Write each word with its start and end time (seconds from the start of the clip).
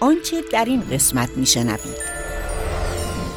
آنچه 0.00 0.36
در 0.52 0.64
این 0.64 0.82
قسمت 0.92 1.36
میشنوید. 1.36 1.96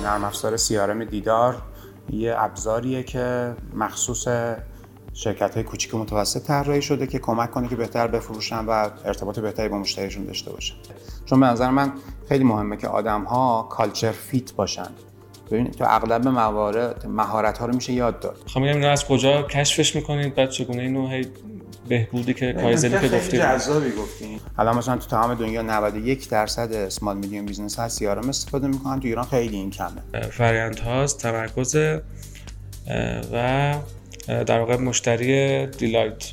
نرم 0.03 0.23
افزار 0.23 0.57
سیارم 0.57 1.03
دیدار 1.05 1.61
یه 2.09 2.35
ابزاریه 2.37 3.03
که 3.03 3.55
مخصوص 3.73 4.27
شرکت 5.13 5.55
های 5.55 5.63
کوچیک 5.63 5.93
و 5.93 5.97
متوسط 5.97 6.47
طراحی 6.47 6.81
شده 6.81 7.07
که 7.07 7.19
کمک 7.19 7.51
کنه 7.51 7.67
که 7.67 7.75
بهتر 7.75 8.07
بفروشن 8.07 8.65
و 8.65 8.89
ارتباط 9.05 9.39
بهتری 9.39 9.69
با 9.69 9.77
مشتریشون 9.77 10.25
داشته 10.25 10.51
باشن. 10.51 10.75
چون 11.25 11.39
به 11.39 11.45
نظر 11.45 11.69
من 11.69 11.93
خیلی 12.29 12.43
مهمه 12.43 12.77
که 12.77 12.87
آدم 12.87 13.23
ها 13.23 13.67
کالچر 13.71 14.11
فیت 14.11 14.53
باشن. 14.53 14.89
ببین 15.51 15.71
تو 15.71 15.85
اغلب 15.87 16.27
موارد 16.27 17.05
مهارت 17.07 17.57
ها 17.57 17.65
رو 17.65 17.75
میشه 17.75 17.93
یاد 17.93 18.19
داد. 18.19 18.37
خب 18.47 18.59
میگم 18.59 18.89
از 18.89 19.05
کجا 19.05 19.43
کشفش 19.43 19.95
می‌کنید؟ 19.95 20.35
بعد 20.35 20.49
چگونه 20.49 20.81
اینو 20.81 21.07
هی 21.07 21.27
بهبودی 21.87 22.33
که 22.33 22.53
کایزنی 22.53 22.99
که 22.99 23.17
گفتید 23.17 23.39
جذابی 23.39 23.91
گفتین 23.91 24.39
الان 24.57 24.77
مثلا 24.77 24.97
تو 24.97 25.07
تمام 25.07 25.33
دنیا 25.33 25.61
91 25.61 26.29
درصد 26.29 26.73
small 26.73 27.17
medium 27.17 27.45
business 27.45 27.79
ها 27.79 27.89
CRM 27.89 28.29
استفاده 28.29 28.67
می‌کنن 28.67 28.99
تو 28.99 29.07
ایران 29.07 29.25
خیلی 29.25 29.55
این 29.55 29.69
کمه. 29.69 30.01
فرآیند 30.31 30.79
هاست 30.79 31.19
تمرکز 31.19 31.75
و 33.33 33.75
در 34.27 34.59
واقع 34.59 34.77
مشتری 34.77 35.67
delight 35.67 36.23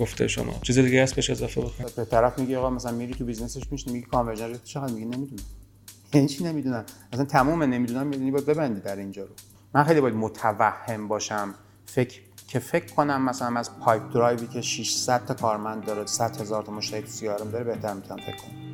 گفته 0.00 0.28
شما. 0.28 0.54
چیز 0.62 0.78
دیگه 0.78 1.02
هست 1.02 1.14
بهش 1.14 1.30
اضافه 1.30 1.60
بکنید 1.60 1.94
به 1.94 2.04
طرف 2.04 2.38
میگه 2.38 2.58
آقا 2.58 2.70
مثلا 2.70 2.92
میری 2.92 3.14
تو 3.14 3.24
business 3.24 3.54
ش 3.54 3.62
میشینی 3.70 3.92
میگی 3.92 4.06
conversion 4.06 4.48
rate 4.48 4.64
چقدر؟ 4.64 4.92
میگی 4.92 5.04
نمی‌دونم. 5.04 5.42
یعنی 6.14 6.28
چی 6.28 6.44
نمی‌دونم؟ 6.44 6.84
اصلا 7.12 7.24
تمام 7.24 7.62
نمی‌دونم 7.62 8.12
یعنی 8.12 8.30
باید 8.30 8.46
ببندی 8.46 8.80
در 8.80 8.96
اینجا 8.96 9.22
رو. 9.22 9.30
من 9.74 9.84
خیلی 9.84 10.00
باید 10.00 10.14
متوهم 10.14 11.08
باشم 11.08 11.54
فکر 11.86 12.20
که 12.48 12.58
فکر 12.58 12.94
کنم 12.94 13.24
مثلا 13.24 13.58
از 13.58 13.78
پایپ 13.78 14.12
درایوی 14.14 14.46
که 14.46 14.60
600 14.60 15.24
تا 15.24 15.34
کارمند 15.34 15.84
داره 15.84 16.06
100 16.06 16.40
هزار 16.40 16.62
تا 16.62 16.72
مشتری 16.72 17.02
تو 17.02 17.08
سیارم 17.08 17.50
داره 17.50 17.64
بهتر 17.64 17.94
می‌تونم 17.94 18.20
فکر 18.20 18.36
کنم. 18.36 18.68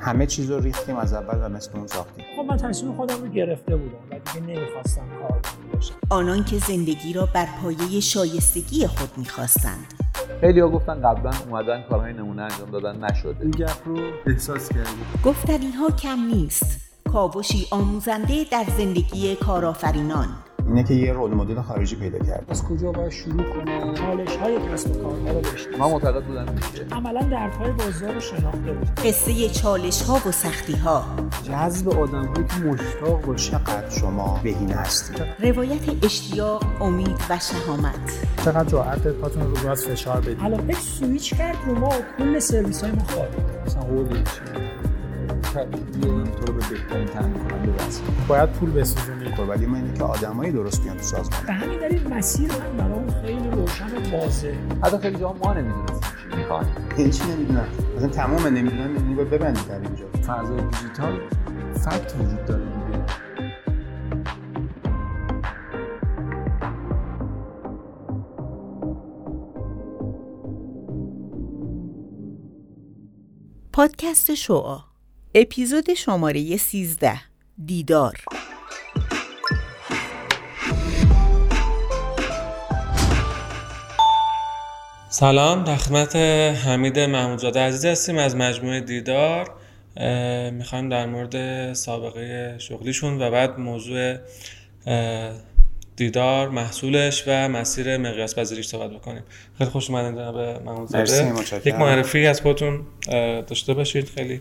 همه 0.00 0.26
چیز 0.26 0.50
رو 0.50 0.60
ریختیم 0.60 0.96
از 0.96 1.12
اول 1.12 1.46
و 1.46 1.48
مثل 1.48 1.70
اون 1.74 1.86
ساختیم. 1.86 2.24
خب 2.36 2.42
من 2.42 2.56
تصمیم 2.56 2.96
خودم 2.96 3.20
رو 3.20 3.28
گرفته 3.28 3.76
بودم 3.76 3.98
و 4.10 4.18
دیگه 4.18 4.46
نمی‌خواستم 4.46 5.06
کار 5.22 5.40
باشم 5.74 5.94
آنان 6.10 6.44
که 6.44 6.58
زندگی 6.58 7.12
را 7.12 7.26
بر 7.34 7.48
پایه 7.62 8.00
شایستگی 8.00 8.86
خود 8.86 9.18
می‌خواستند. 9.18 9.94
خیلی 10.40 10.60
ها 10.60 10.68
گفتن 10.68 10.94
قبلا 10.94 11.30
اومدن 11.46 11.82
کارهای 11.82 12.12
نمونه 12.12 12.42
انجام 12.42 12.70
دادن 12.70 13.04
نشده. 13.04 13.36
این 13.40 13.50
گپ 13.50 13.88
رو 13.88 13.98
احساس 14.26 14.68
کردیم 14.68 15.06
گفتنی 15.24 15.70
ها 15.70 15.90
کم 15.90 16.18
نیست. 16.26 16.87
کاوشی 17.12 17.66
آموزنده 17.70 18.44
در 18.50 18.64
زندگی 18.78 19.36
کارآفرینان. 19.36 20.28
اینه 20.68 20.84
که 20.84 20.94
یه 20.94 21.12
رول 21.12 21.34
مدل 21.34 21.62
خارجی 21.62 21.96
پیدا 21.96 22.18
کرد. 22.18 22.44
از 22.48 22.64
کجا 22.64 22.92
باید 22.92 23.10
شروع 23.10 23.42
کنم 23.42 23.94
چالش 23.94 24.36
های 24.36 24.58
کسب 24.72 24.90
و 24.90 25.02
کارها 25.02 25.32
رو 25.32 25.40
داشتم 25.40 25.70
من 25.70 25.90
معتقد 25.90 26.24
بودم 26.24 26.46
میشه 26.54 26.86
عملا 26.92 27.22
دردهای 27.22 27.72
بازار 27.72 28.14
رو 28.14 28.20
شناخته 28.20 28.72
بودم 28.72 28.94
قصه 29.04 29.48
چالش 29.48 30.02
ها 30.02 30.20
و 30.26 30.32
سختی 30.32 30.72
ها 30.72 31.04
جذب 31.42 31.88
آدم 31.88 32.24
هایی 32.24 32.46
که 32.48 32.54
مشتاق 32.54 33.26
باشه. 33.26 33.50
چقدر 33.50 33.90
شما 33.90 34.40
بهینه 34.42 34.74
هستید؟ 34.74 35.22
روایت 35.38 36.04
اشتیاق 36.04 36.82
امید 36.82 37.20
و 37.30 37.38
شهامت. 37.38 38.26
چقدر 38.44 38.64
جرأت 38.64 39.06
پاتون 39.06 39.42
رو 39.42 39.68
باز 39.68 39.84
فشار 39.84 40.20
بدید. 40.20 40.40
علاقه 40.40 40.72
سویچ 40.72 41.34
کرد 41.34 41.56
رو 41.66 41.74
ما 41.74 41.88
و 41.88 42.18
کل 42.18 42.38
سرویس 42.38 42.82
های 42.82 42.92
ما 42.92 43.04
خواهد 43.04 43.30
مثلا 43.66 43.82
قول 45.54 46.24
تو 46.24 46.46
رو 46.46 46.52
به 46.52 46.68
بهترین 46.70 47.06
تامین 47.06 47.48
کننده 47.48 47.70
برسونم 47.70 48.14
باید 48.28 48.52
پول 48.52 48.70
بسوزونی. 48.70 49.34
خب 49.34 49.48
ولی 49.48 49.66
من 49.66 49.74
اینه 49.74 49.98
که 49.98 50.04
آدمایی 50.04 50.52
درست 50.52 50.82
بیان 50.82 50.96
تو 50.96 51.02
سازمان. 51.02 51.40
به 51.46 51.52
همین 51.52 51.78
دلیل 51.80 52.08
مسیر 52.08 52.52
من 52.52 52.76
برام 52.76 53.10
خیلی 53.22 53.50
روشن 53.50 53.86
و 53.86 54.16
واضحه. 54.16 54.58
حتی 54.82 54.98
خیلی 54.98 55.16
جاها 55.18 55.36
ما 55.44 55.52
نمی‌دونستیم 55.52 56.10
چی 56.30 56.36
می‌خوایم. 56.36 56.66
این 56.96 57.10
چی 57.10 57.24
نمی‌دونم؟ 57.24 57.66
مثلا 57.96 58.08
تمام 58.08 58.46
نمی‌دونم 58.46 58.96
یعنی 58.96 59.14
باید 59.14 59.30
ببندی 59.30 59.60
در 59.68 59.80
اینجا. 59.80 60.04
فضای 60.26 60.60
دیجیتال 60.60 61.20
فکت 61.74 62.14
وجود 62.20 62.44
داره 62.46 62.64
دیگه. 62.64 63.04
پادکست 73.72 74.34
شعا. 74.34 74.87
اپیزود 75.40 75.94
شماره 75.94 76.56
13 76.56 77.20
دیدار. 77.66 78.16
سلام 85.08 85.64
در 85.64 85.76
خدمت 85.76 86.16
حمید 86.16 86.98
محمودزاده 86.98 87.60
عزیز 87.60 87.84
هستیم 87.84 88.18
از 88.18 88.36
مجموعه 88.36 88.80
دیدار. 88.80 89.50
می‌خوایم 90.50 90.88
در 90.88 91.06
مورد 91.06 91.72
سابقه 91.72 92.54
شغلیشون 92.58 93.22
و 93.22 93.30
بعد 93.30 93.58
موضوع 93.58 94.16
دیدار 95.96 96.48
محصولش 96.48 97.24
و 97.26 97.48
مسیر 97.48 97.96
مقیاس 97.96 98.34
پذیریش 98.34 98.66
صحبت 98.66 98.90
بکنیم. 98.90 99.22
خیلی 99.58 99.70
خوش 99.70 99.90
اومدین 99.90 100.14
جناب 100.14 100.38
محمودزاده. 100.38 101.32
یک 101.64 101.74
معرفی 101.74 102.26
از 102.26 102.40
خودتون 102.40 102.86
داشته 103.46 103.74
باشید 103.74 104.08
خیلی. 104.08 104.40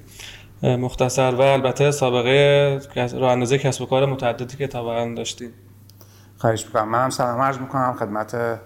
مختصر 0.63 1.35
و 1.35 1.41
البته 1.41 1.91
سابقه 1.91 2.79
راه 2.95 3.31
اندازی 3.31 3.57
کسب 3.57 3.81
و 3.81 3.85
کار 3.85 4.05
متعددی 4.05 4.57
که 4.57 4.67
تا 4.67 5.13
داشتید 5.15 5.53
خواهش 6.37 6.65
می‌کنم. 6.65 6.89
من 6.89 7.03
هم 7.03 7.09
سلام 7.09 7.41
عرض 7.41 7.57
می‌کنم 7.57 7.93
خدمت 7.99 8.59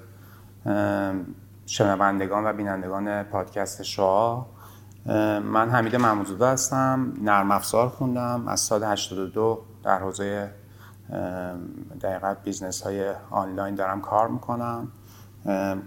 شنوندگان 1.66 2.47
و 2.47 2.53
بینندگان 2.53 3.24
پادکست 3.24 3.84
شعا. 3.84 4.46
من 5.44 5.69
حمید 5.69 5.96
محمودزاده 5.96 6.47
هستم. 6.47 7.13
نرم 7.22 7.52
افزار 7.52 7.90
خوندم. 7.90 8.47
از 8.47 8.59
سال 8.59 8.84
82 8.84 9.62
در 9.84 10.00
حوزه 10.00 10.52
دقیقت 12.02 12.44
business 12.44 12.81
های 12.81 13.12
آنلاین 13.31 13.75
دارم 13.75 14.02
کار 14.02 14.28
می‌کنم. 14.28 14.91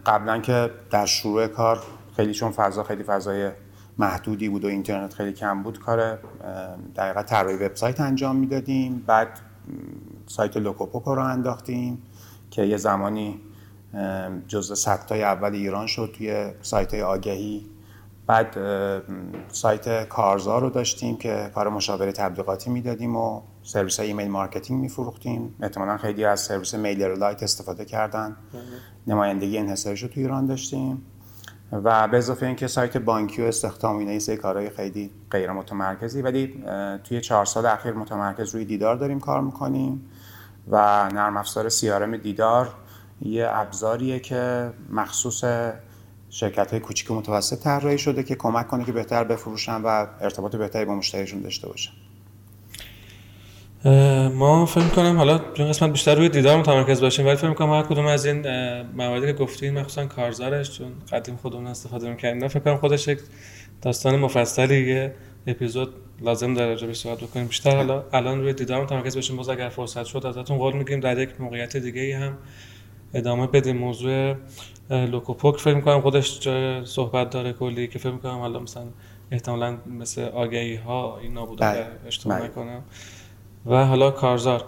قبلا 0.07 0.41
که 0.41 0.71
در 0.91 1.07
شروع 1.07 1.47
کار 1.47 1.81
خیلی 2.17 2.35
چون 2.35 2.51
فضا 2.51 2.83
خیلی 2.83 3.03
فضای 3.03 3.51
محدودی 3.99 4.49
بود 4.49 4.65
و 4.65 4.69
اینترنت 4.69 5.15
خیلی 5.15 5.33
کم 5.33 5.63
بود 5.63 5.79
کار 5.79 6.19
دقیقا 6.97 7.23
طراحی 7.23 7.57
وبسایت 7.57 8.01
انجام 8.01 8.37
می‌دادیم. 8.37 9.05
بعد 9.07 9.41
سایت 10.27 10.57
لوکوپوکو 10.57 11.15
رو 11.15 11.23
انداختیم 11.23 12.03
که 12.51 12.63
یه 12.63 12.77
زمانی 12.77 13.41
جزو 14.49 14.75
صدتای 14.75 15.23
اول 15.23 15.53
ایران 15.53 15.87
شد 15.87 16.15
توی 16.17 16.53
سایت 16.63 16.95
های 16.95 17.03
آگهی. 17.03 17.67
بعد 18.27 18.57
سایت 19.49 20.09
کارزار 20.09 20.61
رو 20.61 20.71
داشتیم 20.71 21.17
که 21.17 21.51
کار 21.55 21.69
مشاوره 21.69 22.13
تبلیغاتی 22.13 22.71
می‌دادیم 22.71 23.17
و 23.17 23.41
سرویس 23.63 24.01
های 24.01 24.09
email 24.09 24.29
marketing 24.29 24.81
میفروختیم. 24.81 25.55
احتمالا 25.61 25.97
خیلی 25.97 26.25
از 26.25 26.41
سرویس 26.41 26.75
میلرلایت 26.75 27.43
استفاده 27.43 27.85
کردن. 27.85 28.37
نمایندگی 29.07 29.59
انحصاریش 29.59 30.03
رو 30.03 30.09
توی 30.09 30.23
ایران 30.23 30.47
داشتیم. 30.47 31.03
و 31.73 32.09
به 32.09 32.17
اضافه 32.17 32.47
اینکه 32.47 32.67
سایت 32.67 32.97
بانکی 32.97 33.43
و 33.43 33.45
استخدام 33.45 33.97
اینا 33.97 34.19
سه 34.19 34.37
کارهای 34.37 34.71
خیلی 34.71 35.11
غیر 35.31 35.53
متمرکزی 35.53 36.23
ولی 36.23 36.65
توی 37.05 37.21
چهار 37.21 37.45
سال 37.45 37.67
اخیر 37.67 37.93
متمرکز 37.93 38.55
روی 38.55 38.65
دیدار 38.65 38.97
داریم 38.97 39.21
کار 39.21 39.41
می‌کنیم 39.41 40.11
و 40.69 41.09
نرم 41.15 41.37
افزار 41.37 41.69
سیارم 41.69 42.17
دیدار 42.17 42.75
یه 43.23 43.49
ابزاریه 43.51 44.21
که 44.21 44.73
مخصوص 44.91 45.45
شرکت 46.31 46.71
های 46.71 46.81
کوچیک 46.81 47.11
و 47.11 47.15
متوسط 47.15 47.59
طراحی 47.63 47.99
شده 47.99 48.23
که 48.23 48.35
کمک 48.35 48.69
کنه 48.69 48.85
که 48.85 48.93
بهتر 48.93 49.25
بفروشن 49.25 49.83
و 49.83 50.07
ارتباط 50.21 50.57
بهتری 50.57 50.85
با 50.85 50.95
مشتریشون 50.95 51.41
داشته 51.41 51.69
باشن. 51.69 51.93
ما 54.35 54.67
فکر 54.67 54.89
کنم 54.89 55.17
حالا 55.17 55.41
این 55.55 55.69
قسمت 55.69 55.91
بیشتر 55.91 56.15
روی 56.15 56.29
دیدار 56.29 56.59
متمرکز 56.59 57.01
باشیم 57.01 57.27
ولی 57.27 57.37
فکر 57.37 57.55
کنم 57.55 57.73
هر 57.73 57.83
کدوم 57.83 58.07
از 58.07 58.27
این 58.27 58.47
مواردی 58.83 59.27
که 59.27 59.33
گفتین 59.33 59.79
مخصوصا 59.79 60.07
کارزارش 60.07 60.79
چون 60.79 60.93
قدیم 61.13 61.37
خودمون 61.37 61.67
استفاده 61.67 62.11
می‌کردیم 62.11 62.49
فکر 62.49 62.61
کنم 62.61 62.77
خودش 62.77 63.09
یک 63.09 63.19
داستان 63.83 64.17
مفصلی 64.17 64.87
یه 64.87 65.15
اپیزود 65.47 65.95
لازم 66.23 66.55
داره 66.55 66.71
راجع 66.71 66.93
صحبت 66.93 67.19
بکنیم. 67.19 67.47
بیشتر 67.47 67.77
حالا 67.77 68.05
الان 68.13 68.41
روی 68.41 68.53
دیدار 68.53 68.83
متمرکز 68.83 69.15
باشیم. 69.15 69.37
باز 69.37 69.49
اگر 69.49 69.69
فرصت 69.69 70.05
شد 70.05 70.27
ازتون 70.27 70.59
قول 70.59 70.77
میگیم 70.77 71.01
در 71.01 71.19
یک 71.19 71.41
موقعیت 71.41 71.77
دیگه 71.77 72.01
ای 72.01 72.13
هم 72.13 72.39
ادامه 73.15 73.47
بدیم. 73.47 73.77
موضوع 73.77 74.35
لوکوپوک 74.91 75.61
فکر 75.61 75.75
می‌کنم 75.75 76.01
خودش 76.01 76.49
صحبت 76.85 77.31
داره 77.31 77.53
کلی 77.53 77.89
که 77.89 77.99
فکر 77.99 78.13
می‌کنم 78.13 78.39
حالا 78.39 78.59
مثلا 78.59 78.85
احتمالاً 79.31 79.77
مثل 79.87 80.23
آگهی 80.23 80.77
ها 80.77 81.19
اینا 81.23 81.47
بوده 81.47 81.65
بله. 81.65 81.87
اشتباه 82.07 82.39
بله. 82.39 82.49
نکنم. 82.49 82.83
و 83.67 83.87
حالا 83.87 84.11
کارزار. 84.11 84.65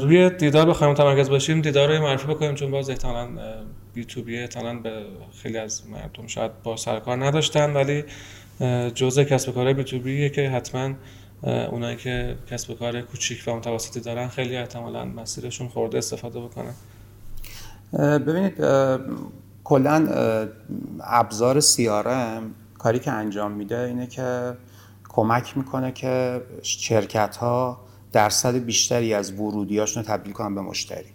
روی 0.00 0.30
دیدار 0.30 0.66
بخوایم 0.66 0.92
متمرکز 0.92 1.30
باشیم 1.30 1.60
دیدار 1.60 1.96
رو 1.96 2.02
معرفی 2.02 2.26
بکنیم 2.26 2.54
چون 2.54 2.70
باز 2.70 2.90
احتمالاً 2.90 3.28
بی 3.94 4.04
تو 4.04 4.22
بی 4.22 4.38
احتمالاً 4.38 4.78
به 4.78 4.90
خیلی 5.42 5.58
از 5.58 5.82
مردم 5.88 6.26
شاید 6.26 6.62
با 6.62 6.76
سرکار 6.76 7.24
نداشتن 7.24 7.72
ولی 7.72 8.04
جزء 8.94 9.24
کسب 9.24 9.54
کارهای 9.54 9.74
بی 9.74 9.84
تو 9.84 9.98
بیه 9.98 10.28
که 10.28 10.50
حتما 10.50 10.94
اونایی 11.42 11.96
که 11.96 12.36
کسب 12.50 12.78
کار 12.78 13.00
کوچیک 13.00 13.44
و 13.46 13.56
متوسطی 13.56 14.00
دارن 14.00 14.28
خیلی 14.28 14.56
احتمالاً 14.56 15.04
مسیرشون 15.04 15.68
خورده 15.68 15.98
استفاده 15.98 16.40
بکنن. 16.40 16.74
ببینید 18.18 18.64
کلا 19.64 20.08
ابزار 21.00 21.60
CRM 21.60 22.42
کاری 22.78 22.98
که 22.98 23.10
انجام 23.10 23.52
میده 23.52 23.78
اینه 23.78 24.06
که 24.06 24.52
کمک 25.08 25.56
می‌کنه 25.56 25.92
که 25.92 26.42
شرکت 26.62 27.36
ها 27.36 27.83
درصد 28.14 28.56
بیشتری 28.56 29.14
از 29.14 29.32
ورودیاشون 29.32 30.02
رو 30.02 30.08
تبدیل 30.08 30.32
کنن 30.32 30.54
به 30.54 30.60
مشتری. 30.60 31.10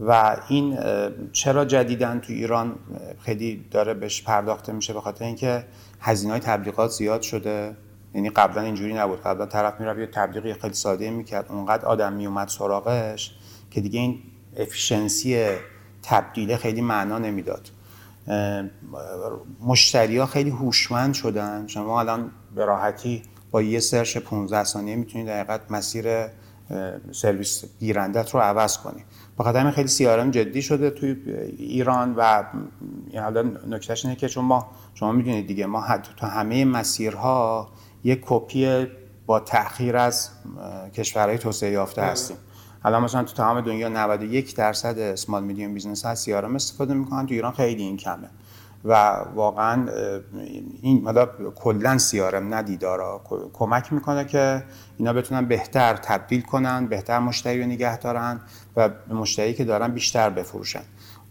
و 0.00 0.36
این 0.48 0.78
چرا 1.32 1.64
جدیدن 1.64 2.20
تو 2.20 2.32
ایران 2.32 2.74
خیلی 3.20 3.64
داره 3.70 3.94
بهش 3.94 4.22
پرداخته 4.22 4.72
میشه 4.72 4.92
به 4.92 5.00
خاطر 5.00 5.24
اینکه 5.24 5.64
هزینه 6.00 6.32
های 6.32 6.40
تبلیغات 6.40 6.90
زیاد 6.90 7.22
شده. 7.22 7.76
یعنی 8.14 8.30
قبلا 8.30 8.62
اینجوری 8.62 8.94
نبود. 8.94 9.22
قبلا 9.22 9.46
طرف 9.46 9.80
میره 9.80 10.00
یه 10.00 10.06
تبلیغی 10.06 10.54
خیلی 10.54 10.74
ساده 10.74 11.10
می‌کرد. 11.10 11.46
اونقدر 11.48 11.84
آدم 11.84 12.12
میومد 12.12 12.48
سراغش 12.48 13.34
که 13.70 13.80
دیگه 13.80 14.00
این 14.00 14.22
افیشنسی 14.56 15.46
تبدیله 16.02 16.56
خیلی 16.56 16.80
معنا 16.80 17.18
نمی‌داد. 17.18 17.70
مشتری 19.60 20.18
ها 20.18 20.26
خیلی 20.26 20.50
هوشمند 20.50 21.14
شدن. 21.14 21.66
شما 21.66 22.00
الان 22.00 22.30
به 22.54 22.64
راحتی 22.64 23.22
با 23.50 23.62
یه 23.62 23.80
search 23.80 24.18
15 24.18 24.64
ثانیه 24.64 24.96
می‌تونید 24.96 25.26
دقیقت 25.26 25.60
مسیر 25.70 26.26
سرویس 27.12 27.64
گیرندت 27.80 28.30
رو 28.30 28.40
عوض 28.40 28.78
کنی. 28.78 29.04
بخاطر 29.38 29.58
همین 29.58 29.72
خیلی 29.72 29.88
CRM 29.88 30.30
جدی 30.30 30.62
شده 30.62 30.90
توی 30.90 31.16
ایران 31.58 32.14
و 32.16 32.44
حالا 33.14 33.42
نکتهش 33.42 34.04
اینه 34.04 34.16
که 34.16 34.28
چون 34.28 34.44
ما 34.44 34.70
شما 34.94 35.12
می‌دونید 35.12 35.46
دیگه 35.46 35.66
ما 35.66 35.98
تو 36.16 36.26
همه 36.26 36.64
مسیرها 36.64 37.68
یک 38.04 38.22
کپی 38.26 38.86
با 39.26 39.40
تاخیر 39.40 39.96
از 39.96 40.30
کشورهای 40.94 41.38
توسعه 41.38 41.70
یافته 41.70 42.02
هستیم. 42.02 42.36
الان 42.84 43.02
مثلا 43.02 43.24
تو 43.24 43.32
تمام 43.32 43.60
دنیا 43.60 43.88
91 43.88 44.56
درصد 44.56 44.98
small 44.98 45.44
medium 45.44 45.74
business 45.74 46.04
ها 46.04 46.10
از 46.10 46.28
استفاده 46.28 46.94
می‌کنن 46.94 47.26
تو 47.26 47.34
ایران 47.34 47.52
خیلی 47.52 47.82
این 47.82 47.96
کمه. 47.96 48.30
و 48.84 48.94
واقعا 49.34 49.88
این 50.82 51.04
حالا 51.04 51.26
کلا 51.54 51.98
سیارم 51.98 52.54
نه 52.54 52.62
دیدارا 52.62 53.20
کمک 53.52 53.92
می‌کنه 53.92 54.24
که 54.24 54.62
اینا 54.98 55.12
بتونن 55.12 55.44
بهتر 55.44 55.96
تبدیل 55.96 56.40
کنن 56.40 56.86
بهتر 56.86 57.18
مشتری 57.18 57.60
رو 57.60 57.66
نگه 57.66 57.98
دارن 57.98 58.40
و 58.76 58.90
مشتری 59.10 59.54
که 59.54 59.64
دارن 59.64 59.88
بیشتر 59.88 60.30
بفروشن. 60.30 60.82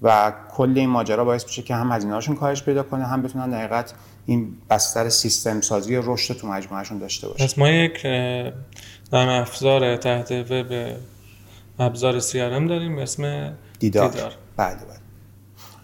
و 0.01 0.33
کل 0.51 0.73
این 0.75 0.89
ماجرا 0.89 1.25
باعث 1.25 1.45
میشه 1.45 1.61
که 1.61 1.75
هم 1.75 1.91
هزینه‌هاشون 1.91 2.35
کاهش 2.35 2.63
پیدا 2.63 2.83
کنه 2.83 3.05
هم 3.05 3.21
بتونن 3.21 3.49
دقیقت 3.49 3.93
این 4.25 4.57
بستر 4.69 5.09
سیستم 5.09 5.61
سازی 5.61 5.95
رشد 6.03 6.33
تو 6.33 6.47
مجموعهشون 6.47 6.97
داشته 6.97 7.27
باشه. 7.27 7.43
پس 7.43 7.57
ما 7.57 7.69
یک 7.69 8.05
نرم 9.13 9.41
افزار 9.41 9.97
تحت 9.97 10.31
وب 10.31 10.97
ابزار 11.79 12.19
CRM 12.19 12.69
داریم 12.69 12.97
اسم 12.99 13.53
دیدار, 13.79 14.09
دیدار. 14.09 14.33
بله 14.57 14.75
بله. 14.75 15.06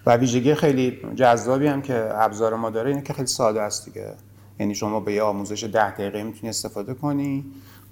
و 0.05 0.15
ویژگی 0.15 0.55
خیلی 0.55 0.99
جذابی 1.15 1.67
هم 1.67 1.81
که 1.81 2.09
ابزار 2.13 2.55
ما 2.55 2.69
داره 2.69 2.89
اینه 2.89 3.01
که 3.01 3.13
خیلی 3.13 3.27
ساده 3.27 3.61
است 3.61 3.85
دیگه. 3.85 4.13
یعنی 4.59 4.75
شما 4.75 4.99
به 4.99 5.13
یه 5.13 5.21
آموزش 5.21 5.63
ده 5.63 5.91
دقیقه 5.91 6.23
می‌تونی 6.23 6.49
استفاده 6.49 6.93
کنی 6.93 7.45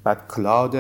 بعد 0.04 0.28
کلاود 0.30 0.76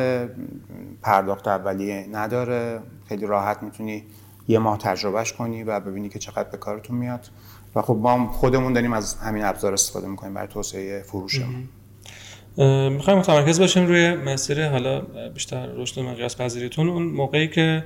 پرداخت 1.01 1.48
اولیه 1.48 2.07
نداره 2.12 2.80
خیلی 3.10 3.25
راحت 3.25 3.63
می‌تونی 3.63 4.04
یه 4.48 4.60
ماه 4.60 4.78
تجربهش 4.78 5.33
کنی 5.33 5.63
و 5.63 5.80
ببینی 5.80 6.10
که 6.10 6.19
چقدر 6.19 6.50
به 6.50 6.57
کارتون 6.57 6.98
میاد. 6.98 7.30
و 7.75 7.81
خب 7.81 7.98
ما 8.01 8.31
خودمون 8.31 8.74
داریم 8.74 8.94
از 8.94 9.16
همین 9.16 9.44
ابزار 9.44 9.74
استفاده 9.74 10.07
می‌کنیم 10.07 10.33
برای 10.33 10.48
توسعه 10.48 11.01
فروشمون 11.01 11.69
می‌خوایم 12.89 13.19
متمرکز 13.19 13.60
باشیم 13.60 13.86
روی 13.86 14.16
مسیر 14.16 14.69
حالا 14.69 15.01
بیشتر 15.33 15.66
رشد 15.66 16.00
مقیاس 16.00 16.42
پذیریتون. 16.42 16.89
اون 16.89 17.04
موقعی 17.04 17.48
که 17.48 17.83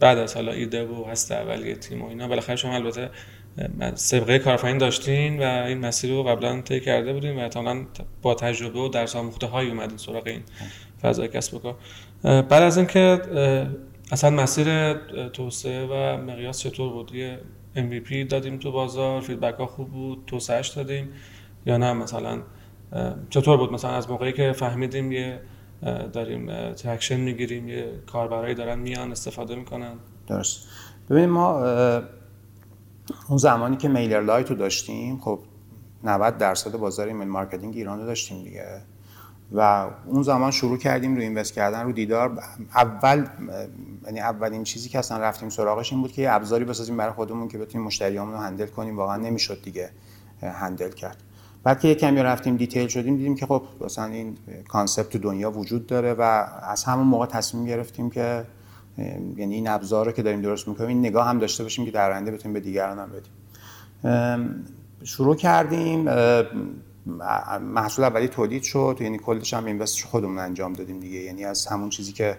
بعد 0.00 0.18
از 0.18 0.34
حالا 0.34 0.52
ایده 0.52 0.84
و 0.84 1.04
هست 1.04 1.32
اولیه 1.32 1.74
تیم 1.74 2.02
و 2.02 2.08
اینا. 2.08 2.28
بالاخره 2.28 2.56
شما 2.56 2.74
البته 2.74 3.10
سابقه 3.94 4.38
کارفرین 4.38 4.78
داشتین 4.78 5.42
و 5.42 5.42
این 5.42 5.78
مسیر 5.78 6.10
رو 6.10 6.22
قبلا 6.22 6.60
طی 6.60 6.80
کرده 6.80 7.12
بودین 7.12 7.36
و 7.36 7.40
احتمالاً 7.40 7.86
با 8.22 8.34
تجربه 8.34 8.78
و 8.78 8.88
درس 8.88 9.16
آموخته 9.16 9.46
هایی 9.46 9.70
اومدین 9.70 9.96
سراغ 9.96 10.26
این 10.26 10.42
فضای 11.02 11.28
کسب 11.28 11.54
و 11.54 11.58
کار. 11.58 11.76
بعد 12.22 12.62
از 12.62 12.76
اینکه 12.76 13.20
اصلا 14.12 14.30
مسیر 14.30 14.92
توسعه 15.28 15.86
و 15.86 16.16
مقیاس 16.16 16.60
چطور 16.60 16.92
بود؟ 16.92 17.14
یه 17.14 17.38
MVP 17.76 18.12
دادیم 18.28 18.58
تو 18.58 18.72
بازار 18.72 19.20
فیدبک 19.20 19.54
ها 19.54 19.66
خوب 19.66 19.90
بود 19.90 20.24
توسعهش 20.26 20.68
دادیم 20.68 21.08
یا 21.66 21.76
نه؟ 21.76 21.92
مثلا 21.92 22.42
چطور 23.30 23.56
بود 23.56 23.72
مثلا 23.72 23.90
از 23.90 24.10
موقعی 24.10 24.32
که 24.32 24.52
فهمیدیم 24.52 25.12
یه 25.12 25.40
داریم 26.12 26.72
traction 26.72 27.20
می‌گیریم 27.20 27.68
یه 27.68 27.92
کاربرایی 28.12 28.54
دارن 28.54 28.78
میان 28.78 29.12
استفاده 29.12 29.54
می‌کنن. 29.54 29.94
درست. 30.26 30.68
ببینیم 31.10 31.30
ما 31.30 31.66
اون 33.28 33.38
زمانی 33.38 33.76
که 33.76 33.88
میلرلایت 33.88 34.50
رو 34.50 34.56
داشتیم 34.56 35.18
خب 35.18 35.38
90 36.04 36.38
درصد 36.38 36.76
بازار 36.76 37.06
email 37.06 37.28
marketing 37.28 37.76
ایران 37.76 38.00
رو 38.00 38.06
داشتیم 38.06 38.44
دیگه. 38.44 38.64
و 39.52 39.90
اون 40.06 40.22
زمان 40.22 40.50
شروع 40.50 40.78
کردیم 40.78 41.16
رو 41.16 41.22
invest 41.22 41.52
کردن 41.52 41.84
رو 41.84 41.92
دیدار. 41.92 42.38
اول 42.74 43.26
یعنی 44.04 44.20
اولین 44.20 44.64
چیزی 44.64 44.88
که 44.88 44.98
اصلا 44.98 45.18
رفتیم 45.18 45.48
سراغش 45.48 45.92
این 45.92 46.02
بود 46.02 46.12
که 46.12 46.32
ابزاری 46.32 46.64
بسازیم 46.64 46.96
برای 46.96 47.12
خودمون 47.12 47.48
که 47.48 47.58
بتونیم 47.58 47.86
مشتریامون 47.86 48.34
رو 48.34 48.40
handle 48.40 48.66
کنیم. 48.66 48.96
واقعا 48.96 49.16
نمی‌شد 49.16 49.62
دیگه 49.62 49.90
handle 50.42 50.90
کرد. 50.90 51.22
بعد 51.66 51.80
که 51.80 51.94
کمی 51.94 52.22
رفتیم 52.22 52.56
detail 52.56 52.88
شدیم 52.88 53.16
دیدیم 53.16 53.34
که 53.34 53.46
خب 53.46 53.62
مثلا 53.80 54.04
این 54.04 54.36
concept 54.68 55.08
تو 55.08 55.18
دنیا 55.18 55.50
وجود 55.50 55.86
داره 55.86 56.14
و 56.14 56.20
از 56.62 56.84
همون 56.84 57.06
موقع 57.06 57.26
تصمیم 57.26 57.64
گرفتیم 57.64 58.10
که 58.10 58.44
یعنی 59.36 59.54
این 59.54 59.68
ابزار 59.68 60.06
رو 60.06 60.12
که 60.12 60.22
داریم 60.22 60.40
درست 60.42 60.68
می‌کنیم 60.68 60.88
این 60.88 60.98
نگاه 60.98 61.28
هم 61.28 61.38
داشته 61.38 61.62
باشیم 61.62 61.84
که 61.84 61.90
در 61.90 62.12
آینده 62.12 62.30
بتونیم 62.30 62.52
به 62.52 62.60
دیگران 62.60 62.98
هم 62.98 63.10
بدیم. 63.12 64.64
شروع 65.04 65.36
کردیم 65.36 66.08
محصول 67.60 68.04
اولی 68.04 68.28
تولید 68.28 68.62
شد 68.62 68.98
یعنی 69.00 69.18
کلش 69.18 69.54
هم 69.54 69.64
invest 69.64 69.94
ش 69.94 70.04
خودمون 70.04 70.38
انجام 70.38 70.72
دادیم 70.72 71.00
دیگه. 71.00 71.18
یعنی 71.18 71.44
از 71.44 71.66
همون 71.66 71.90
چیزی 71.90 72.12
که 72.12 72.38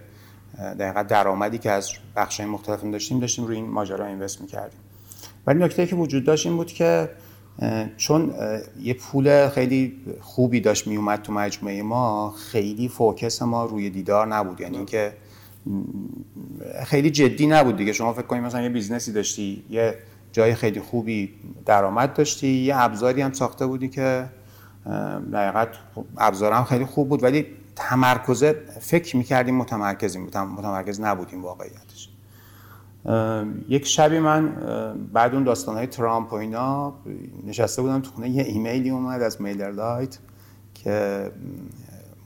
دقیقا 0.58 1.02
درآمدی 1.02 1.58
که 1.58 1.70
از 1.70 1.90
بخش 2.16 2.40
مختلف 2.40 2.84
داشتیم 2.84 3.20
داشتیم 3.20 3.44
روی 3.44 3.56
این 3.56 3.70
ماجرا 3.70 4.06
invest 4.06 4.40
می‌کردیم. 4.40 4.80
ولی 5.46 5.58
نکته 5.58 5.86
که 5.86 5.96
وجود 5.96 6.24
داشت 6.24 6.46
این 6.46 6.56
بود 6.56 6.72
که 6.72 7.10
چون 7.96 8.34
یه 8.80 8.94
پول 8.94 9.48
خیلی 9.48 9.96
خوبی 10.20 10.60
داشت 10.60 10.86
میومد 10.86 11.22
تو 11.22 11.32
مجموعه 11.32 11.82
ما 11.82 12.30
خیلی 12.30 12.88
focus 12.88 13.42
ما 13.42 13.64
روی 13.64 13.90
دیدار 13.90 14.26
نبود. 14.26 14.60
یعنی 14.60 14.76
اینکه 14.76 15.12
خیلی 16.84 17.10
جدی 17.10 17.46
نبود 17.46 17.76
دیگه. 17.76 17.92
شما 17.92 18.12
فکر 18.12 18.22
کنید 18.22 18.42
مثلا 18.42 18.62
یه 18.62 18.68
business 18.68 19.07
ی 19.07 19.12
داشتی 19.12 19.64
یه 19.70 19.94
جای 20.32 20.54
خیلی 20.54 20.80
خوبی 20.80 21.34
درآمد 21.66 22.14
داشتی 22.14 22.48
یه 22.48 22.76
ابزاری 22.76 23.22
هم 23.22 23.32
ساخته 23.32 23.66
بودی 23.66 23.88
که 23.88 24.24
در 25.32 25.42
حقیقت 25.42 25.68
ابزارم 26.18 26.64
خیلی 26.64 26.84
خوب 26.84 27.08
بود. 27.08 27.22
ولی 27.22 27.46
تمرکزه 27.76 28.62
فکر 28.80 29.16
می‌کردیم 29.16 29.54
متمرکزیم 29.54 30.22
متمرکز 30.22 31.00
نبودیم 31.00 31.42
واقعیتش. 31.42 32.08
یک 33.68 33.86
شبی 33.86 34.18
من 34.18 34.52
بعد 35.12 35.34
اون 35.34 35.44
داستان 35.44 35.76
های 35.76 35.86
ترامپ 35.86 36.32
و 36.32 36.36
اینا 36.36 36.94
نشسته 37.46 37.82
بودم 37.82 38.00
تو 38.00 38.10
خونه 38.10 38.30
یه 38.30 38.44
ایمیلی 38.44 38.90
اومد 38.90 39.22
از 39.22 39.42
MailerLite 39.42 40.18
که 40.74 41.30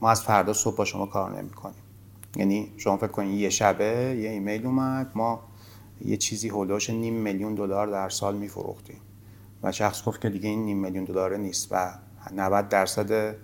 ما 0.01 0.09
از 0.09 0.23
فردا 0.23 0.53
صبح 0.53 0.75
با 0.75 0.85
شما 0.85 1.05
کار 1.05 1.41
نمی 1.41 1.49
کنیم 1.49 1.75
یعنی 2.35 2.71
شما 2.77 2.97
فکر 2.97 3.07
کنید 3.07 3.39
یه 3.39 3.49
شبه 3.49 4.17
یه 4.19 4.29
ایمیل 4.29 4.65
اومد 4.65 5.11
ما 5.15 5.43
یه 6.05 6.17
چیزی 6.17 6.49
حول 6.49 6.64
و 6.64 6.69
حوش 6.69 6.89
نیم 6.89 7.13
میلیون 7.13 7.55
دلار 7.55 7.87
در 7.87 8.09
سال 8.09 8.35
میفروختیم. 8.35 8.97
و 9.63 9.71
شخص 9.71 10.03
گفت 10.03 10.21
که 10.21 10.29
دیگه 10.29 10.49
این 10.49 10.65
نیم 10.65 10.77
میلیون 10.77 11.05
دلار 11.05 11.37
نیست 11.37 11.67
و 11.71 11.91
90 12.35 12.69
درصد 12.69 13.35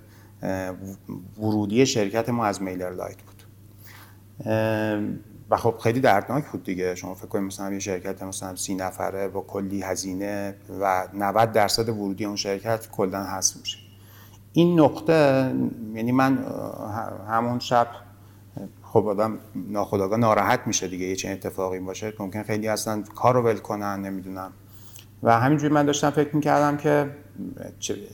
ورودی 1.38 1.86
شرکت 1.86 2.30
ما 2.30 2.46
از 2.46 2.62
MailerLite 2.62 3.18
بود. 3.22 3.44
و 5.50 5.58
خب 5.58 5.76
خیلی 5.84 6.00
دردناک 6.00 6.46
بود 6.46 6.64
دیگه. 6.64 6.96
شما 6.96 7.14
فکر 7.16 7.28
کنید 7.28 7.44
مثلا 7.44 7.74
یه 7.74 7.80
شرکت 7.80 8.24
مثلا 8.24 8.56
سی 8.56 8.76
نفره 8.76 9.28
با 9.28 9.42
کلی 9.42 9.82
هزینه 9.82 10.56
و 10.82 11.08
90 11.14 11.52
درصد 11.52 11.90
ورودی 11.90 12.26
اون 12.26 12.36
شرکت 12.36 12.92
کلا 12.92 13.24
حذف 13.24 13.58
میشه. 13.58 13.78
این 14.54 14.80
نقطه 14.80 15.52
یعنی 15.94 16.12
من 16.12 16.46
همون 17.28 17.60
شب 17.60 17.88
خب 18.84 19.08
آدم 19.08 19.38
ناخداگاه 19.56 20.20
ناراحت 20.20 20.60
میشه 20.66 20.88
دیگه 20.88 21.06
یه 21.06 21.16
چنین 21.16 21.34
اتفاقی 21.34 21.80
باشه. 21.80 22.14
ممکن 22.20 22.44
خیلی 22.44 22.68
اصلا 22.68 23.04
کار 23.16 23.34
رو 23.34 23.42
ول 23.42 23.58
کنن 23.58 24.02
نمی‌دونم. 24.02 24.52
و 25.24 25.40
همینجوری 25.40 25.74
من 25.74 25.86
داشتم 25.86 26.10
فکر 26.10 26.36
می‌کردم 26.36 26.78
که 26.78 27.10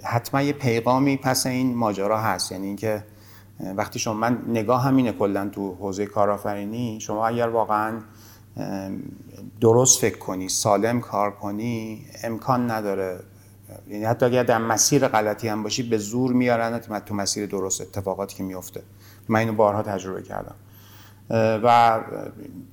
حتما 0.04 0.42
یه 0.42 0.54
پیغامی 0.54 1.18
پس 1.18 1.46
این 1.46 1.75
ماجرا 1.75 2.22
هست. 2.22 2.51
یعنی 2.51 2.68
اینکه 2.68 3.04
وقتی 3.75 4.00
شما 4.00 4.13
من 4.13 4.41
نگاه 4.47 4.83
همینه 4.83 5.12
کلا 5.12 5.50
تو 5.50 5.75
حوزه 5.75 6.05
کارآفرینی. 6.05 7.00
شما 7.01 7.27
اگر 7.27 7.47
واقعا 7.47 8.00
درست 9.62 10.01
فکر 10.01 10.17
کنی 10.17 10.50
سالم 10.50 11.01
کار 11.01 11.31
کنی 11.31 12.05
امکان 12.24 12.71
نداره. 12.71 13.19
یعنی 13.88 14.05
حتی 14.05 14.25
اگر 14.25 14.43
در 14.43 14.57
مسیر 14.57 15.07
غلطی 15.07 15.47
هم 15.47 15.63
باشی 15.63 15.89
به 15.89 15.97
زور 15.97 16.33
میارن 16.33 16.79
تو 16.79 17.15
مسیر 17.15 17.45
درست 17.45 17.81
اتفاقاتی 17.81 18.35
که 18.35 18.43
میفته. 18.43 18.83
من 19.27 19.39
اینو 19.39 19.53
بارها 19.53 19.81
تجربه 19.81 20.21
کردم. 20.21 20.55
و 21.63 22.00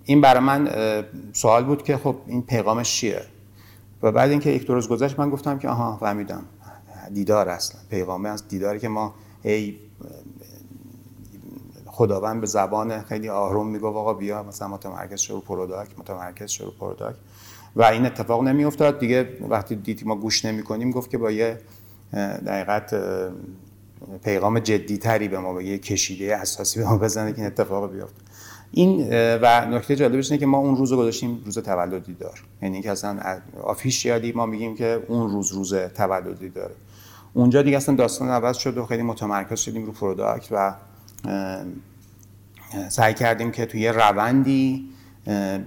این 0.04 0.20
برای 0.20 0.40
من 0.40 0.70
سوال 1.32 1.64
بود 1.64 1.82
که 1.82 1.96
خب 1.96 2.16
این 2.26 2.42
پیغامش 2.42 2.96
چیه؟ 2.96 3.22
و 4.02 4.12
بعد 4.12 4.30
اینکه 4.30 4.50
یک 4.50 4.66
دو 4.66 4.74
روز 4.74 4.88
گذشت 4.88 5.18
من 5.18 5.30
گفتم 5.30 5.58
که 5.58 5.68
آها 5.68 5.96
فهمیدم. 5.96 6.44
دیدار 7.14 7.48
اصلا. 7.48 7.80
پیغامه 7.90 8.28
از 8.28 8.48
دیداری 8.48 8.78
که 8.78 8.88
ما 8.88 9.14
ای 9.42 9.78
خداوند 11.92 12.40
به 12.40 12.46
زبان 12.46 13.02
خیلی 13.02 13.28
آروم 13.28 13.68
می‌گفت 13.68 13.96
آقا 13.96 14.14
بیا 14.14 14.42
مثلا 14.42 14.68
متمرکز 14.68 15.20
شو 15.20 15.40
product 15.40 15.98
متمرکز 15.98 16.50
شو 16.50 16.72
product 16.80 17.16
و 17.76 17.82
این 17.82 18.06
اتفاق 18.06 18.42
نمیافتاد. 18.42 18.98
دیگه 18.98 19.28
وقتی 19.48 19.76
دیدی 19.76 20.04
ما 20.04 20.14
گوش 20.14 20.44
نمی 20.44 20.62
کنیم 20.62 20.90
گفت 20.90 21.10
که 21.10 21.18
با 21.18 21.30
یه 21.30 21.58
در 22.46 22.60
حقیقت 22.60 22.94
پیغام 24.24 24.58
جدی 24.58 24.98
تری 24.98 25.28
به 25.28 25.38
ما 25.38 25.52
به 25.52 25.64
یه 25.64 25.78
کشیده 25.78 26.36
اساسی 26.36 26.80
به 26.80 26.86
ما 26.86 26.98
بزنه 26.98 27.32
که 27.32 27.38
این 27.38 27.46
اتفاق 27.46 27.92
بیفته. 27.92 28.22
این 28.70 29.08
و 29.12 29.66
نکته 29.66 29.96
جالبش 29.96 30.30
اینه 30.30 30.40
که 30.40 30.46
ما 30.46 30.58
اون 30.58 30.76
روز 30.76 30.92
رو 30.92 30.98
گذاشتیم 30.98 31.42
روز 31.44 31.58
تولد 31.58 32.14
دیدار 32.14 32.42
یعنی 32.62 32.82
که 32.82 32.90
اصلا 32.90 33.20
officially 33.62 34.32
ما 34.32 34.46
میگیم 34.46 34.76
که 34.76 35.02
اون 35.08 35.30
روز 35.30 35.52
روز 35.52 35.74
تولد 35.74 36.48
دیداره 36.48 36.74
اونجا 37.34 37.62
دیگه 37.62 37.76
اصلا 37.76 37.94
داستان 37.94 38.28
عوض 38.28 38.56
شد 38.56 38.78
و 38.78 38.86
خیلی 38.86 39.02
متمرکز 39.02 39.60
شدیم 39.60 39.86
رو 39.86 39.92
product 39.92 40.48
و 40.50 40.74
سعی 42.88 43.14
کردیم 43.14 43.50
که 43.50 43.66
توی 43.66 43.88
روندی 43.88 44.88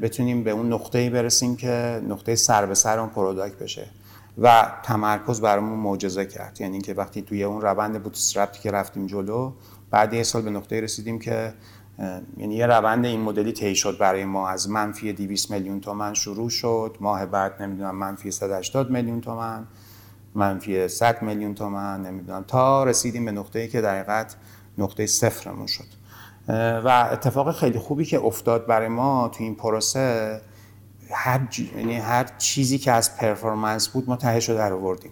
بتونیم 0.01 0.43
به 0.43 0.51
اون 0.51 0.73
نقطه‌ای 0.73 1.09
برسیم 1.09 1.55
که 1.55 2.01
نقطه 2.09 2.35
سر 2.35 2.65
به 2.65 2.75
سر 2.75 2.99
اون 2.99 3.09
product 3.09 3.55
بشه 3.55 3.87
و 4.37 4.71
تمرکز 4.83 5.41
برامون 5.41 5.79
معجزه 5.79 6.25
کرد. 6.25 6.61
یعنی 6.61 6.73
اینکه 6.73 6.93
وقتی 6.93 7.21
توی 7.21 7.43
اون 7.43 7.61
روند 7.61 8.03
bootstrap 8.03 8.54
ی 8.54 8.59
که 8.59 8.71
رفتیم 8.71 9.07
جلو 9.07 9.51
بعد 9.91 10.13
یه 10.13 10.23
سال 10.23 10.41
به 10.41 10.49
نقطه 10.49 10.81
رسیدیم 10.81 11.19
که 11.19 11.53
یعنی 12.37 12.55
یه 12.55 12.65
روند 12.65 13.05
این 13.05 13.21
مدلی 13.21 13.51
طی 13.51 13.75
شد 13.75 13.97
برای 13.97 14.25
ما. 14.25 14.49
از 14.49 14.69
منفی 14.69 15.13
200 15.13 15.51
میلیون 15.51 15.79
تومن 15.79 16.13
شروع 16.13 16.49
شد 16.49 16.97
ماه 16.99 17.25
بعد 17.25 17.61
نمی‌دونم 17.61 17.95
منفی 17.95 18.31
180 18.31 18.91
میلیون 18.91 19.21
تومن 19.21 19.67
منفی 20.35 20.87
100 20.87 21.21
میلیون 21.21 21.55
تومن 21.55 22.01
نمی‌دونم. 22.01 22.43
تا 22.47 22.83
رسیدیم 22.83 23.25
به 23.25 23.31
نقطه‌ای 23.31 23.67
که 23.67 23.81
در 23.81 23.95
نقطه 24.77 25.05
صفرمون 25.05 25.67
شد. 25.67 25.85
و 26.85 27.09
اتفاق 27.11 27.55
خیلی 27.55 27.79
خوبی 27.79 28.05
که 28.05 28.19
افتاد 28.19 28.65
برای 28.65 28.87
ما 28.87 29.27
تو 29.27 29.43
این 29.43 29.55
پروسه 29.55 30.41
هر, 31.11 31.41
یعنی 31.77 31.95
هر 31.95 32.23
چیزی 32.37 32.77
که 32.77 32.91
از 32.91 33.17
performance 33.17 33.87
بود 33.87 34.09
ما 34.09 34.15
تهش 34.15 34.49
رو 34.49 34.55
در 34.55 34.73
آوردیم. 34.73 35.11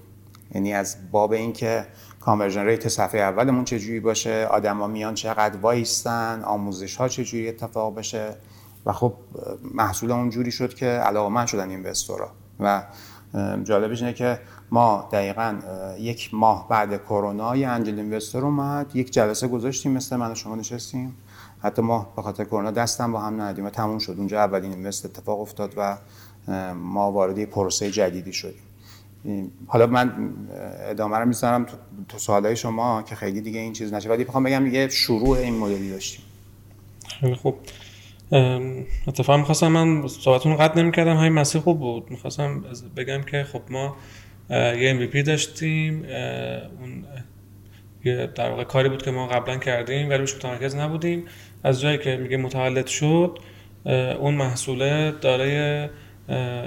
یعنی 0.55 0.73
از 0.73 0.97
باب 1.11 1.31
اینکه 1.31 1.85
conversion 2.19 2.65
rate 2.65 2.87
صفحه 2.87 3.21
اولمون 3.21 3.65
چجوری 3.65 3.99
باشه 3.99 4.47
آدما 4.51 4.87
میان 4.87 5.13
چقدر 5.13 5.57
وایستن 5.57 6.41
آموزش 6.43 6.95
ها 6.95 7.07
چجوری 7.07 7.49
اتفاق 7.49 7.95
بشه. 7.95 8.35
و 8.85 8.91
خب 8.91 9.13
محصول 9.73 10.11
اون 10.11 10.29
جوری 10.29 10.51
شد 10.51 10.73
که 10.73 10.85
علاقمند 10.85 11.47
شدن 11.47 11.69
investor 11.69 12.24
ا 12.24 12.31
و 12.59 12.83
جالبش 13.63 14.01
اینه 14.01 14.13
که 14.13 14.39
ما 14.71 15.09
دقیقا 15.11 15.59
یک 15.99 16.33
ماه 16.33 16.69
بعد 16.69 17.03
کرونا 17.03 17.55
یه 17.55 17.67
انجل 17.67 17.99
اینوستور 17.99 18.45
اومد 18.45 18.95
یک 18.95 19.11
جلسه 19.11 19.47
گذاشتیم 19.47 19.91
مثل 19.91 20.15
من 20.15 20.31
و 20.31 20.35
شما 20.35 20.55
نشستیم. 20.55 21.15
حتی 21.61 21.81
ما 21.81 22.13
به 22.15 22.21
خاطر 22.21 22.43
کرونا 22.43 22.71
دستم 22.71 23.11
با 23.11 23.19
هم 23.19 23.41
ندیم 23.41 23.65
و 23.65 23.69
تموم 23.69 23.99
شد. 23.99 24.15
اونجا 24.17 24.39
اولین 24.39 24.73
اینوست 24.73 25.05
اتفاق 25.05 25.41
افتاد 25.41 25.73
و 25.77 25.97
ما 26.73 27.11
وارد 27.11 27.45
پروسه 27.45 27.91
جدیدی 27.91 28.33
شدیم. 28.33 28.61
حالا 29.67 29.87
من 29.87 30.33
ادامه 30.89 31.17
رو 31.17 31.25
می‌ذارم 31.25 31.63
تو, 31.65 31.77
تو 32.09 32.17
سوالای 32.17 32.55
شما 32.55 33.01
که 33.01 33.15
خیلی 33.15 33.41
دیگه 33.41 33.59
این 33.59 33.73
چیز 33.73 33.93
نشه. 33.93 34.09
ولی 34.09 34.23
می‌خوام 34.23 34.43
بگم 34.43 34.67
یه 34.67 34.89
شروع 34.89 35.37
این 35.37 35.57
مدلی 35.57 35.89
داشتیم. 35.89 36.25
خیلی 37.19 37.35
خوب. 37.35 37.55
اتفاقا 39.07 39.37
می‌خواستم 39.37 39.67
من 39.67 40.07
صحبتون 40.07 40.51
رو 40.51 40.57
قطع 40.57 40.81
نمی‌کردم. 40.81 41.17
همین 41.17 41.33
مسیر 41.33 41.61
خوب 41.61 41.79
بود. 41.79 42.11
می‌خواستم 42.11 42.63
بگم 42.97 43.21
که 43.21 43.43
خب 43.43 43.61
ما 43.69 43.95
یه 44.49 44.99
MVP 44.99 45.17
داشتیم 45.17 46.05
اون 46.79 47.05
یه 48.05 48.27
در 48.35 48.49
واقع 48.49 48.63
کاری 48.63 48.89
بود 48.89 49.03
که 49.03 49.11
ما 49.11 49.27
قبلا 49.27 49.57
کردیم 49.57 50.09
ولی 50.09 50.17
روش 50.17 50.35
متمرکز 50.35 50.75
نبودیم. 50.75 51.25
از 51.63 51.81
جایی 51.81 51.97
که 51.97 52.17
میگه 52.17 52.37
متولد 52.37 52.87
شد 52.87 53.39
اون 54.19 54.35
محصوله 54.35 55.11
دارای 55.21 55.89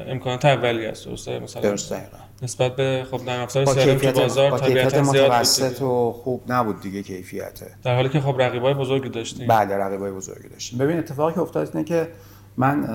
امکانات 0.09 0.45
اولی 0.45 0.87
است. 0.87 1.07
درسته؟ 1.07 1.39
مثلا 1.39 1.63
درست 1.63 1.95
نسبت 2.43 2.77
به 2.77 3.07
خب 3.11 3.25
در 3.27 3.41
افزار 3.41 3.65
سرم 3.65 3.99
تو 3.99 4.21
بازار 4.21 4.59
طبیعتا 4.59 5.03
زیاد 5.03 5.31
متوسط 5.31 5.83
و 5.83 6.13
خوب 6.13 6.43
نبود 6.49 6.81
دیگه 6.81 7.03
کیفیته 7.03 7.67
در 7.83 7.95
حالی 7.95 8.09
که 8.09 8.21
خب 8.21 8.41
رقیبای 8.43 8.75
بزرگی 8.75 9.09
داشتیم. 9.09 9.47
بله 9.47 9.77
رقیبای 9.77 10.13
بزرگی 10.13 10.49
داشتیم. 10.49 10.79
ببین 10.79 10.99
اتفاقی 10.99 11.35
که 11.35 11.41
افتاد 11.41 11.71
اینه 11.75 11.85
که 11.85 12.09
من 12.57 12.89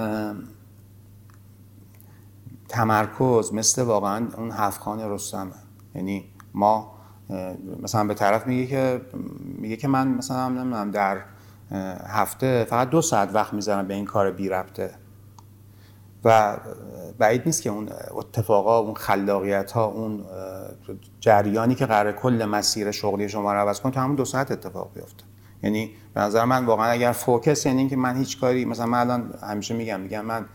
تمرکز 2.71 3.53
مثل 3.53 3.81
واقعا 3.81 4.27
اون 4.37 4.51
هفخان 4.51 4.99
رستمه 5.11 5.51
یعنی 5.95 6.25
ما 6.53 6.91
مثلا 7.83 8.03
به 8.03 8.13
طرف 8.13 8.47
میگه 8.47 8.67
که 8.67 9.01
میگه 9.59 9.75
که 9.75 9.87
من 9.87 10.07
مثلا 10.07 10.49
نمی‌دونم 10.49 10.91
در 10.91 11.21
هفته 12.07 12.67
فقط 12.69 12.89
دو 12.89 13.01
ساعت 13.01 13.35
وقت 13.35 13.53
می‌ذارم 13.53 13.87
به 13.87 13.93
این 13.93 14.05
کار 14.05 14.31
بی 14.31 14.49
ربطه. 14.49 14.91
و 16.23 16.57
بعید 17.17 17.41
نیست 17.45 17.61
که 17.61 17.69
اون 17.69 17.89
اتفاقا 18.11 18.79
اون 18.79 18.93
خلاقیت 18.93 19.71
ها 19.71 19.85
اون 19.85 20.25
جریانی 21.19 21.75
که 21.75 21.85
قرار 21.85 22.11
کل 22.11 22.45
مسیر 22.45 22.91
شغلی 22.91 23.29
شما 23.29 23.53
رو 23.53 23.59
عوض 23.59 23.79
کنه 23.79 23.91
تا 23.91 24.01
همون 24.01 24.15
دو 24.15 24.25
ساعت 24.25 24.51
اتفاق 24.51 24.91
بیفته. 24.93 25.23
یعنی 25.63 25.91
به 26.13 26.21
نظر 26.21 26.45
من 26.45 26.65
واقعا 26.65 26.85
اگر 26.85 27.11
فوکس 27.11 27.65
یعنی 27.65 27.79
اینکه 27.79 27.95
من 27.95 28.17
هیچ 28.17 28.39
کاری 28.39 28.65
مثلا 28.65 28.85
من 28.85 28.99
الان 28.99 29.33
همیشه 29.41 29.73
میگم 29.75 29.99
میگم 29.99 30.25
من 30.25 30.45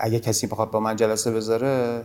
اگه 0.00 0.20
کسی 0.20 0.46
بخواد 0.46 0.70
با 0.70 0.80
من 0.80 0.96
جلسه 0.96 1.30
بذاره 1.30 2.04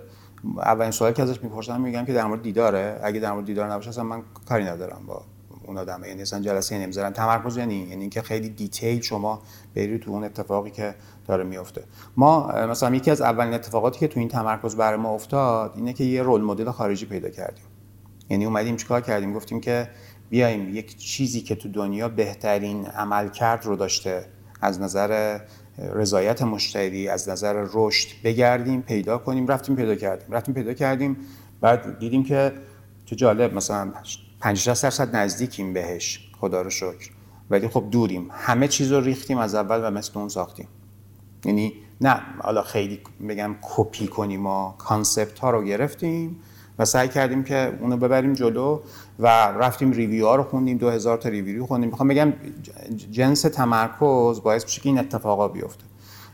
اولین 0.58 0.92
سوالی 0.92 1.14
که 1.14 1.24
ازش 1.24 1.44
می‌پرسم 1.44 1.82
میگم 1.82 2.06
که 2.06 2.14
در 2.14 2.26
مورد 2.26 2.42
دیداره. 2.42 3.00
اگه 3.04 3.20
در 3.20 3.32
مورد 3.32 3.46
دیدار 3.46 3.72
نباشه 3.72 3.90
اصلا 3.90 4.04
من 4.04 4.22
کاری 4.50 4.64
ندارم 4.64 5.02
با 5.08 5.22
اون 5.66 5.78
آدم. 5.78 6.04
یعنی 6.08 6.22
اصلا 6.22 6.40
جلسه 6.40 6.78
نمی‌ذارن 6.78 7.14
تمرکز 7.14 7.58
یعنی 7.58 7.76
یعنی 7.76 8.02
اینکه 8.02 8.22
خیلی 8.22 8.50
دیتیل 8.50 9.02
شما 9.02 9.42
برید 9.76 10.02
تو 10.02 10.12
اون 10.12 10.24
اتفاقی 10.24 10.72
که 10.72 10.96
داره 11.28 11.44
میفته 11.44 11.84
ما 12.18 12.48
مثلا 12.48 12.96
یکی 12.96 13.12
از 13.12 13.22
اولین 13.22 13.54
اتفاقاتی 13.54 14.00
که 14.00 14.08
تو 14.08 14.20
این 14.20 14.30
تمرکز 14.30 14.76
برای 14.76 15.00
ما 15.00 15.10
افتاد 15.10 15.74
اینه 15.76 15.94
که 15.94 16.04
یه 16.04 16.24
رول 16.24 16.42
مدل 16.42 16.72
خارجی 16.72 17.06
پیدا 17.06 17.30
کردیم. 17.30 17.66
یعنی 18.30 18.46
اومدیم 18.46 18.76
چیکار 18.76 19.02
کردیم؟ 19.02 19.34
گفتیم 19.34 19.62
که 19.62 19.90
بیایم 20.30 20.76
یک 20.76 20.98
چیزی 20.98 21.42
که 21.42 21.56
تو 21.56 21.70
دنیا 21.70 22.10
بهترین 22.10 22.86
عملکرد 22.86 23.66
رو 23.66 23.76
داشته 23.76 24.26
از 24.62 24.82
نظر 24.82 25.40
رضایت 25.78 26.42
مشتری 26.42 27.08
از 27.08 27.30
نظر 27.30 27.66
رشد 27.74 28.08
بگردیم 28.24 28.82
پیدا 28.82 29.18
کنیم. 29.18 29.48
رفتیم 29.48 29.76
پیدا 29.76 29.96
کردیم. 29.96 30.32
رفتیم 30.32 30.56
پیدا 30.56 30.74
کردیم. 30.74 31.18
بعد 31.62 32.00
دیدیم 32.00 32.24
که 32.24 32.54
چه 33.06 33.16
جالب 33.16 33.54
مثلا 33.54 33.94
50 34.40 34.76
درصد 34.82 35.16
نزدیکیم 35.16 35.74
بهش. 35.74 36.32
خدا 36.40 36.62
رو 36.62 36.70
شکر. 36.70 37.10
ولی 37.50 37.68
خب 37.68 37.88
دوریم. 37.92 38.28
همه 38.32 38.68
چیز 38.68 38.92
رو 38.92 39.02
ریختیم 39.02 39.38
از 39.38 39.56
اول 39.56 39.88
و 39.88 39.92
مثل 39.92 40.20
اون 40.20 40.30
ساختیم. 40.30 40.68
یعنی 41.46 41.74
نه 42.02 42.22
حالا 42.40 42.62
خیلی 42.62 43.00
بگم 43.30 43.56
کپی 43.62 44.08
کنیم 44.08 44.48
و 44.48 44.72
concept 44.72 45.40
ها 45.40 45.50
رو 45.50 45.64
گرفتیم. 45.64 46.40
و 46.80 46.86
سعی 46.86 47.08
کردیم 47.08 47.44
که 47.44 47.78
اونو 47.80 47.98
ببریم 47.98 48.34
جلو 48.34 48.80
و 49.20 49.28
رفتیم 49.52 49.92
review 49.92 50.26
ها 50.26 50.36
رو 50.36 50.44
خوندیم 50.44 50.78
2000 50.78 51.18
تا 51.18 51.30
review 51.30 51.66
خوندیم. 51.66 51.90
می‌خوام 51.90 52.08
بگم 52.08 52.34
جنس 53.12 53.42
تمرکز 53.42 54.42
باعث 54.42 54.64
میشه 54.64 54.82
که 54.82 54.90
این 54.90 55.00
اتفاقا 55.00 55.48
بیفته. 55.48 55.84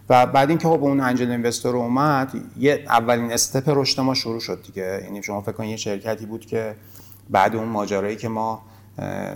و 0.10 0.26
بعد 0.26 0.50
اینکه 0.50 0.68
خب 0.68 0.84
اون 0.84 1.00
angel 1.00 1.32
investor 1.32 1.76
اومد 1.76 2.32
یه 2.58 2.86
اولین 2.88 3.32
step 3.32 3.64
رشد 3.68 4.02
ما 4.02 4.14
شروع 4.14 4.40
شد 4.40 4.64
دیگه. 4.64 5.02
یعنی 5.04 5.24
شما 5.24 5.42
فکر 5.42 5.52
کنید 5.52 5.70
یه 5.70 5.78
شرکتی 5.78 6.26
بود 6.26 6.46
که 6.46 6.76
بعد 7.30 7.56
اون 7.56 7.68
ماجرایی 7.68 8.16
که 8.16 8.30
ما 8.30 8.62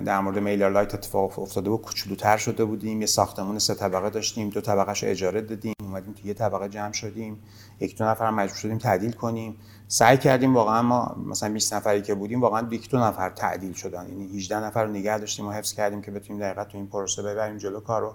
در 0.06 0.20
مورد 0.20 0.40
میلر 0.40 0.70
لایت 0.70 0.94
اتفاق 0.94 1.40
افتاده 1.40 1.70
بود 1.70 1.82
کوچولوتر 1.82 2.38
شده 2.38 2.66
بودیم. 2.66 3.02
یه 3.02 3.08
ساختمون 3.08 3.60
سه 3.60 3.74
طبقه 3.74 4.10
داشتیم 4.10 4.50
دو 4.50 4.62
طبقهش 4.62 5.04
اجاره 5.04 5.42
دادیم. 5.42 5.74
اومدیم 5.84 6.14
تو 6.14 6.28
یه 6.28 6.34
طبقه 6.34 6.70
جمع 6.70 6.92
شدیم. 6.92 7.40
یک 7.80 7.98
دو 7.98 8.06
نفر 8.06 8.30
مجبور 8.30 8.58
شدیم 8.58 8.78
تعدیل 8.78 9.12
کنیم. 9.12 9.56
سعی 9.88 10.18
کردیم 10.18 10.56
واقعا 10.56 10.82
ما 10.82 11.16
مثلا 11.26 11.54
20 11.54 11.74
نفری 11.74 12.02
که 12.02 12.16
بودیم 12.16 12.42
واقعا 12.42 12.68
یک 12.72 12.90
دو 12.90 12.98
نفر 12.98 13.30
تعدیل 13.30 13.74
شدن. 13.74 14.10
یعنی 14.10 14.38
18 14.38 14.60
نفر 14.60 14.84
رو 14.84 14.92
نگه 14.92 15.18
داشتیم 15.18 15.48
و 15.48 15.52
حفظ 15.52 15.74
کردیم 15.74 16.02
که 16.02 16.12
بتونیم 16.12 16.42
دقیقا 16.42 16.64
تو 16.64 16.78
این 16.78 16.88
پروسه 16.88 17.24
ببریم 17.24 17.58
جلو 17.58 17.80
کارو. 17.80 18.14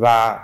و 0.00 0.38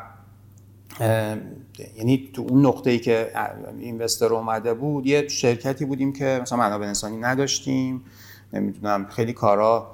یعنی 1.96 2.30
تو 2.32 2.42
اون 2.48 2.66
نقطه 2.66 2.90
ای 2.90 2.98
که 2.98 3.32
investor 3.78 4.34
اومده 4.34 4.74
بود 4.74 5.06
یه 5.06 5.28
شرکتی 5.28 5.84
بودیم 5.84 6.12
که 6.12 6.38
مثلا 6.42 6.58
منابع 6.58 6.86
انسانی 6.86 7.16
نداشتیم. 7.16 8.04
نمی‌دونم 8.52 9.06
خیلی 9.06 9.32
کارا 9.32 9.90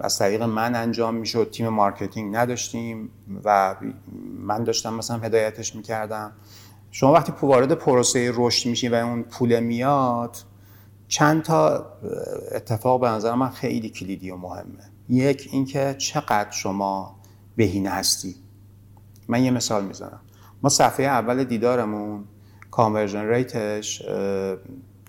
از 0.00 0.18
طریق 0.18 0.42
من 0.42 0.74
انجام 0.74 1.14
می‌شد. 1.14 1.50
تیم 1.50 1.68
marketing 1.68 2.36
نداشتیم 2.36 3.10
و 3.44 3.76
من 4.38 4.64
داشتم 4.64 4.94
مثلا 4.94 5.18
هدایتش 5.18 5.76
می‌کردم. 5.76 6.32
شما 6.90 7.12
وقتی 7.12 7.32
وارد 7.42 7.72
پروسه 7.72 8.32
رشد 8.34 8.68
میشین 8.68 8.92
و 8.92 8.94
اون 8.94 9.22
پول 9.22 9.60
میاد 9.60 10.36
چند 11.08 11.42
تا 11.42 11.86
اتفاق 12.52 13.00
به 13.00 13.08
نظر 13.08 13.34
من 13.34 13.50
خیلی 13.50 13.88
کلیدی 13.88 14.30
و 14.30 14.36
مهمه. 14.36 14.90
یک 15.08 15.48
اینکه 15.52 15.94
چقدر 15.98 16.50
شما 16.50 17.20
بهینه 17.56 17.90
هستی. 17.90 18.36
من 19.28 19.42
یه 19.44 19.50
مثال 19.50 19.84
می‌زنم. 19.84 20.20
ما 20.62 20.68
صفحه 20.68 21.06
اول 21.06 21.44
دیدارمون 21.44 22.24
conversion 22.70 23.28
rate 23.28 23.77
ش 23.77 24.02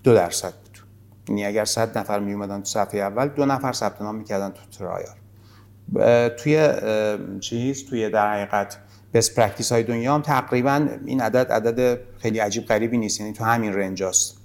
دو 0.04 0.14
درصد 0.14 0.54
بود. 0.54 0.80
یعنی 1.30 1.46
اگر 1.46 1.66
100 1.66 1.98
نفر 1.98 2.20
می 2.20 2.34
اومدن 2.34 2.60
تو 2.60 2.66
صفحه 2.66 3.02
اول 3.02 3.28
دو 3.28 3.46
نفر 3.46 3.74
ثبت 3.74 4.02
نام 4.02 4.16
می‌کردن 4.16 4.50
تو 4.50 4.62
trial 4.78 5.16
توی 6.30 6.70
چیز 7.40 7.90
توی 7.90 8.10
در 8.10 8.34
حقیقت 8.34 8.78
best 9.14 9.36
practice 9.36 9.72
های 9.72 9.84
دنیا 9.84 10.16
هم 10.16 10.22
تقریبا 10.22 10.88
این 11.06 11.22
عدد 11.22 11.52
عدد 11.52 12.00
خیلی 12.18 12.40
عجیب 12.40 12.66
غریبی 12.66 12.98
نیست. 12.98 13.20
یعنی 13.20 13.34
تو 13.34 13.44
همین 13.44 13.74
range 13.74 14.04
هست. 14.04 14.38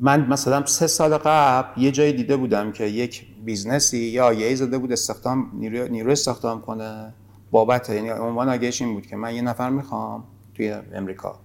من 0.00 0.26
مثلا 0.26 0.66
سه 0.66 0.86
سال 0.86 1.18
قبل 1.18 1.82
یه 1.82 1.90
جایی 1.90 2.12
دیده 2.12 2.36
بودم 2.36 2.72
که 2.72 2.84
یک 2.84 3.26
business 3.44 3.92
ی 3.92 3.98
یا 3.98 4.32
یه 4.32 4.54
زده 4.54 4.78
بود 4.78 4.92
استخدام 4.92 5.50
نیرو, 5.54 5.88
نیرو 5.88 6.10
استخدام 6.10 6.60
کنه. 6.60 7.12
بابت 7.50 7.90
یعنی 7.90 8.10
عنوان 8.10 8.48
آگهش 8.48 8.82
این 8.82 8.94
بود 8.94 9.06
که 9.06 9.16
من 9.16 9.34
یه 9.34 9.42
نفر 9.42 9.70
می‌خوام 9.70 10.24
توی 10.54 10.74
امریکا 10.94 11.38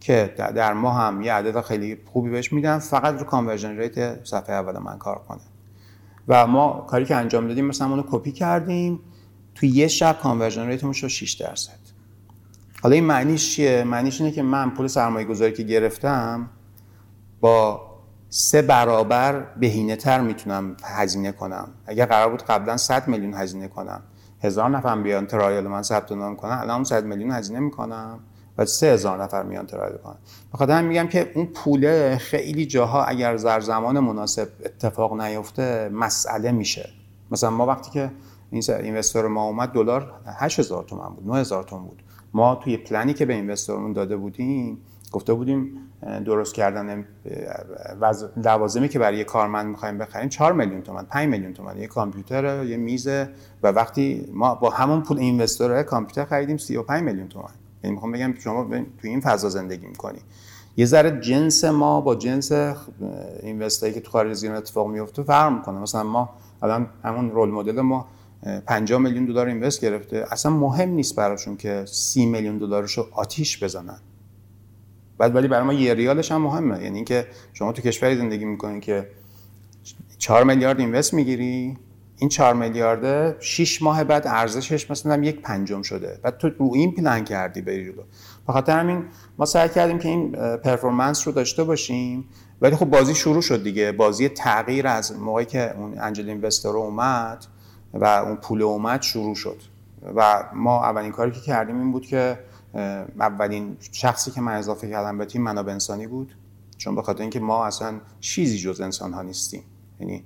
که 0.00 0.34
در 0.36 0.72
ماه 0.72 0.96
هم 0.96 1.22
یه 1.22 1.32
عدد 1.32 1.60
خیلی 1.60 1.98
خوبی 2.06 2.30
بهش 2.30 2.52
میدم 2.52 2.78
فقط 2.78 3.18
رو 3.18 3.24
conversion 3.24 3.78
rate 3.78 4.24
صفحه 4.24 4.54
اول 4.54 4.78
من 4.78 4.98
کار 4.98 5.18
کنه. 5.28 5.40
و 6.28 6.46
ما 6.46 6.86
کاری 6.88 7.04
که 7.04 7.16
انجام 7.16 7.48
دادیم 7.48 7.64
مثلا 7.64 7.88
اونو 7.88 8.02
کپی 8.10 8.32
کردیم. 8.32 9.00
توی 9.58 9.68
یه 9.68 9.88
شب 9.88 10.18
conversion 10.22 10.66
rate 10.66 10.81
مون 10.81 10.92
شد 10.92 11.06
6 11.06 11.32
درصد. 11.32 11.78
حالا 12.82 12.94
این 12.94 13.04
معنیش 13.04 13.56
چیه؟ 13.56 13.84
معنیش 13.84 14.20
اینه 14.20 14.32
که 14.32 14.42
من 14.42 14.70
پول 14.70 14.86
سرمایه 14.86 15.26
گذاری 15.26 15.52
که 15.52 15.62
گرفتم 15.62 16.50
با 17.40 17.88
سه 18.28 18.62
برابر 18.62 19.40
بهینه 19.40 19.96
تر 19.96 20.20
می‌تونم 20.20 20.76
هزینه 20.84 21.32
کنم. 21.32 21.68
اگر 21.86 22.06
قرار 22.06 22.30
بود 22.30 22.42
قبلا 22.42 22.76
100 22.76 23.08
میلیون 23.08 23.34
هزینه 23.34 23.68
کنم. 23.68 24.02
هزار 24.42 24.70
نفر 24.70 25.02
بیان 25.02 25.26
ترایل 25.26 25.66
من 25.66 25.82
ثبت 25.82 26.12
نام 26.12 26.36
کنن 26.36 26.52
الان 26.52 26.84
100 26.84 27.04
میلیون 27.04 27.30
هزینه 27.30 27.60
می‌کنم. 27.60 28.20
و 28.58 28.66
سه 28.66 28.86
هزار 28.86 29.22
نفر 29.22 29.42
میان 29.42 29.66
ترایل 29.66 29.96
کنن. 29.96 30.16
بخاطر 30.52 30.82
میگم 30.82 31.08
که 31.08 31.32
اون 31.34 31.46
پوله 31.46 32.18
خیلی 32.18 32.66
جاها 32.66 33.04
اگر 33.04 33.36
در 33.36 33.60
زمان 33.60 34.00
مناسب 34.00 34.48
اتفاق 34.64 35.20
نیفته 35.20 35.88
مسئله 35.92 36.52
میشه. 36.52 36.90
مثلا 37.30 37.50
ما 37.50 37.66
وقتی 37.66 37.90
که 37.90 38.10
این 38.50 38.62
اینوستور 38.68 39.28
ما 39.28 39.44
اومد 39.44 39.68
دلار 39.68 40.12
8000 40.26 40.84
تومان 40.84 41.14
بود 41.14 41.26
9000 41.26 41.62
تومان 41.62 41.84
بود. 41.84 42.02
ما 42.34 42.54
توی 42.54 42.76
پلنی 42.76 43.14
که 43.14 43.26
به 43.26 43.34
اینوستورمون 43.34 43.92
داده 43.92 44.16
بودیم 44.16 44.78
گفته 45.12 45.34
بودیم 45.34 45.72
درست 46.24 46.54
کردن 46.54 47.04
لوازمی 48.36 48.88
که 48.88 48.98
برای 48.98 49.24
کارمند 49.24 49.66
می‌خوایم 49.66 49.98
بخریم 49.98 50.28
4 50.28 50.52
میلیون 50.52 50.82
تومان 50.82 51.06
5 51.06 51.28
میلیون 51.28 51.52
تومان 51.52 51.78
یه 51.78 51.86
کامپیوتر 51.86 52.64
یه 52.64 52.76
میز 52.76 53.06
و 53.62 53.68
وقتی 53.68 54.28
ما 54.32 54.54
با 54.54 54.70
همون 54.70 55.02
پول 55.02 55.18
اینوستور 55.18 55.82
کامپیوتر 55.82 56.24
خریدیم 56.24 56.56
35 56.56 57.02
میلیون 57.02 57.28
تومان 57.28 57.50
یعنی 57.84 57.94
می‌خوام 57.94 58.12
بگم 58.12 58.34
شما 58.38 58.64
تو 58.70 58.82
این 59.02 59.20
فضا 59.20 59.48
زندگی 59.48 59.86
می‌کنی. 59.86 60.18
یه 60.76 60.86
ذره 60.86 61.20
جنس 61.20 61.64
ما 61.64 62.00
با 62.00 62.14
جنس 62.14 62.52
اینوستایی 63.42 63.92
که 63.92 64.00
تو 64.00 64.10
خارج 64.10 64.30
از 64.30 64.44
اتفاق 64.44 64.86
میفته 64.86 65.22
فرق 65.22 65.52
می‌کنه. 65.52 65.78
مثلا 65.78 66.02
ما 66.02 66.30
الان 66.62 66.86
همون 67.04 67.30
رول 67.30 67.50
مدل 67.50 67.80
ما 67.80 68.06
50 68.66 69.00
میلیون 69.00 69.24
دلار 69.24 69.46
اینوست 69.46 69.80
گرفته. 69.80 70.24
اصلا 70.30 70.52
مهم 70.52 70.88
نیست 70.88 71.16
براشون 71.16 71.56
که 71.56 71.84
30 71.86 72.26
میلیون 72.26 72.58
دلارش 72.58 72.92
رو 72.92 73.06
آتیش 73.12 73.64
بزنن. 73.64 73.98
بعد 75.18 75.34
ولی 75.34 75.48
برای 75.48 75.66
ما 75.66 75.72
یه 75.72 75.94
ریالش 75.94 76.32
هم 76.32 76.42
مهمه. 76.42 76.82
یعنی 76.82 76.96
اینکه 76.96 77.26
شما 77.52 77.72
تو 77.72 77.82
کشوری 77.82 78.16
زندگی 78.16 78.44
می‌کنین 78.44 78.80
که 78.80 79.08
4 80.18 80.44
میلیارد 80.44 80.80
اینوست 80.80 81.14
می‌گیری. 81.14 81.76
این 82.16 82.28
4 82.28 82.54
میلیارده 82.54 83.36
6 83.40 83.82
ماه 83.82 84.04
بعد 84.04 84.26
ارزشش 84.26 84.90
مثلا 84.90 85.22
یک 85.22 85.40
پنجم 85.40 85.82
شده. 85.82 86.18
بعد 86.22 86.38
تو 86.38 86.48
رو 86.48 86.70
این 86.74 86.94
پلن 86.94 87.24
کردی 87.24 87.62
بری 87.62 87.84
جلو. 87.84 88.02
بخاطر 88.48 88.80
همین 88.80 89.04
ما 89.38 89.44
سعی 89.44 89.68
کردیم 89.68 89.98
که 89.98 90.08
این 90.08 90.32
پرفورمنس 90.56 91.26
رو 91.26 91.32
داشته 91.32 91.64
باشیم. 91.64 92.28
ولی 92.60 92.76
خب 92.76 92.86
بازی 92.86 93.14
شروع 93.14 93.42
شد 93.42 93.62
دیگه. 93.62 93.92
بازی 93.92 94.28
تغییر 94.28 94.86
از 94.86 95.12
موقعی 95.12 95.44
که 95.44 95.76
اون 95.76 95.94
انجل 96.00 96.28
اینوستر 96.28 96.68
اومد 96.68 97.46
و 97.94 98.04
اون 98.04 98.36
پول 98.36 98.62
اومد 98.62 99.02
شروع 99.02 99.34
شد. 99.34 99.56
و 100.14 100.44
ما 100.54 100.84
اولین 100.84 101.12
کاری 101.12 101.30
که 101.30 101.40
کردیم 101.40 101.78
این 101.78 101.92
بود 101.92 102.06
که 102.06 102.38
اولین 103.20 103.76
شخصی 103.92 104.30
که 104.30 104.40
من 104.40 104.52
اضافه 104.52 104.90
کردم 104.90 105.18
به 105.18 105.24
تیم 105.24 105.42
منابع 105.42 105.72
انسانی 105.72 106.06
بود. 106.06 106.34
چون 106.76 106.94
به 106.94 107.02
خاطر 107.02 107.20
اینکه 107.20 107.40
ما 107.40 107.66
اصلا 107.66 108.00
چیزی 108.20 108.58
جز 108.58 108.80
انسان 108.80 109.12
ها 109.12 109.22
نیستیم. 109.22 109.62
یعنی 110.00 110.22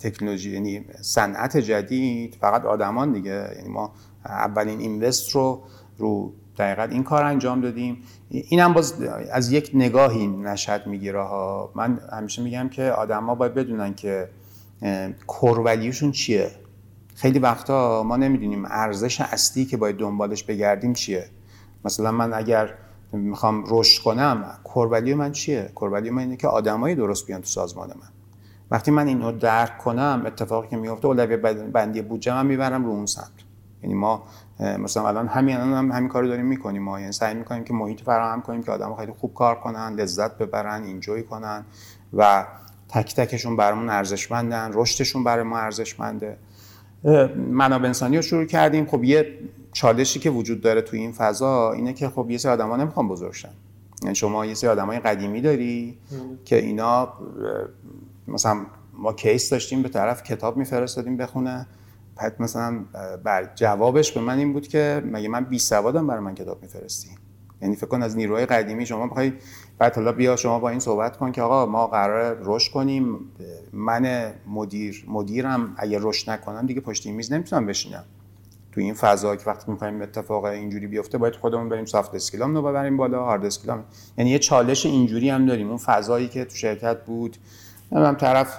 تکنولوژی 0.00 0.50
یعنی 0.50 0.84
صنعت 1.00 1.56
جدید 1.56 2.36
فقط 2.40 2.64
آدمان 2.64 3.12
دیگه. 3.12 3.52
یعنی 3.56 3.68
ما 3.68 3.92
اولین 4.24 4.80
اینوست 4.80 5.30
رو 5.30 5.62
رو 5.98 6.32
دقیقت 6.58 6.90
این 6.90 7.02
کار 7.02 7.24
انجام 7.24 7.60
دادیم. 7.60 8.02
این 8.30 8.60
هم 8.60 8.72
باز 8.72 9.02
از 9.32 9.52
یک 9.52 9.70
نگاهی 9.74 10.26
نشد 10.26 10.86
می‌گیره 10.86 11.22
ها. 11.22 11.72
من 11.74 12.00
همیشه 12.12 12.42
میگم 12.42 12.68
که 12.68 12.82
آدما 12.82 13.34
باید 13.34 13.54
بدونن 13.54 13.94
که 13.94 14.28
کورولیوشون 15.26 16.12
چیه؟ 16.12 16.50
خیلی 17.14 17.38
وقتا 17.38 18.02
ما 18.02 18.16
نمی‌دونیم 18.16 18.64
ارزش 18.64 19.20
اصلی 19.20 19.64
که 19.64 19.76
باید 19.76 19.96
دنبالش 19.96 20.44
بگردیم 20.44 20.92
چیه. 20.92 21.30
مثلا 21.84 22.12
من 22.12 22.34
اگر 22.34 22.74
می‌خوام 23.12 23.64
رشد 23.68 24.02
کنم 24.02 24.58
کورولیو 24.64 25.16
من 25.16 25.32
چیه؟ 25.32 25.72
کورولیو 25.74 26.12
من 26.12 26.22
اینه 26.22 26.36
که 26.36 26.48
آدمایی 26.48 26.94
درست 26.94 27.26
بیان 27.26 27.40
تو 27.40 27.46
سازمان 27.46 27.88
من. 27.88 28.08
وقتی 28.70 28.90
من 28.90 29.06
اینو 29.06 29.32
درک 29.32 29.78
کنم 29.78 30.22
اتفاقی 30.26 30.68
که 30.68 30.76
میفته 30.76 31.06
اولویه 31.06 31.36
بندی 31.72 32.02
بودجه 32.02 32.34
من 32.34 32.46
می‌برم 32.46 32.84
رو 32.84 32.90
اون 32.90 33.06
سمت. 33.06 33.30
یعنی 33.82 33.94
ما 33.94 34.22
مثلا 34.60 35.08
الان 35.08 35.28
همین 35.28 35.56
الان 35.56 35.72
هم 35.72 35.92
همین 35.92 36.08
کارو 36.08 36.28
داریم 36.28 36.46
می‌کنیم 36.46 36.82
ما. 36.82 37.00
یعنی 37.00 37.12
سعی 37.12 37.34
می‌کنیم 37.34 37.64
که 37.64 37.74
محیط 37.74 38.00
فراهم 38.00 38.42
کنیم 38.42 38.62
که 38.62 38.72
آدم 38.72 38.94
خیلی 38.94 39.12
خوب 39.12 39.34
کار 39.34 39.54
کنن 39.54 39.92
لذت 39.94 40.38
ببرن 40.38 40.82
اینجوی 40.84 41.22
کنن 41.22 41.64
و 42.12 42.46
تک 42.88 43.14
تکشون 43.14 43.56
برامون 43.56 43.90
ارزشمندن 43.90 44.70
رشدشون 44.74 45.24
برای 45.24 45.44
ما 45.44 45.58
ارزشمنده. 45.58 46.36
منابع 47.50 47.86
انسانی 47.86 48.16
رو 48.16 48.22
شروع 48.22 48.44
کردیم. 48.44 48.86
خب 48.86 49.04
یه 49.04 49.38
چالشی 49.72 50.20
که 50.20 50.30
وجود 50.30 50.60
داره 50.60 50.82
توی 50.82 51.00
این 51.00 51.12
فضا 51.12 51.72
اینه 51.72 51.92
که 51.92 52.08
خب 52.08 52.30
یه 52.30 52.38
سری 52.38 52.52
آدما 52.52 52.76
نمی‌خوان 52.76 53.08
بزرگشن. 53.08 53.50
یعنی 54.02 54.14
شما 54.14 54.46
یه 54.46 54.54
سری 54.54 54.70
آدمای 54.70 54.98
قدیمی 54.98 55.40
داری 55.40 55.98
که 56.44 56.56
اینا 56.56 57.12
مثلا 58.28 58.66
ما 58.92 59.12
کیس 59.12 59.50
داشتیم 59.50 59.82
به 59.82 59.88
طرف 59.88 60.22
کتاب 60.22 60.56
میفرستادیم 60.56 61.16
بخونه. 61.16 61.66
بعد 62.16 62.42
مثلا 62.42 62.84
بر 63.24 63.50
جوابش 63.54 64.12
به 64.12 64.20
من 64.20 64.38
این 64.38 64.52
بود 64.52 64.68
که 64.68 65.02
مگه 65.04 65.28
من 65.28 65.44
بی 65.44 65.58
سوادم 65.58 66.06
برای 66.06 66.20
من 66.20 66.34
کتاب 66.34 66.62
میفرستی؟ 66.62 67.08
یعنی 67.62 67.76
فکر 67.76 67.86
کن 67.86 68.02
از 68.02 68.16
نیروهای 68.16 68.46
قدیمی 68.46 68.86
شما 68.86 69.06
بخوای 69.06 69.32
بعد 69.78 69.96
حالا 69.96 70.12
بیا 70.12 70.36
شما 70.36 70.58
با 70.58 70.68
این 70.68 70.78
صحبت 70.78 71.16
کن 71.16 71.32
که 71.32 71.42
آقا 71.42 71.66
ما 71.66 71.86
قرار 71.86 72.38
رشد 72.42 72.72
کنیم. 72.72 73.18
من 73.72 74.32
مدیر 74.46 75.04
مدیرم 75.08 75.74
اگه 75.76 75.98
رشد 76.02 76.30
نکنم 76.30 76.66
دیگه 76.66 76.80
پشت 76.80 77.06
این 77.06 77.14
میز 77.14 77.32
نمی‌تونم 77.32 77.66
بشینم. 77.66 78.04
تو 78.72 78.80
این 78.80 78.94
فضا 78.94 79.36
که 79.36 79.42
وقتی 79.46 79.72
می‌خوایم 79.72 80.02
اتفاق 80.02 80.44
اینجوری 80.44 80.86
بیفته 80.86 81.18
باید 81.18 81.36
خودمون 81.36 81.68
بریم 81.68 81.84
سافت 81.84 82.14
اسکیلام 82.14 82.54
رو 82.54 82.62
ببریم 82.62 82.96
بالا 82.96 83.24
هارد 83.24 83.44
اسکیلام 83.44 83.84
یعنی 84.18 84.30
یه 84.30 84.38
چالش 84.38 84.86
اینجوری 84.86 85.30
هم 85.30 85.46
داریم. 85.46 85.68
اون 85.68 85.76
فضایی 85.76 86.28
که 86.28 86.44
تو 86.44 86.56
شرکت 86.56 87.04
بود 87.04 87.36
هم 87.92 88.14
طرف 88.14 88.58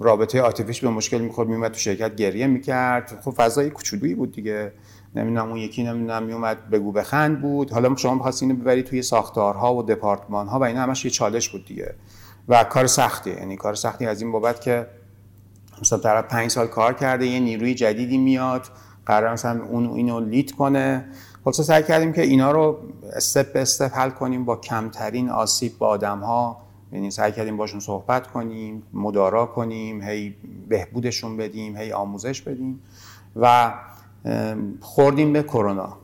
رابطه 0.00 0.40
عاطفیش 0.40 0.80
به 0.80 0.90
مشکل 0.90 1.18
می‌خورد 1.18 1.48
میومد 1.48 1.72
تو 1.72 1.78
شرکت 1.78 2.16
گریه 2.16 2.46
می‌کرد. 2.46 3.20
خب 3.24 3.30
فضای 3.30 3.70
کوچولویی 3.70 4.14
بود 4.14 4.32
دیگه. 4.32 4.72
نمی‌دونم 5.14 5.48
اون 5.48 5.56
یکی 5.56 5.82
نمی‌دونم 5.82 6.22
میومد 6.22 6.70
بگو 6.70 6.92
بخند 6.92 7.40
بود. 7.40 7.72
حالا 7.72 7.96
شما 7.96 8.14
می‌خواستید 8.14 8.50
اینو 8.50 8.62
ببری 8.62 8.82
توی 8.82 9.02
ساختارها 9.02 9.74
و 9.74 9.82
دپارتمان‌ها 9.82 10.58
و 10.58 10.64
اینا 10.64 10.82
همش 10.82 11.04
یه 11.04 11.10
چالش 11.10 11.48
بود 11.48 11.64
دیگه. 11.64 11.94
و 12.48 12.64
کار 12.64 12.86
سختی 12.86 13.30
یعنی 13.30 13.56
کار 13.56 13.74
سختی 13.74 14.06
از 14.06 14.22
این 14.22 14.32
بابت 14.32 14.60
که 14.60 14.86
مثلا 15.82 15.98
طرف 15.98 16.24
پنج 16.24 16.50
سال 16.50 16.66
کار 16.66 16.92
کرده 16.92 17.26
یه 17.26 17.40
نیروی 17.40 17.74
جدیدی 17.74 18.18
میاد 18.18 18.66
قرار 19.06 19.32
مثلا 19.32 19.64
اون 19.64 19.86
اینو 19.86 20.20
lead 20.20 20.50
کنه. 20.50 21.04
خلاصه 21.44 21.60
سعی 21.60 21.82
کردیم 21.82 22.12
که 22.12 22.22
اینا 22.22 22.50
رو 22.50 22.78
step 23.12 23.52
به 23.52 23.62
step 23.62 23.94
حل 23.94 24.10
کنیم 24.10 24.44
با 24.44 24.56
کمترین 24.56 25.30
آسیب 25.30 25.78
با 25.78 25.86
آدم 25.88 26.18
ها 26.18 26.56
یعنی 26.92 27.10
سعی 27.10 27.32
کردیم 27.32 27.56
باشون 27.56 27.80
صحبت 27.80 28.26
کنیم 28.26 28.82
مدارا 28.92 29.46
کنیم 29.46 30.02
هی 30.02 30.34
بهبودشون 30.68 31.36
بدیم 31.36 31.76
هی 31.76 31.92
آموزش 31.92 32.42
بدیم. 32.42 32.80
و 33.36 33.74
خوردیم 34.80 35.32
به 35.32 35.42
کرونا. 35.42 35.96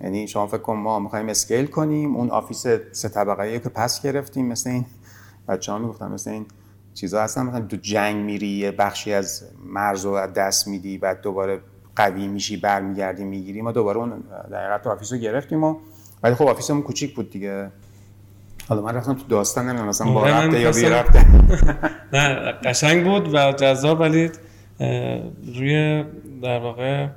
یعنی 0.00 0.28
شما 0.28 0.46
فکر 0.46 0.58
کن 0.58 0.76
ما 0.76 0.98
می‌خوایم 0.98 1.28
scale 1.28 1.66
کنیم 1.66 2.16
اون 2.16 2.30
office 2.30 2.66
سه 2.92 3.08
طبقه 3.08 3.58
که 3.58 3.68
پس 3.68 4.02
گرفتیم 4.02 4.46
مثل 4.46 4.70
این 4.70 4.86
بچه 5.48 5.72
ها 5.72 5.78
می‌گفتن 5.78 6.12
مثل 6.12 6.30
این 6.30 6.46
چیزا 6.94 7.22
هستن. 7.22 7.46
مثلا 7.46 7.66
تو 7.66 7.76
جنگ 7.76 8.16
میری 8.16 8.46
یه 8.46 8.70
بخشی 8.70 9.12
از 9.12 9.44
مرز 9.66 10.04
رو 10.04 10.26
دست 10.26 10.68
میدی 10.68 10.98
بعد 10.98 11.20
دوباره 11.20 11.60
قوی 11.96 12.28
میشی 12.28 12.56
برمیگردی 12.56 13.24
می‌گیری. 13.24 13.62
ما 13.62 13.72
دوباره 13.72 13.98
اون 13.98 14.24
در 14.50 14.88
office 14.88 15.12
رو 15.12 15.18
گرفتیم 15.18 15.64
و 15.64 15.76
ولی 16.22 16.34
خب 16.34 16.46
office 16.46 16.70
مون 16.70 16.82
کوچیک 16.82 17.14
بود 17.14 17.30
دیگه. 17.30 17.70
حالا 18.68 18.82
من 18.82 18.94
رفتم 18.94 19.14
تو 19.14 19.24
داستان 19.28 19.66
نمی‌دونم 19.66 19.88
مثلا 19.88 20.12
با 20.12 20.26
ربطه 20.26 20.60
یا 20.60 20.70
بی 20.70 20.82
ربطه. 20.82 21.26
نه 22.12 22.52
قشنگ 22.52 23.04
بود 23.04 23.34
و 23.34 23.52
جذاب 23.52 24.00
ولی 24.00 24.30
روی 25.56 26.04
در 26.42 26.58
واقع 26.58 27.08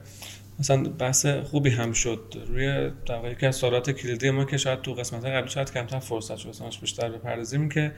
مثلا 0.60 0.84
بحث 0.84 1.26
خوبی 1.26 1.70
هم 1.70 1.92
شد. 1.92 2.44
روی 2.48 2.92
در 3.06 3.32
یکی 3.32 3.46
از 3.46 3.56
سوالات 3.56 3.92
کلیدی 3.92 4.30
ما 4.30 4.46
که 4.46 4.58
شاید 4.58 4.82
تو 4.82 4.94
قسمت 4.94 5.26
قبلی 5.26 5.50
شاید 5.50 5.74
کمتر 5.74 6.00
فرصت 6.00 6.38
شد 6.38 6.56
بیشتر 6.82 7.10
بپردازیم 7.10 7.70
که 7.70 7.92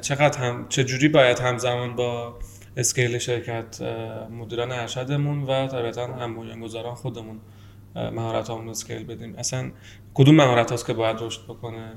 چقدر 0.00 0.38
هم 0.38 0.66
چجوری 0.68 1.08
باید 1.08 1.38
همزمان 1.38 1.96
با 1.96 2.38
اسکیل 2.76 3.18
شرکت 3.18 3.82
مدیران 4.30 4.72
ارشدمون 4.72 5.42
و 5.42 5.66
طبیعتا 5.66 6.06
هم 6.06 6.36
بنیانگذاران 6.36 6.94
خودمون 6.94 7.40
مهارت 7.94 8.48
رو 8.50 8.70
اسکیل 8.70 9.04
بدیم؟ 9.04 9.34
اصلا 9.38 9.70
کدوم 10.14 10.34
مهارت 10.34 10.70
هاست 10.70 10.86
که 10.86 10.92
باید 10.92 11.16
رشد 11.20 11.44
بکنه؟ 11.44 11.92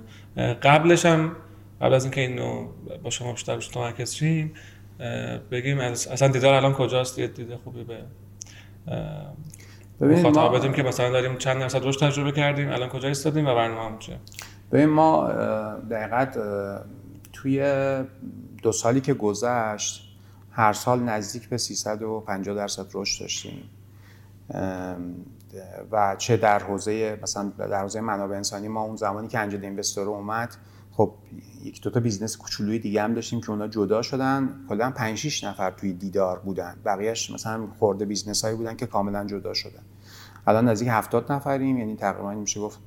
قبلش 0.63 1.05
هم 1.05 1.35
قبل 1.81 1.93
از 1.93 2.03
اینکه 2.03 2.21
اینو 2.21 2.67
با 3.03 3.09
شما 3.09 3.31
بیشتر 3.31 3.55
روش 3.55 3.67
تمرکز 3.67 4.15
شیم 4.15 4.53
بگیم 5.51 5.79
اصلا 5.79 6.27
دیدار 6.27 6.53
الان 6.53 6.73
کجاست؟ 6.73 7.19
یه 7.19 7.27
دیده 7.27 7.57
خوبی 7.57 7.83
به 7.83 7.97
ببینید 10.01 10.23
ما 10.23 10.29
مخاطب 10.29 10.55
بدیم 10.57 10.73
که 10.73 10.83
مثلا 10.83 11.09
داریم 11.09 11.37
چند 11.37 11.59
درصد 11.59 11.85
رشد 11.85 11.99
تجربه 11.99 12.31
کردیم 12.31 12.71
الان 12.71 12.89
کجا 12.89 13.07
ایستادیم 13.07 13.47
و 13.47 13.55
برنامه‌مون 13.55 13.99
چیه؟ 13.99 14.19
ببین 14.71 14.85
ما 14.85 15.27
در 15.91 16.04
حقیقت 16.04 16.37
توی 17.33 17.85
دو 18.63 18.71
سالی 18.71 19.01
که 19.01 19.13
گذشت 19.13 20.03
هر 20.51 20.73
سال 20.73 20.99
نزدیک 20.99 21.49
به 21.49 21.57
350 21.57 22.55
درصد 22.55 22.85
رشد 22.93 23.21
داشتیم. 23.21 23.69
و 25.91 26.15
چه 26.17 26.37
در 26.37 26.59
حوزه 26.59 27.19
مثلا 27.23 27.51
در 27.57 27.81
حوزه 27.81 28.01
منابع 28.01 28.35
انسانی 28.35 28.67
ما 28.67 28.81
اون 28.81 28.95
زمانی 28.95 29.27
که 29.27 29.39
angel 29.39 29.63
investor 29.65 30.07
اومد 30.07 30.55
خب 30.97 31.13
یک 31.63 31.81
دو 31.81 31.89
تا 31.89 31.99
business 31.99 32.37
کوچولوی 32.37 32.79
دیگه 32.79 33.03
هم 33.03 33.13
داشتیم 33.13 33.41
که 33.41 33.49
اونا 33.49 33.67
جدا 33.67 34.01
شدن. 34.01 34.49
کلا 34.69 34.91
5 34.91 35.17
6 35.17 35.43
نفر 35.43 35.71
توی 35.71 35.93
دیدار 35.93 36.39
بودن. 36.39 36.77
بقیهش 36.85 37.31
مثلا 37.31 37.67
خورده 37.79 38.05
business 38.05 38.45
هایی 38.45 38.57
بودن 38.57 38.75
که 38.75 38.85
کاملا 38.85 39.25
جدا 39.25 39.53
شدن. 39.53 39.83
الان 40.47 40.67
نزدیک 40.69 40.87
70 40.87 41.31
نفریم 41.31 41.77
یعنی 41.77 41.95
تقریبا 41.95 42.33
میشه 42.33 42.59
گفت 42.59 42.79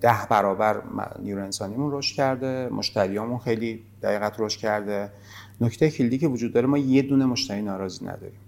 ده 0.00 0.26
برابر 0.30 0.82
نیرو 1.22 1.44
انسانیمون 1.44 1.92
رشد 1.92 2.16
کرده. 2.16 2.68
مشتریامون 2.72 3.38
خیلی 3.38 3.82
دقیقت 4.02 4.34
رشد 4.38 4.58
کرده. 4.58 5.12
نکته 5.60 5.90
کلیدی 5.90 6.18
که 6.18 6.28
وجود 6.28 6.52
داره 6.52 6.66
ما 6.66 6.78
یه 6.78 7.02
دونه 7.02 7.26
مشتری 7.26 7.62
ناراضی 7.62 8.04
نداریم. 8.04 8.40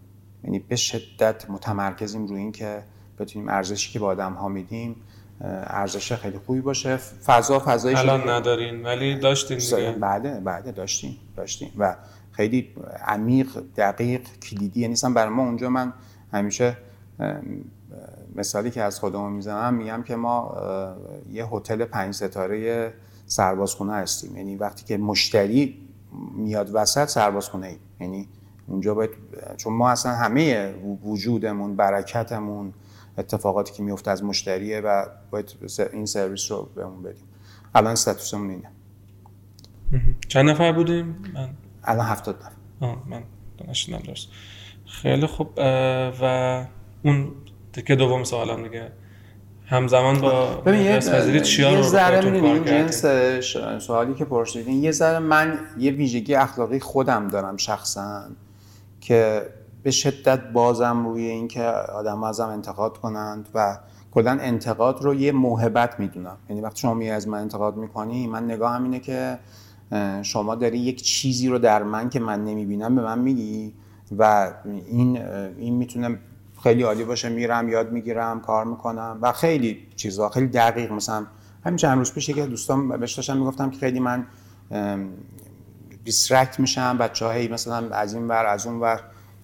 یعنی 0.44 0.58
به 0.58 0.76
شدت 0.76 1.50
متمرکزیم 1.50 2.26
روی 2.26 2.38
این 2.38 2.52
که 2.52 2.82
بتونیم 3.18 3.48
ارزشی 3.48 3.92
که 3.92 3.98
به 3.98 4.06
آدم 4.06 4.32
ها 4.32 4.48
میدیم 4.48 4.96
ارزش 5.44 6.12
خیلی 6.12 6.38
خوبی 6.38 6.60
باشه. 6.60 6.96
فضا 6.96 7.62
فضای 7.66 7.94
الان 7.94 8.28
ندارین 8.28 8.82
ولی 8.82 9.18
داشتین 9.18 9.58
دیگه. 9.58 9.92
بعد 9.92 10.44
بعد 10.44 10.74
داشتیم 10.74 11.16
داشتیم. 11.36 11.72
و 11.78 11.96
خیلی 12.32 12.74
عمیق 13.06 13.48
دقیق 13.76 14.20
کلیدی. 14.42 14.80
یعنی 14.80 14.92
مثلا 14.92 15.12
برای 15.12 15.32
ما 15.32 15.42
اونجا 15.42 15.68
من 15.68 15.92
همیشه 16.32 16.76
مثالی 18.36 18.70
که 18.70 18.82
از 18.82 19.00
خودمون 19.00 19.32
می‌زنم 19.32 19.74
میگم 19.74 20.02
که 20.02 20.16
ما 20.16 20.56
یه 21.32 21.46
هتل 21.46 21.84
پنج 21.84 22.14
ستاره 22.14 22.92
سربازخونه 23.26 23.92
هستیم. 23.92 24.36
یعنی 24.36 24.56
وقتی 24.56 24.84
که 24.84 24.96
مشتری 24.96 25.78
میاد 26.36 26.70
وسط 26.72 27.08
سربازخونه 27.08 27.66
ای 27.66 27.76
یعنی 28.00 28.28
اونجا 28.66 28.94
باید 28.94 29.10
چون 29.56 29.72
ما 29.72 29.90
اصلا 29.90 30.12
همه 30.12 30.74
وجودمون 31.04 31.76
برکتمون 31.76 32.72
اتفاقاتی 33.18 33.72
که 33.72 33.82
میفته 33.82 34.10
از 34.10 34.24
مشتریه 34.24 34.80
و 34.80 35.06
باید 35.30 35.56
این 35.92 36.06
سرویس 36.06 36.50
رو 36.50 36.68
بهمون 36.74 37.02
بدیم. 37.02 37.24
الان 37.74 37.92
استاتوسمون 37.92 38.50
اینه. 38.50 38.70
چند 40.28 40.50
نفر 40.50 40.72
بودیم؟ 40.72 41.06
من 41.34 41.48
الان 41.84 42.06
هفتاد 42.06 42.36
نفر. 42.36 42.52
آه 42.80 43.02
من 43.06 43.22
نشیدم 43.68 43.98
درست. 43.98 44.28
خیلی 44.86 45.26
خوب 45.26 45.50
و 46.22 46.66
اون 47.02 47.32
تیکه 47.72 47.96
دوم 47.96 48.24
سوالم 48.24 48.62
دیگه. 48.62 48.92
همزمان 49.66 50.20
با 50.20 50.54
ببین 50.54 51.42
چیا 51.42 51.74
رو 51.74 51.82
ذره 51.82 52.60
جنسش 52.64 53.78
سوالی 53.78 54.14
که 54.14 54.24
پرسیدین 54.24 54.82
یه 54.82 54.90
ذره 54.90 55.18
من 55.18 55.58
یه 55.78 55.92
ویژگی 55.92 56.34
اخلاقی 56.34 56.80
خودم 56.80 57.28
دارم 57.28 57.56
شخصا 57.56 58.22
که 59.00 59.42
به 59.82 59.90
شدت 59.90 60.52
بازم 60.52 61.06
روی 61.06 61.26
اینکه 61.26 61.62
آدم 61.64 62.22
ازم 62.22 62.48
انتقاد 62.48 62.98
کنند 62.98 63.48
و 63.54 63.78
کلا 64.10 64.30
انتقاد 64.30 65.02
رو 65.02 65.14
یه 65.14 65.32
موهبت 65.32 66.00
می‌دونم. 66.00 66.36
یعنی 66.48 66.62
وقتی 66.62 66.80
شما 66.80 66.94
می 66.94 67.10
از 67.10 67.28
من 67.28 67.38
انتقاد 67.38 67.76
می‌کنی 67.76 68.26
من 68.26 68.44
نگاهم 68.44 68.84
اینه 68.84 69.00
که 69.00 69.38
شما 70.22 70.54
داری 70.54 70.78
یک 70.78 71.02
چیزی 71.02 71.48
رو 71.48 71.58
در 71.58 71.82
من 71.82 72.08
که 72.08 72.20
من 72.20 72.44
نمی‌بینم 72.44 72.96
به 72.96 73.02
من 73.02 73.18
میگی 73.18 73.74
و 74.18 74.52
این 74.86 75.22
این 75.58 75.74
می‌تونه 75.74 76.18
خیلی 76.62 76.82
عالی 76.82 77.04
باشه 77.04 77.28
میرم 77.28 77.68
یاد 77.68 77.92
می‌گیرم 77.92 78.40
کار 78.40 78.64
می‌کنم 78.64 79.18
و 79.22 79.32
خیلی 79.32 79.86
چیزا 79.96 80.28
خیلی 80.28 80.46
دقیق. 80.46 80.92
مثلا 80.92 81.26
همین 81.64 81.76
چند 81.76 81.98
روز 81.98 82.12
پیش 82.12 82.30
که 82.30 82.46
دوستان 82.46 82.88
بهش 82.88 83.14
داشتم 83.14 83.36
می‌گفتم 83.36 83.70
که 83.70 83.78
خیلی 83.78 84.00
من 84.00 84.26
distract 86.04 86.60
میشم 86.60 86.98
بچه 86.98 87.30
هی 87.30 87.48
مثلا 87.48 87.88
از 87.88 88.14
این 88.14 88.28
ور 88.28 88.46
از 88.46 88.66
اون 88.66 88.80
ور. 88.80 89.00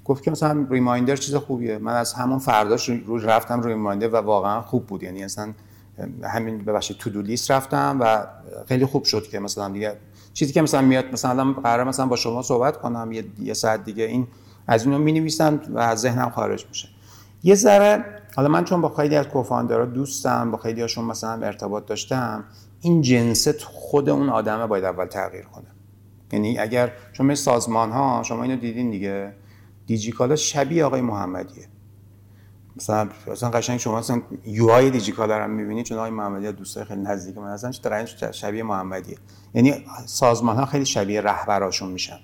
گفت 0.08 0.22
که 0.22 0.30
مثلا 0.30 0.66
reminder 0.70 1.16
چیز 1.16 1.34
خوبیه. 1.34 1.78
من 1.78 1.92
از 1.92 2.12
همون 2.12 2.38
فرداش 2.38 2.88
رو 2.88 3.18
رفتم 3.18 3.62
reminder 3.62 4.08
و 4.08 4.16
واقعا 4.16 4.62
خوب 4.62 4.86
بود. 4.86 5.02
یعنی 5.02 5.24
اصلا 5.24 5.52
همین 6.22 6.58
ببخشید 6.58 6.96
تو 6.96 7.22
لیست 7.22 7.50
رفتم 7.50 7.98
و 8.00 8.26
خیلی 8.66 8.86
خوب 8.86 9.04
شد 9.04 9.22
که 9.28 9.38
مثلا 9.38 9.68
دیگه 9.68 9.96
چیزی 10.34 10.52
که 10.52 10.62
مثلا 10.62 10.82
میاد 10.82 11.04
مثلا 11.12 11.30
الان 11.30 11.52
قرار 11.52 11.84
مثلا 11.84 12.06
با 12.06 12.16
شما 12.16 12.42
صحبت 12.42 12.76
کنم 12.76 13.12
یه, 13.12 13.24
یه 13.38 13.54
ساعت 13.54 13.84
دیگه 13.84 14.04
این 14.04 14.26
از 14.66 14.84
اینو 14.84 14.98
می 14.98 15.12
نویسم 15.12 15.60
و 15.70 15.78
از 15.78 16.00
ذهنم 16.00 16.30
خارج 16.30 16.66
میشه. 16.68 16.88
یه 17.42 17.54
ذره 17.54 18.04
حالا 18.36 18.48
من 18.48 18.64
چون 18.64 18.80
با 18.80 18.88
خیلی 18.88 19.16
از 19.16 19.28
کوفاندرها 19.28 19.84
دوستم 19.84 20.50
با 20.50 20.58
خیلی 20.58 20.80
هاشون 20.80 21.04
مثلا 21.04 21.46
ارتباط 21.46 21.86
داشتم 21.86 22.44
این 22.80 23.02
جنست 23.02 23.62
خود 23.62 24.08
اون 24.08 24.28
آدمه 24.28 24.66
باید 24.66 24.84
اول 24.84 25.06
تغییر 25.06 25.44
کنه. 25.44 25.66
یعنی 26.32 26.58
اگر 26.58 26.92
مثل 27.20 27.34
سازمان 27.34 27.90
ها 27.90 28.22
شما 28.22 28.42
اینو 28.42 28.56
دیدین 28.56 28.90
دیگه. 28.90 29.32
دیجیکالا 29.88 30.36
شبیه 30.36 30.84
آقای 30.84 31.00
محمدیه. 31.00 31.68
مثلا 32.76 33.08
مثلا 33.26 33.50
قشنگ 33.50 33.78
شما 33.78 33.98
مثلا 33.98 34.22
یو 34.46 34.70
آی 34.70 34.90
دیجیکالا 34.90 35.38
رو 35.38 35.48
می‌بینید 35.48 35.86
چون 35.86 35.98
آقای 35.98 36.10
محمدی 36.10 36.52
دوستای 36.52 36.84
خیلی 36.84 37.00
نزدیک 37.00 37.38
من 37.38 37.52
هستن 37.52 37.70
دقیقاً 37.70 38.32
شبیه 38.32 38.62
محمدیه. 38.62 39.18
یعنی 39.54 39.84
سازمان 40.06 40.56
ها 40.56 40.66
خیلی 40.66 40.84
شبیه 40.84 41.20
رهبراشون 41.20 41.90
میشن. 41.90 42.18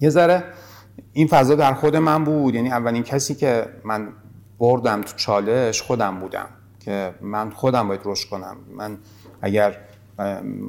یه 0.00 0.10
ذره 0.10 0.44
این 1.12 1.26
فضا 1.26 1.54
در 1.54 1.74
خود 1.74 1.96
من 1.96 2.24
بود. 2.24 2.54
یعنی 2.54 2.70
اولین 2.70 3.02
کسی 3.02 3.34
که 3.34 3.66
من 3.84 4.08
بردم 4.58 5.00
تو 5.00 5.16
چالش 5.16 5.82
خودم 5.82 6.20
بودم 6.20 6.48
که 6.80 7.14
من 7.20 7.50
خودم 7.50 7.88
باید 7.88 8.00
رشد 8.04 8.28
کنم. 8.28 8.56
من 8.76 8.98
اگر 9.42 9.78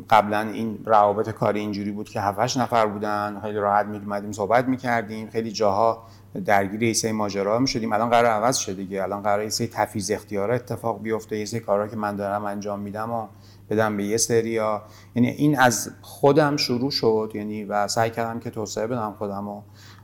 قبلا 0.10 0.40
این 0.40 0.80
روابط 0.86 1.30
کاری 1.30 1.60
اینجوری 1.60 1.92
بود 1.92 2.10
که 2.10 2.22
7 2.22 2.58
نفر 2.58 2.88
بودن 2.88 3.40
خیلی 3.42 3.58
راحت 3.58 3.86
می‌اومدیم 3.86 4.32
صحبت 4.32 4.68
می‌کردیم. 4.68 5.30
خیلی 5.30 5.52
جاها 5.52 6.08
درگیر 6.46 6.84
یه 6.84 6.94
سری 6.94 7.12
ماجرا 7.12 7.60
می‌شدیم. 7.60 7.94
الان 7.94 8.10
قرار 8.10 8.26
عوض 8.26 8.58
شده 8.58 8.76
دیگه. 8.76 9.04
الان 9.04 9.22
قرار 9.22 9.44
یه 9.44 9.50
سری 9.50 9.68
تفیض 9.68 10.12
اختیارا 10.12 10.56
اتفاق 10.56 11.02
بیفته 11.02 11.54
یه 11.54 11.60
کارا 11.60 11.88
که 11.88 11.96
من 11.96 12.16
دارم 12.16 12.46
انجام 12.46 12.80
میدم 12.80 13.12
و 13.12 13.28
بدم 13.70 13.98
به 13.98 14.04
یه 14.04 14.18
سریا. 14.18 14.84
یعنی 15.16 15.30
این 15.30 15.60
از 15.60 15.92
خودم 16.02 16.58
شروع 16.58 16.92
شد 16.92 17.32
یعنی 17.34 17.64
و 17.64 17.88
سعی 17.88 18.10
کردم 18.10 18.40
که 18.40 18.50
توسعه 18.50 18.88
بدم 18.88 19.16
خودم 19.18 19.48
و, 19.48 19.62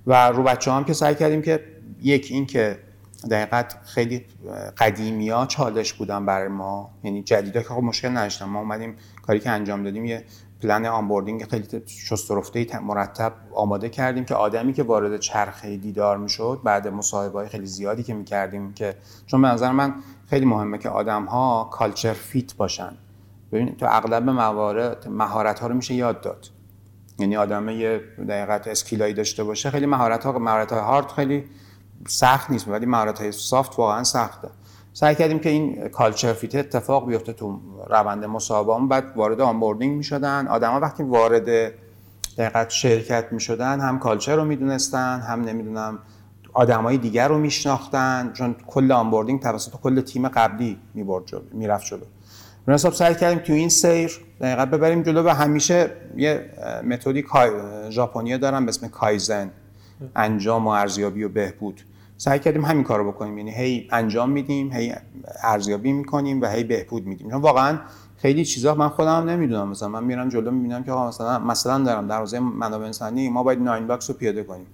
و 0.07 0.29
رو 0.29 0.43
بچه 0.43 0.71
هم 0.71 0.83
که 0.83 0.93
سعی 0.93 1.15
کردیم 1.15 1.41
که 1.41 1.65
یک 2.01 2.27
این 2.31 2.45
که 2.45 2.88
دقیقت 3.31 3.77
خیلی 3.83 4.25
قدیمی 4.77 5.29
ها 5.29 5.45
چالش 5.45 5.93
بودن 5.93 6.25
برای 6.25 6.47
ما. 6.47 6.91
یعنی 7.03 7.23
جدیدا 7.23 7.61
که 7.61 7.67
خب 7.67 7.83
مشکل 7.83 8.09
نداشتم 8.09 8.45
ما 8.45 8.59
اومدیم 8.59 8.95
کاری 9.21 9.39
که 9.39 9.49
انجام 9.49 9.83
دادیم 9.83 10.05
یه 10.05 10.25
پلن 10.61 10.85
آنبوردینگ 10.85 11.43
خیلی 11.49 11.83
شست 11.87 12.31
و 12.31 12.41
مرتب 12.81 13.33
آماده 13.53 13.89
کردیم 13.89 14.25
که 14.25 14.35
آدمی 14.35 14.73
که 14.73 14.83
وارد 14.83 15.19
چرخه 15.19 15.77
دیدار 15.77 16.17
می‌شد 16.17 16.61
بعد 16.63 16.87
مصاحبه 16.87 17.47
خیلی 17.47 17.65
زیادی 17.65 18.03
که 18.03 18.13
می‌کردیم 18.13 18.73
که 18.73 18.95
چون 19.25 19.41
به 19.41 19.47
نظر 19.47 19.71
من 19.71 19.95
خیلی 20.29 20.45
مهمه 20.45 20.77
که 20.77 20.89
آدم 20.89 21.25
ها 21.25 21.69
culture 21.71 22.13
fit 22.13 22.55
باشن. 22.55 22.97
ببین 23.51 23.75
تو 23.75 23.85
اغلب 23.89 24.29
موارد 24.29 25.07
مهارت 25.07 25.59
ها 25.59 25.67
رو 25.67 25.75
میشه 25.75 25.93
یاد 25.93 26.21
داد. 26.21 26.47
یعنی 27.19 27.37
آدم 27.37 27.69
یه 27.69 28.01
در 28.29 28.40
حقیقت 28.40 28.67
skill 28.67 29.00
ایی 29.00 29.13
داشته 29.13 29.43
باشه 29.43 29.69
خیلی 29.69 29.85
مهارت 29.85 30.25
ها 30.25 30.39
مهارت 30.39 30.71
های 30.71 30.81
هارد 30.81 31.07
خیلی 31.07 31.45
سخت 32.07 32.49
نیست 32.49 32.67
ولی 32.67 32.85
مهارت 32.85 33.19
های 33.19 33.31
soft 33.31 33.79
واقعا 33.79 34.03
سخته. 34.03 34.47
سعی 34.93 35.15
کردیم 35.15 35.39
که 35.39 35.49
این 35.49 35.87
culture 35.87 36.33
fit 36.33 36.55
اتفاق 36.55 37.07
بیفته 37.07 37.33
تو 37.33 37.59
روند 37.89 38.25
مصاحبه 38.25 38.87
بعد 38.87 39.03
وارد 39.15 39.41
onboarding 39.41 39.97
می‌شدن. 39.97 40.47
آدما 40.47 40.79
وقتی 40.79 41.03
وارد 41.03 41.73
در 42.37 42.46
حقیقت 42.46 42.69
شرکت 42.69 43.25
می‌شدن 43.31 43.79
هم 43.79 43.99
culture 43.99 44.35
رو 44.35 44.45
می‌دونستن 44.45 45.19
هم 45.19 45.41
نمی‌دونم 45.41 45.99
آدمای 46.53 46.97
دیگر 46.97 47.27
رو 47.27 47.37
میشناختن. 47.37 48.31
چون 48.33 48.55
کل 48.67 48.91
onboarding 48.91 49.41
توسط 49.41 49.71
کل 49.71 50.01
تیم 50.01 50.27
قبلی 50.27 50.77
می‌برد 50.93 51.25
جلو 51.25 51.41
می‌رفت 51.51 51.85
جلو. 51.85 52.05
به 52.65 52.73
حساب 52.73 52.93
سعی 52.93 53.15
کردیم 53.15 53.39
تو 53.39 53.53
این 53.53 53.69
سیر 53.69 54.19
در 54.41 54.49
حقیقت 54.49 54.67
ببریم 54.67 55.03
جلو 55.03 55.23
و 55.23 55.29
همیشه 55.29 55.91
یه 56.15 56.49
متدی 56.83 57.25
ژاپنی 57.89 58.37
دارن 58.37 58.65
به 58.65 58.69
اسم 58.69 58.87
کایزن. 58.87 59.51
انجام 60.15 60.67
و 60.67 60.69
ارزیابی 60.69 61.23
و 61.23 61.29
بهبود. 61.29 61.81
سعی 62.21 62.39
کردیم 62.39 62.65
همین 62.65 62.83
کارو 62.83 63.11
بکنیم. 63.11 63.37
یعنی 63.37 63.51
هی 63.51 63.87
انجام 63.91 64.29
میدیم 64.29 64.73
هی 64.73 64.93
ارزیابی 65.43 65.91
می‌کنیم 65.91 66.41
و 66.41 66.45
هی 66.45 66.63
بهبود 66.63 67.05
میدیم. 67.05 67.29
چون 67.29 67.41
واقعا 67.41 67.79
خیلی 68.17 68.45
چیزا 68.45 68.75
من 68.75 68.89
خودم 68.89 69.29
نمی‌دونم. 69.29 69.69
مثلا 69.69 69.89
من 69.89 70.03
میرم 70.03 70.29
جلو 70.29 70.51
می‌بینم 70.51 70.83
که 70.83 70.91
مثلا 70.91 71.39
مثلا 71.39 71.83
دارم 71.83 72.07
در 72.07 72.17
حوزه 72.17 72.39
منابع 72.39 72.85
انسانی 72.85 73.29
ما 73.29 73.43
باید 73.43 73.59
nine 73.59 73.87
box 73.87 74.09
رو 74.09 74.15
پیاده 74.15 74.43
کنیم. 74.43 74.65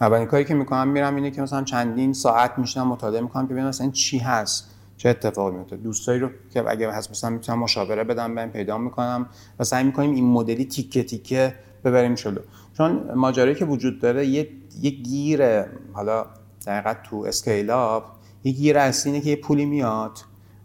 اولین 0.00 0.26
کاری 0.26 0.44
که 0.44 0.54
می‌کنم 0.54 0.88
میرم 0.88 1.16
اینه 1.16 1.30
که 1.30 1.42
مثلا 1.42 1.62
چندین 1.62 2.12
ساعت 2.12 2.58
میشنم 2.58 2.88
مطالعه 2.88 3.20
می‌کنم 3.20 3.46
که 3.46 3.52
ببینم 3.52 3.68
مثلا 3.68 3.90
چی 3.90 4.18
هست 4.18 4.74
چه 4.96 5.08
اتفاقی 5.08 5.56
میفته 5.56 5.76
دوستایی 5.76 6.20
رو 6.20 6.28
که 6.54 6.64
اگه 6.68 6.92
هست 6.92 7.10
مثلا 7.10 7.30
می‌تونم 7.30 7.58
مشاوره 7.58 8.04
بدم 8.04 8.34
بهم 8.34 8.50
پیدا 8.50 8.78
می‌کنم 8.78 9.26
و 9.58 9.64
سعی 9.64 9.84
می‌کنیم 9.84 10.10
این 10.10 10.24
مدلی 10.24 10.64
تیکه 10.64 11.02
تیکه 11.02 11.54
ببریم 11.84 12.14
جلو. 12.14 12.40
چون 12.76 13.10
ماجرایی 13.14 13.54
که 13.54 13.64
وجود 13.64 14.00
داره 14.00 14.26
یه 14.26 14.48
یه 14.82 14.90
گیر 14.90 15.64
حالا 15.92 16.26
در 16.68 16.96
تو 17.04 17.16
scale 17.16 17.70
up 17.70 18.04
یه 18.44 18.52
گیر 18.52 18.78
اصلی 18.78 19.12
اینه 19.12 19.24
که 19.24 19.30
یه 19.30 19.36
پولی 19.36 19.66
میاد 19.66 20.18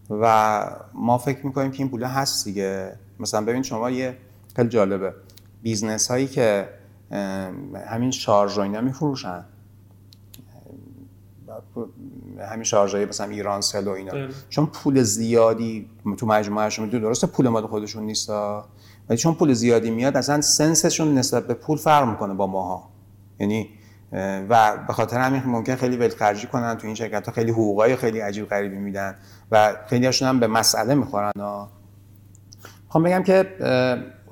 و 0.10 0.66
ما 0.94 1.18
فکر 1.18 1.46
می‌کنیم 1.46 1.72
که 1.72 1.80
این 1.80 1.90
پوله 1.90 2.08
هست 2.08 2.46
دیگه. 2.46 2.96
مثلا 3.20 3.42
ببین 3.46 3.64
شما 3.64 3.90
یه 3.90 4.18
خیلی 4.56 4.70
جالبه. 4.70 5.14
business 5.62 6.12
هایی 6.12 6.28
که 6.28 6.70
همین 7.88 8.12
شارژ 8.12 8.60
اینا 8.60 8.82
میفروشن. 8.82 9.46
همین 12.40 12.64
شارژای 12.64 13.06
مثلا 13.06 13.30
ایران 13.30 13.62
سل 13.62 13.88
و 13.88 13.92
اینا. 13.92 14.28
چون 14.50 14.66
پول 14.66 15.04
زیادی 15.04 15.90
تو 16.18 16.26
مجموعهشون 16.26 16.86
میدون 16.86 17.02
درسته 17.02 17.28
پول 17.28 17.48
مال 17.48 17.68
خودشون 17.68 18.04
نیست 18.04 18.30
ولی 19.10 19.18
چون 19.18 19.34
پول 19.34 19.54
زیادی 19.54 19.92
میاد 19.92 20.18
اصلا 20.18 20.42
sense 20.42 20.84
شون 20.84 21.18
نسبت 21.18 21.48
به 21.48 21.54
پول 21.54 21.78
فرق 21.78 22.10
می‌کنه 22.10 22.34
با 22.34 22.48
ماها. 22.48 22.90
یعنی 23.40 23.70
و 24.50 24.78
به 24.88 24.94
خاطر 24.94 25.18
همین 25.18 25.42
ممکن 25.46 25.76
خیلی 25.76 25.98
ولخرجی 25.98 26.48
کنن 26.48 26.78
تو 26.78 26.88
این 26.88 26.96
شرکت 26.96 27.26
ها 27.26 27.32
خیلی 27.34 27.52
حقوقای 27.52 27.96
خیلی 27.96 28.20
عجیب 28.20 28.50
غریبی 28.50 28.78
میدن 28.78 29.16
و 29.52 29.76
خیلی 29.88 30.06
هاشون 30.06 30.28
هم 30.28 30.40
به 30.40 30.48
مسئله 30.48 30.96
می‌خورن. 30.96 31.32
ها 31.40 31.70
خب 32.90 33.06
بگم 33.06 33.24
که 33.24 33.46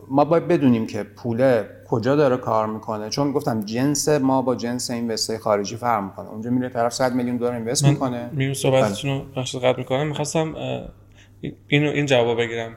ما 0.10 0.26
باید 0.26 0.48
بدونیم 0.48 0.88
که 0.88 1.04
پول 1.04 1.64
کجا 1.88 2.16
داره 2.16 2.38
کار 2.38 2.68
می‌کنه. 2.68 3.10
چون 3.10 3.32
گفتم 3.32 3.60
جنس 3.60 4.10
ما 4.10 4.42
با 4.42 4.56
جنس 4.56 4.92
این 4.92 5.12
وسته 5.12 5.38
خارجی 5.38 5.76
فرق 5.76 6.04
می‌کنه. 6.04 6.30
اونجا 6.30 6.50
میره 6.50 6.70
طرف 6.70 6.94
100 6.94 7.14
میلیون 7.14 7.38
دلار 7.38 7.54
اینوست 7.54 7.86
می‌کنه. 7.86 8.30
میون 8.32 8.54
صحبتتون 8.54 9.12
رو 9.12 9.26
بخش 9.36 9.56
قطع 9.56 9.78
می‌کنم. 9.78 10.08
می‌خواستم 10.08 10.56
اینو 11.68 11.90
این 11.90 12.06
جواب 12.06 12.38
بگیرم. 12.38 12.76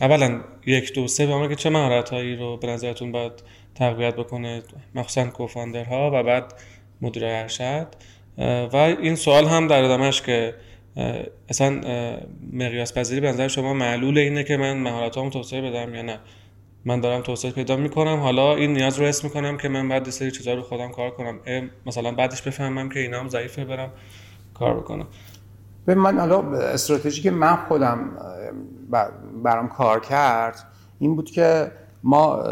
اولا 0.00 0.40
یک 0.66 0.94
دو 0.94 1.08
سه 1.08 1.26
به 1.26 1.48
که 1.48 1.54
چه 1.54 1.70
مهارت 1.70 2.10
هایی 2.10 2.36
رو 2.36 2.56
به 2.56 2.66
نظرتون 2.66 3.12
باید 3.12 3.32
تقویت 3.78 4.16
بکنه 4.16 4.62
مخصوصا 4.94 5.26
کوفاندرها 5.26 6.10
و 6.14 6.22
بعد 6.22 6.54
مدیر 7.00 7.24
ارشد. 7.26 7.86
و 8.72 8.76
این 8.76 9.14
سوال 9.14 9.44
هم 9.44 9.66
در 9.66 9.84
ادامهش 9.84 10.22
که 10.22 10.54
اصلا 11.48 11.80
مقیاس 12.52 12.98
پذیری 12.98 13.20
به 13.20 13.28
نظر 13.28 13.48
شما 13.48 13.74
معلول 13.74 14.18
اینه 14.18 14.44
که 14.44 14.56
من 14.56 14.76
مهارتامو 14.76 15.30
توسعه 15.30 15.70
بدم 15.70 15.94
یا 15.94 16.02
نه؟ 16.02 16.18
من 16.84 17.00
دارم 17.00 17.22
توسعه 17.22 17.50
پیدا 17.50 17.76
می‌کنم. 17.76 18.20
حالا 18.20 18.54
این 18.54 18.72
نیاز 18.72 18.98
رو 18.98 19.06
حس 19.06 19.24
می‌کنم 19.24 19.56
که 19.56 19.68
من 19.68 19.88
بعد 19.88 20.10
سری 20.10 20.30
چیزا 20.30 20.54
رو 20.54 20.62
خودم 20.62 20.88
کار 20.88 21.10
کنم. 21.10 21.40
مثلا 21.86 22.12
بعدش 22.12 22.42
بفهمم 22.42 22.88
که 22.88 23.00
اینام 23.00 23.28
ضعیفه 23.28 23.64
برم 23.64 23.90
کار 24.54 24.76
بکنم. 24.80 25.06
به 25.86 25.94
من 25.94 26.18
حالا 26.18 26.40
استراتژی 26.58 27.22
که 27.22 27.30
من 27.30 27.56
خودم 27.56 28.10
برام 29.44 29.68
کار 29.68 30.00
کرد 30.00 30.64
این 30.98 31.16
بود 31.16 31.30
که 31.30 31.70
ما 32.08 32.42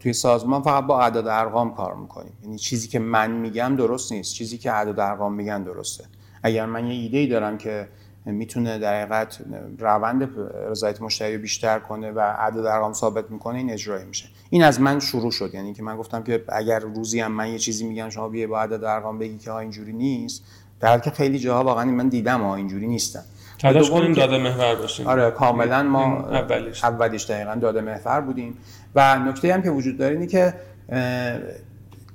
توی 0.00 0.12
سازمان 0.12 0.62
فقط 0.62 0.84
با 0.84 1.00
اعداد 1.00 1.26
ارقام 1.28 1.74
کار 1.74 1.94
می‌کنیم. 1.94 2.32
یعنی 2.42 2.58
چیزی 2.58 2.88
که 2.88 2.98
من 2.98 3.30
میگم 3.30 3.76
درست 3.76 4.12
نیست. 4.12 4.34
چیزی 4.34 4.58
که 4.58 4.72
اعداد 4.72 5.00
ارقام 5.00 5.34
میگن 5.34 5.62
درسته. 5.62 6.04
اگر 6.42 6.66
من 6.66 6.86
یه 6.86 6.94
ایده 6.94 7.18
ای 7.18 7.26
دارم 7.26 7.58
که 7.58 7.88
می‌تونه 8.24 8.78
در 8.78 9.02
حقیقت 9.02 9.38
روند 9.78 10.30
رضایت 10.70 11.02
مشتری 11.02 11.36
رو 11.36 11.42
بیشتر 11.42 11.78
کنه 11.78 12.10
و 12.10 12.18
اعداد 12.18 12.66
ارقام 12.66 12.92
ثابت 12.92 13.30
می‌کنه 13.30 13.58
این 13.58 13.70
اجرایی 13.70 14.04
میشه. 14.04 14.28
این 14.50 14.64
از 14.64 14.80
من 14.80 15.00
شروع 15.00 15.30
شد. 15.30 15.54
یعنی 15.54 15.74
که 15.74 15.82
من 15.82 15.96
گفتم 15.96 16.22
که 16.22 16.44
اگر 16.48 16.78
روزی 16.78 17.20
هم 17.20 17.32
من 17.32 17.48
یه 17.48 17.58
چیزی 17.58 17.86
میگم 17.86 18.10
شما 18.10 18.28
بیا 18.28 18.46
با 18.46 18.60
عدد 18.60 18.84
ارقام 18.84 19.18
بگی 19.18 19.38
که 19.38 19.50
ها 19.50 19.58
اینجوری 19.58 19.92
نیست. 19.92 20.44
در 20.80 20.88
حالی 20.88 21.02
که 21.02 21.10
خیلی 21.10 21.38
جاها 21.38 21.64
واقعا 21.64 21.84
من 21.84 22.08
دیدم 22.08 22.40
ها 22.42 22.54
اینجوری 22.56 22.86
نیستن. 22.86 23.22
تلاش 23.58 23.90
کنیم 23.90 24.12
داده 24.12 24.38
محور 24.38 24.74
باشیم. 24.74 25.06
آره 25.06 25.30
کاملا 25.30 25.82
ما 25.82 26.28
اولیش 26.28 26.84
اولیش 26.84 27.24
دقیقا 27.30 27.54
داده 27.54 27.80
محور 27.80 28.20
بودیم. 28.20 28.58
و 28.96 29.18
نکته 29.18 29.54
هم 29.54 29.62
که 29.62 29.70
وجود 29.70 29.96
داره 29.98 30.14
اینه 30.14 30.26
که 30.26 30.54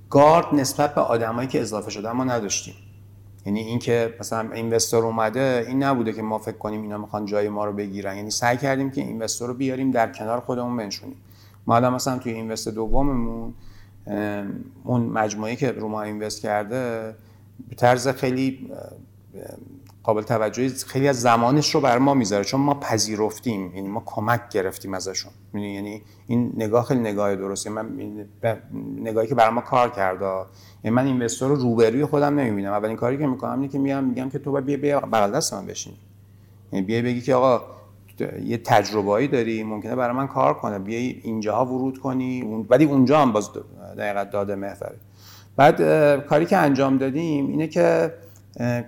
گارد 0.09 0.45
نسبت 0.53 0.95
به 0.95 1.01
آدمایی 1.01 1.47
که 1.47 1.61
اضافه 1.61 1.91
شده 1.91 2.11
ما 2.11 2.23
نداشتیم. 2.23 2.73
یعنی 3.45 3.59
اینکه 3.59 4.13
مثلا 4.19 4.51
اینوستور 4.51 5.05
اومده 5.05 5.65
این 5.67 5.83
نبوده 5.83 6.13
که 6.13 6.21
ما 6.21 6.37
فکر 6.37 6.57
کنیم 6.57 6.81
اینا 6.81 6.97
می‌خوان 6.97 7.25
جای 7.25 7.49
ما 7.49 7.65
رو 7.65 7.73
بگیرن. 7.73 8.15
یعنی 8.15 8.31
سعی 8.31 8.57
کردیم 8.57 8.91
که 8.91 9.01
اینوستور 9.01 9.47
رو 9.47 9.53
بیاریم 9.53 9.91
در 9.91 10.11
کنار 10.11 10.39
خودمون 10.39 10.77
بنشونیم. 10.77 11.15
ما 11.67 11.75
الان 11.75 11.93
مثلا 11.93 12.17
توی 12.17 12.31
اینوست 12.31 12.69
دوممون 12.69 13.53
اون 14.83 15.01
مجموعه 15.01 15.55
که 15.55 15.71
رو 15.71 15.87
ما 15.87 16.01
اینوست 16.01 16.41
کرده 16.41 17.15
به 17.69 17.75
طرز 17.75 18.07
خیلی 18.07 18.71
قابل 20.03 20.21
توجهی 20.21 20.69
خیلی 20.69 21.07
از 21.07 21.21
زمانش 21.21 21.75
رو 21.75 21.81
بر 21.81 21.97
ما 21.97 22.13
می‌ذاره 22.13 22.43
چون 22.43 22.61
ما 22.61 22.73
پذیرفتیم 22.73 23.75
یعنی 23.75 23.87
ما 23.87 24.03
کمک 24.05 24.49
گرفتیم 24.49 24.93
ازشون. 24.93 25.31
یعنی, 25.53 25.73
یعنی 25.73 26.01
این 26.27 26.53
نگاه 26.55 26.85
خیلی 26.85 26.99
نگاه 26.99 27.35
درسته. 27.35 27.69
من 27.69 27.89
نگاهی 28.95 29.27
که 29.27 29.35
برای 29.35 29.53
ما 29.53 29.61
کار 29.61 29.89
کرده 29.89 30.25
یعنی 30.83 30.95
من 30.95 31.05
اینوستور 31.05 31.49
رو 31.49 31.55
روبروی 31.55 32.05
خودم 32.05 32.39
نمی‌بینم. 32.39 32.71
اولین 32.71 32.95
کاری 32.95 33.17
که 33.17 33.27
می‌کنم 33.27 33.51
اینه 33.51 33.67
که 33.67 33.79
میگم 33.79 34.03
میگم 34.03 34.29
که 34.29 34.39
تو 34.39 34.61
بیا 34.61 34.77
بیا 34.77 34.99
بغل 34.99 35.31
دست 35.31 35.53
من 35.53 35.65
بشین 35.65 35.93
یعنی 36.71 36.85
بیا 36.85 37.01
بگی 37.01 37.21
که 37.21 37.35
آقا 37.35 37.61
یه 38.45 38.57
تجربه‌ای 38.57 39.27
داری 39.27 39.63
ممکنه 39.63 39.95
برای 39.95 40.15
من 40.15 40.27
کار 40.27 40.53
کنه. 40.53 40.79
بیا 40.79 40.99
اینجاها 41.23 41.65
ورود 41.65 41.97
کنی. 41.97 42.65
ولی 42.69 42.85
اونجا 42.85 43.19
هم 43.19 43.31
باز 43.31 43.49
دقیقاً 43.97 44.23
داده 44.23 44.55
محوره. 44.55 44.95
بعد 45.55 45.81
کاری 46.25 46.45
که 46.45 46.57
انجام 46.57 46.97
دادیم 46.97 47.47
اینه 47.47 47.67
که 47.67 48.13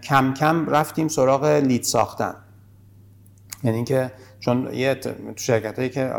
کم 0.03 0.33
کم 0.33 0.69
رفتیم 0.69 1.07
سراغ 1.07 1.45
لید 1.45 1.83
ساختن. 1.83 2.35
یعنی 3.63 3.75
اینکه 3.75 4.11
چون 4.39 4.73
یه 4.73 4.95
تو 4.95 5.09
شرکت 5.35 5.79
هایی 5.79 5.89
که 5.89 6.13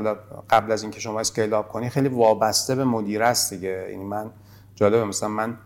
قبل 0.50 0.72
از 0.72 0.82
اینکه 0.82 1.00
شما 1.00 1.20
اسکیل 1.20 1.54
اپ 1.54 1.68
کنی 1.68 1.90
خیلی 1.90 2.08
وابسته 2.08 2.74
به 2.74 2.84
مدیر 2.84 3.22
است 3.22 3.54
دیگه. 3.54 3.86
یعنی 3.90 4.04
من 4.04 4.30
جالبه 4.74 5.04
مثلا 5.04 5.28
من 5.28 5.56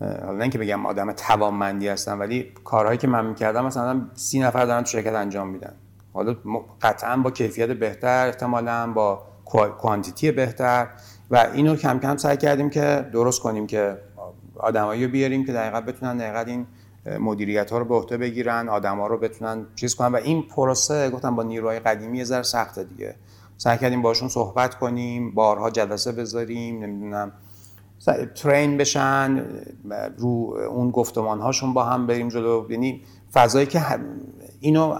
حالا 0.00 0.32
نه 0.32 0.42
اینکه 0.42 0.58
بگم 0.58 0.86
آدم 0.86 1.12
توانمندی 1.12 1.88
هستم 1.88 2.20
ولی 2.20 2.52
کارهایی 2.64 2.98
که 2.98 3.06
من 3.06 3.26
می‌کردم 3.26 3.64
مثلا 3.64 4.00
سی 4.14 4.40
نفر 4.40 4.64
دارن 4.64 4.82
تو 4.82 4.90
شرکت 4.90 5.14
انجام 5.14 5.48
میدن. 5.48 5.72
حالا 6.12 6.34
قطعا 6.82 7.16
با 7.16 7.30
کیفیت 7.30 7.68
بهتر 7.68 8.26
احتمالا 8.26 8.92
با 8.92 9.22
کوانتیتی 9.78 10.32
بهتر. 10.32 10.88
و 11.30 11.46
اینو 11.54 11.76
کم 11.76 11.98
کم 11.98 12.16
سعی 12.16 12.36
کردیم 12.36 12.70
که 12.70 13.08
درست 13.12 13.42
کنیم 13.42 13.66
که 13.66 13.98
آدمایی 14.56 15.04
رو 15.04 15.10
بیاریم 15.10 15.46
که 15.46 15.52
دقیقا 15.52 15.80
بتونن 15.80 16.16
دقیقا 16.16 16.40
این 16.40 16.66
مدیریت 17.06 17.70
ها 17.70 17.78
رو 17.78 17.84
به 17.84 17.94
عهده 17.94 18.16
بگیرن 18.16 18.68
آدما 18.68 19.06
رو 19.06 19.18
بتونن 19.18 19.66
چیز 19.74 19.94
کنن. 19.94 20.12
و 20.12 20.16
این 20.16 20.42
پروسه 20.42 21.10
گفتم 21.10 21.36
با 21.36 21.42
نیروهای 21.42 21.80
قدیمی 21.80 22.18
یه 22.18 22.24
ذره 22.24 22.42
سخته 22.42 22.84
دیگه. 22.84 23.14
سعی 23.56 23.78
کردیم 23.78 24.02
باشون 24.02 24.28
صحبت 24.28 24.74
کنیم 24.74 25.34
بارها 25.34 25.70
جلسه 25.70 26.12
بذاریم 26.12 26.84
نمی‌دونم 26.84 27.32
ترین 28.34 28.76
بشن 28.76 29.44
رو 30.16 30.28
اون 30.70 30.90
گفتمان 30.90 31.40
هاشون 31.40 31.74
با 31.74 31.84
هم 31.84 32.06
بریم 32.06 32.28
جلو. 32.28 32.66
یعنی 32.70 33.02
فضایی 33.32 33.66
که 33.66 33.80
اینو 34.60 34.98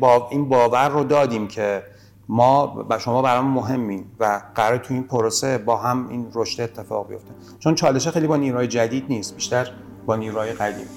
با 0.00 0.28
این 0.30 0.48
باور 0.48 0.88
رو 0.88 1.04
دادیم 1.04 1.48
که 1.48 1.82
ما 2.28 2.86
و 2.90 2.98
شما 2.98 3.22
برام 3.22 3.46
مهمین 3.46 4.04
و 4.20 4.42
قرار 4.54 4.78
تو 4.78 4.94
این 4.94 5.02
پروسه 5.02 5.58
با 5.58 5.76
هم 5.76 6.08
این 6.08 6.26
رشد 6.34 6.62
اتفاق 6.62 7.08
بیفته. 7.08 7.30
چون 7.58 7.74
چالشه 7.74 8.10
خیلی 8.10 8.26
با 8.26 8.36
نیروهای 8.36 8.66
جدید 8.66 9.04
نیست 9.08 9.34
بیشتر 9.34 9.70
با 10.06 10.16
نیروهای 10.16 10.52
قدیم. 10.52 10.88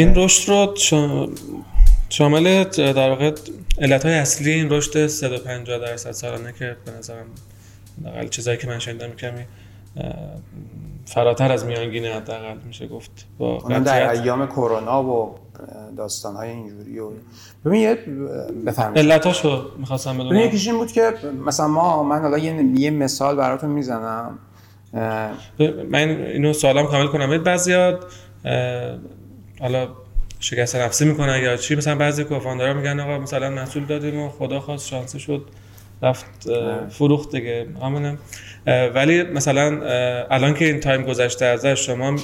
این 0.00 0.12
رشد 0.16 0.50
رو 0.50 0.74
شا- 0.76 1.30
شامل 2.08 2.64
در 2.64 3.08
واقع 3.10 3.32
علت 3.80 4.04
های 4.06 4.14
اصلی 4.14 4.52
این 4.52 4.70
رشد 4.70 5.06
150 5.06 5.78
درصد 5.78 6.10
سالانه 6.10 6.52
که 6.58 6.76
به 6.84 6.92
نظرم 6.98 7.26
حداقل 8.00 8.28
چیزایی 8.28 8.58
که 8.58 8.66
من 8.66 8.78
شنیدم 8.78 9.10
کمی 9.10 9.44
فراتر 11.06 11.52
از 11.52 11.64
میانگین 11.64 12.04
حداقل 12.04 12.56
میشه 12.66 12.86
گفت 12.86 13.10
با 13.38 13.56
اونم 13.56 13.84
در. 13.84 14.10
ایام 14.10 14.46
کرونا 14.46 15.04
و 15.04 15.34
داستان 15.96 16.34
های 16.36 16.50
اینجوری 16.50 16.98
و 16.98 17.10
ببین 17.64 17.80
یه 17.80 17.94
بفرمایید. 18.66 18.98
علتاشو 19.12 19.70
می‌خواستم 19.78 20.14
ببین 20.14 20.26
بدونم 20.26 20.44
یکیش 20.44 20.66
این 20.68 20.76
بود 20.76 20.92
که 20.92 21.12
مثلا 21.46 21.68
ما 21.68 22.02
من 22.02 22.20
حالا 22.20 22.38
یه, 22.38 22.90
مثال 22.90 23.36
براتون 23.36 23.70
می‌زنم. 23.70 24.38
من 25.90 26.08
اینو 26.08 26.52
سوالم 26.52 26.86
کامل 26.86 27.06
کنم. 27.06 27.42
بعضیا 27.42 28.00
حالا 29.60 29.88
شکسته 30.40 30.76
نفسی 30.76 31.04
می‌کنن 31.04 31.42
یا 31.42 31.56
چی؟ 31.56 31.76
مثلا 31.76 31.94
بعضی 31.94 32.24
co-founder 32.24 32.69
ها 32.69 32.74
میگن 32.74 33.00
آقا 33.00 33.18
مثلا 33.18 33.50
محصول 33.50 33.84
دادیم 33.84 34.18
و 34.20 34.28
خدا 34.28 34.60
خواست 34.60 34.88
شانسی 34.88 35.18
شد 35.20 35.44
رفت 36.02 36.48
فروخت 36.88 37.36
دیگه. 37.36 37.66
اه، 38.66 38.86
ولی 38.86 39.22
مثلا 39.22 39.80
الان 40.30 40.54
که 40.54 40.64
این 40.64 40.80
time 40.80 41.02
گذشته 41.02 41.44
ازش 41.44 41.86
شما 41.86 42.16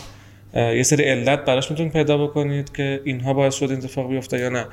یه 0.55 0.83
سری 0.83 1.05
علت 1.05 1.44
براش 1.44 1.70
می‌تونید 1.70 1.92
پیدا 1.92 2.27
بکنید 2.27 2.72
که 2.72 3.01
اینها 3.05 3.33
باعث 3.33 3.55
شد 3.55 3.70
این 3.70 3.79
اتفاق 3.79 4.09
بیفته 4.09 4.38
یا 4.38 4.49
نه. 4.49 4.66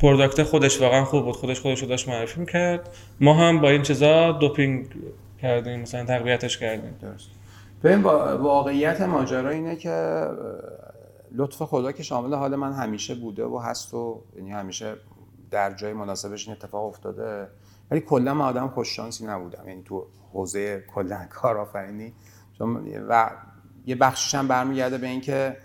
product 0.00 0.42
خودش 0.42 0.80
واقعا 0.80 1.04
خوب 1.04 1.24
بود 1.24 1.36
خودش 1.36 1.60
خودش 1.60 1.82
رو 1.82 1.88
داشت 1.88 2.08
معرفی 2.08 2.40
می‌کرد. 2.40 2.88
ما 3.20 3.34
هم 3.34 3.60
با 3.60 3.70
این 3.70 3.82
چیزا 3.82 4.32
دوپینگ 4.32 4.86
کردیم 5.42 5.80
مثلا 5.80 6.04
تقویتش 6.04 6.58
کردیم. 6.58 6.94
درست. 7.02 7.30
ببین 7.84 8.02
واقعیت 8.02 9.00
ماجرا 9.00 9.50
اینه 9.50 9.76
که 9.76 10.20
لطف 11.34 11.62
خدا 11.62 11.92
که 11.92 12.02
شامل 12.02 12.34
حال 12.34 12.56
من 12.56 12.72
همیشه 12.72 13.14
بوده 13.14 13.44
و 13.44 13.58
هست 13.58 13.94
و 13.94 14.22
یعنی 14.36 14.50
همیشه 14.50 14.96
در 15.50 15.74
جای 15.74 15.92
مناسبش 15.92 16.48
این 16.48 16.56
اتفاق 16.56 16.84
افتاده. 16.86 17.48
ولی 17.90 18.00
کلا 18.00 18.34
من 18.34 18.44
آدم 18.44 18.68
خوش 18.68 18.96
شانسی 18.96 19.26
نبودم. 19.26 19.68
یعنی 19.68 19.82
تو 19.82 20.06
حوزه 20.32 20.84
کلا 20.94 21.26
کارآفرینی. 21.40 22.12
و 23.08 23.30
یه 23.86 23.94
بخشش 23.94 24.34
هم 24.34 24.48
برمیگرده 24.48 24.98
به 24.98 25.06
اینکه 25.06 25.56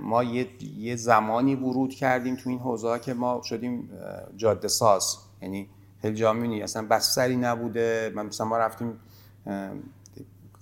ما 0.00 0.24
یه, 0.24 0.48
یه 0.78 0.96
زمانی 0.96 1.54
ورود 1.54 1.94
کردیم 1.94 2.36
تو 2.36 2.50
این 2.50 2.58
حوزه 2.58 2.88
ها 2.88 2.98
که 2.98 3.14
ما 3.14 3.40
شدیم 3.44 3.90
جاده 4.36 4.68
ساز. 4.68 5.18
یعنی 5.42 5.68
خیلی 6.02 6.16
جا 6.16 6.32
می‌بینی 6.32 6.62
اصلا 6.62 6.86
بستری 6.86 7.36
نبوده. 7.36 8.12
من 8.14 8.26
مثلا 8.26 8.46
ما 8.46 8.58
رفتیم 8.58 9.00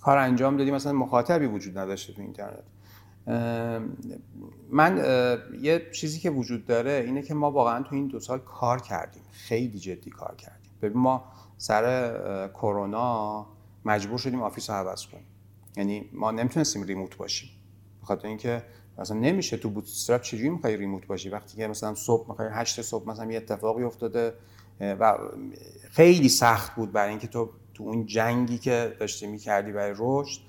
کار 0.01 0.19
انجام 0.19 0.57
دادیم. 0.57 0.75
مثلا 0.75 0.93
مخاطبی 0.93 1.47
وجود 1.47 1.79
نداشته 1.79 2.13
تو 2.13 2.23
اینترنت. 2.23 2.65
من 4.71 5.05
یه 5.61 5.91
چیزی 5.93 6.21
که 6.21 6.31
وجود 6.31 6.67
داره 6.67 7.03
اینه 7.07 7.23
که 7.23 7.35
ما 7.35 7.51
واقعا 7.51 7.83
تو 7.83 7.95
این 7.95 8.07
دو 8.07 8.21
سال 8.21 8.39
کار 8.39 8.81
کردیم. 8.81 9.23
خیلی 9.33 9.79
جدی 9.79 10.11
کار 10.11 10.35
کردیم. 10.37 10.71
ببین 10.83 10.99
ما 10.99 11.25
سر 11.59 12.49
کرونا 12.49 13.47
مجبور 13.85 14.19
شدیم 14.19 14.43
office 14.43 14.71
رو 14.71 14.77
عوض 14.77 15.07
کنیم. 15.07 15.25
یعنی 15.77 16.11
ما 16.13 16.31
نمی‌تونستیم 16.31 16.83
remote 16.83 17.17
باشیم. 17.17 17.51
به 18.01 18.07
خاطر 18.07 18.29
اینکه 18.29 18.63
مثلا 18.99 19.17
نمیشه 19.17 19.57
تو 19.57 19.71
bootstrap 19.71 20.23
چجوری 20.23 20.49
می‌خوای 20.49 20.77
remote 20.77 21.07
باشی؟ 21.07 21.29
وقتی 21.29 21.57
که 21.57 21.67
مثلا 21.67 21.95
صبح 21.95 22.29
می‌خوای 22.29 22.49
8 22.53 22.83
صبح 22.83 23.09
مثلا 23.09 23.33
یه 23.33 23.37
اتفاقی 23.37 23.83
افتاده 23.83 24.35
و 24.81 25.19
خیلی 25.91 26.29
سخت 26.29 26.75
بود 26.75 26.93
برای 26.93 27.11
اینکه 27.11 27.27
تو 27.27 27.51
تو 27.75 27.85
اون 27.85 28.07
جنگی 28.07 28.59
که 28.59 28.97
داشتی 29.01 29.27
می‌کردی 29.27 29.73
برای 29.73 29.95
رشد 29.99 30.41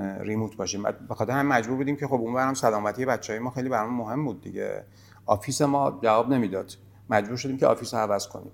remote 0.00 0.56
باشیم. 0.56 0.82
بعد 0.82 1.08
به 1.08 1.14
خاطر 1.14 1.32
هم 1.32 1.46
مجبور 1.46 1.76
بودیم 1.76 1.96
که 1.96 2.06
خب 2.06 2.14
اون 2.14 2.34
برم 2.34 2.54
سلامتی 2.54 3.04
بچهای 3.04 3.38
ما 3.38 3.50
خیلی 3.50 3.68
برام 3.68 3.94
مهم 3.94 4.24
بود 4.24 4.40
دیگه. 4.40 4.84
office 5.26 5.62
ما 5.62 5.98
جواب 6.02 6.32
نمی‌داد. 6.32 6.72
مجبور 7.10 7.36
شدیم 7.36 7.56
که 7.56 7.66
office 7.66 7.94
رو 7.94 8.00
عوض 8.00 8.28
کنیم. 8.28 8.52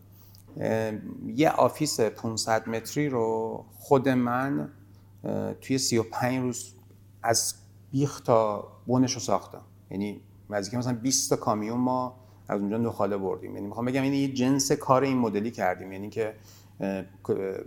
یه 1.27 1.51
office 1.51 2.01
500 2.01 2.69
متری 2.69 3.09
رو 3.09 3.65
خود 3.79 4.09
من 4.09 4.69
توی 5.61 5.79
35 5.79 6.43
روز 6.43 6.75
از 7.23 7.55
بیخ 7.93 8.21
تا 8.21 8.69
بنش 8.87 9.15
رو 9.15 9.21
ساختم. 9.21 9.63
یعنی 9.91 10.21
نزدیک 10.51 10.75
مثلا 10.79 10.95
20 10.95 11.31
تا 11.31 11.37
کامیون 11.37 11.79
ما 11.79 12.17
از 12.49 12.61
اونجا 12.61 12.77
نخاله 12.77 13.17
بردیم. 13.17 13.55
یعنی 13.55 13.67
می‌خوام 13.67 13.87
بگم 13.87 14.03
این 14.03 14.13
یه 14.13 14.29
جنس 14.29 14.73
کار 14.73 15.03
این 15.03 15.19
مدلی 15.19 15.51
کردیم. 15.51 15.93
یعنی 15.93 16.11
که 16.11 16.35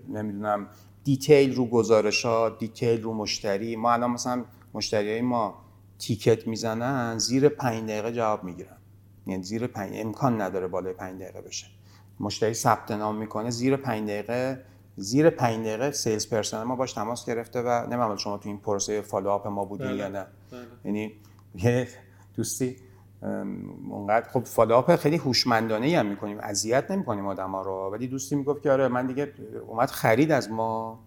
نمی‌دونم 0.10 0.68
detail 1.10 1.56
رو 1.56 1.66
گزارشات 1.66 2.60
detail 2.60 3.02
رو 3.02 3.14
مشتری 3.14 3.76
ما 3.76 3.94
الان 3.94 4.12
مثلا 4.12 4.46
مشتری 4.74 5.12
های 5.12 5.22
ما 5.22 5.62
ticket 6.00 6.48
می‌زنن 6.48 7.18
زیر 7.18 7.50
5 7.50 7.90
دقیقه 7.90 8.12
جواب 8.12 8.44
می‌گیرن 8.44 8.78
یعنی 9.28 9.44
زیر 9.44 9.68
5 9.68 9.92
امکان 9.94 10.42
نداره 10.42 10.68
بالای 10.68 10.94
5 10.94 11.22
دقیقه 11.22 11.42
بشه 11.42 11.68
مشتری 12.20 12.54
ثبت 12.54 12.92
نام 12.92 13.16
می‌کنه 13.16 13.50
زیر 13.50 13.76
5 13.76 14.10
دقیقه 14.10 14.66
زیر 14.98 15.30
5 15.30 15.66
دقیقه 15.68 15.92
sales 15.92 16.30
پرسنل 16.30 16.64
ما 16.64 16.76
باش 16.76 16.94
تماس 16.94 17.26
گرفته 17.26 17.62
و 17.62 17.84
نمی‌دونم 17.84 18.18
شما 18.18 18.38
تو 18.38 18.50
این 18.50 18.58
پروسه 18.58 19.02
follow 19.02 19.30
up 19.30 19.48
ما 19.48 19.66
بودین 19.66 19.88
بله. 19.88 19.98
یا 19.98 20.08
نه 20.08 20.26
بله. 20.52 20.62
یعنی 20.86 21.12
یه 21.56 21.88
دوستی 22.36 22.76
اونقدر 23.90 24.30
خب 24.30 24.44
follow 24.44 24.76
up 24.76 24.96
خیلی 24.96 25.18
هوشمندانه 25.18 25.86
ای 25.86 25.96
هم 25.96 26.06
می‌کنیم. 26.06 26.40
اذیت 26.40 26.92
نمی‌کنیم 26.92 27.28
آدما 27.28 27.62
رو. 27.62 27.90
ولی 27.94 28.08
دوستی 28.08 28.36
می‌گفت 28.36 28.62
که 28.62 28.72
آره 28.72 28.88
من 28.88 29.08
دیگه 29.08 29.34
اومد 29.68 29.90
خرید 29.90 30.32
از 30.32 30.52
ما 30.52 31.00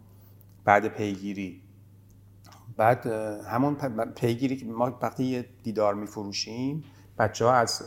بعد 0.65 0.89
پیگیری. 0.89 1.63
بعد 2.77 3.07
همون 3.47 3.75
پیگیری 4.17 4.57
که 4.57 4.67
ما 4.67 4.99
وقتی 5.03 5.25
یه 5.25 5.45
دیدار 5.63 5.95
میفروشیم 5.95 6.85
بچه 7.19 7.45
ها 7.45 7.53
از 7.53 7.83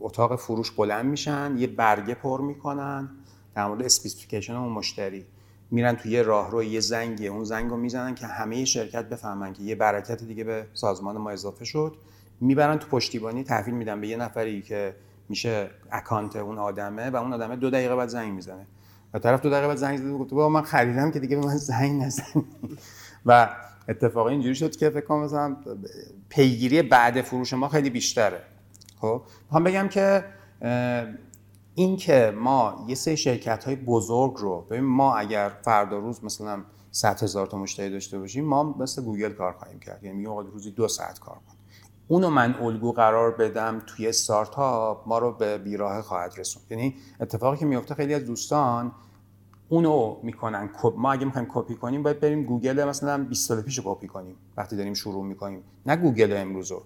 اتاق 0.00 0.36
فروش 0.36 0.70
بلند 0.70 1.06
میشن 1.06 1.54
یه 1.58 1.66
برگه 1.66 2.14
پر 2.14 2.40
می‌کنن 2.40 3.10
در 3.54 3.66
مورد 3.66 3.82
specification 3.82 4.54
اون 4.54 4.72
مشتری. 4.72 5.26
میرن 5.70 5.96
توی 5.96 6.12
یه 6.12 6.22
راهرو 6.22 6.62
یه 6.62 6.80
زنگیه 6.80 7.30
اون 7.30 7.44
زنگ 7.44 7.70
رو 7.70 7.76
می‌زنن 7.76 8.14
که 8.14 8.26
همه 8.26 8.64
شرکت 8.64 9.08
بفهمن 9.08 9.52
که 9.52 9.62
یه 9.62 9.74
برکت 9.74 10.24
دیگه 10.24 10.44
به 10.44 10.66
سازمان 10.74 11.18
ما 11.18 11.30
اضافه 11.30 11.64
شد. 11.64 11.96
می‌برن 12.40 12.78
تو 12.78 12.88
پشتیبانی 12.88 13.44
تحویل 13.44 13.74
میدن 13.74 14.00
به 14.00 14.08
یه 14.08 14.16
نفری 14.16 14.62
که 14.62 14.96
میشه 15.28 15.70
account 15.90 16.36
اون 16.36 16.58
آدمه 16.58 17.10
و 17.10 17.16
اون 17.16 17.32
آدمه 17.32 17.56
دو 17.56 17.70
دقیقه 17.70 17.96
بعد 17.96 18.08
زنگ 18.08 18.32
می‌زنه. 18.32 18.66
و 19.14 19.18
طرف 19.18 19.40
دو 19.40 19.50
دقیقه 19.50 19.68
بعد 19.68 19.76
زنگ 19.76 19.98
زده 19.98 20.12
گفت 20.12 20.30
بابا 20.30 20.48
من 20.48 20.62
خریدم 20.62 21.10
که 21.10 21.20
دیگه 21.20 21.36
به 21.36 21.46
من 21.46 21.56
زنگ 21.56 22.02
نزن 22.02 22.44
و 23.26 23.48
اتفاقی 23.88 24.32
اینجوری 24.32 24.54
شد 24.54 24.76
که 24.76 24.90
فکر 24.90 25.06
کنم 25.06 25.24
مثلا 25.24 25.56
پیگیری 26.28 26.82
بعد 26.82 27.22
فروش 27.22 27.52
ما 27.52 27.68
خیلی 27.68 27.90
بیشتره. 27.90 28.42
خب 29.00 29.22
می‌خوام 29.44 29.64
بگم 29.64 29.88
که 29.88 30.24
این 31.74 31.96
که 31.96 32.34
ما 32.36 32.84
یه 32.88 32.94
سری 32.94 33.16
شرکت 33.16 33.64
های 33.64 33.76
بزرگ 33.76 34.34
رو 34.36 34.60
ببین 34.60 34.84
ما 34.84 35.16
اگر 35.16 35.52
فردا 35.62 35.98
روز 35.98 36.24
مثلا 36.24 36.62
100 36.90 37.22
هزار 37.22 37.46
تا 37.46 37.58
مشتری 37.58 37.90
داشته 37.90 38.18
باشیم 38.18 38.44
ما 38.44 38.76
مثل 38.78 39.02
گوگل 39.02 39.32
کار 39.32 39.52
خواهیم 39.52 39.80
کرد. 39.80 40.04
یعنی 40.04 40.16
میگم 40.16 40.36
روزی 40.36 40.70
دو 40.70 40.88
ساعت 40.88 41.18
کار 41.18 41.34
کن 41.34 41.55
اونو 42.08 42.30
من 42.30 42.54
الگو 42.54 42.92
قرار 42.92 43.30
بدم 43.30 43.82
توی 43.86 44.08
استارتاپ 44.08 45.08
ما 45.08 45.18
رو 45.18 45.32
به 45.32 45.58
بیراه 45.58 46.02
خواهد 46.02 46.34
رسوند. 46.38 46.66
یعنی 46.70 46.94
اتفاقی 47.20 47.56
که 47.56 47.66
میفته 47.66 47.94
خیلی 47.94 48.14
از 48.14 48.24
دوستان 48.24 48.92
اونو 49.68 50.16
می‌کنن 50.22 50.70
ما 50.96 51.12
اگه 51.12 51.24
می‌خوایم 51.24 51.48
کپی 51.50 51.74
کنیم 51.74 52.02
باید 52.02 52.20
بریم 52.20 52.42
گوگل 52.42 52.84
مثلا 52.84 53.24
20 53.24 53.48
سال 53.48 53.62
پیش 53.62 53.80
کپی 53.84 54.06
کنیم. 54.06 54.36
وقتی 54.56 54.76
داریم 54.76 54.94
شروع 54.94 55.24
می‌کنیم. 55.24 55.62
نه 55.86 55.96
گوگل 55.96 56.36
امروز 56.36 56.70
رو 56.70 56.82